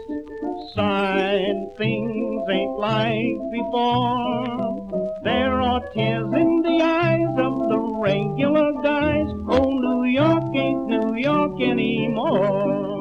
side, 0.75 1.77
things 1.79 2.43
ain't 2.51 2.79
like 2.79 3.39
before. 3.53 5.21
There 5.23 5.61
are 5.61 5.81
tears 5.95 6.33
in 6.35 6.63
the 6.63 6.83
eyes 6.83 7.35
of 7.39 7.69
the 7.69 7.79
regular 7.79 8.73
guys. 8.83 9.29
Oh, 9.49 9.71
New 9.71 10.05
York 10.05 10.45
ain't 10.55 10.87
New 10.87 11.17
York 11.17 11.61
anymore. 11.61 12.94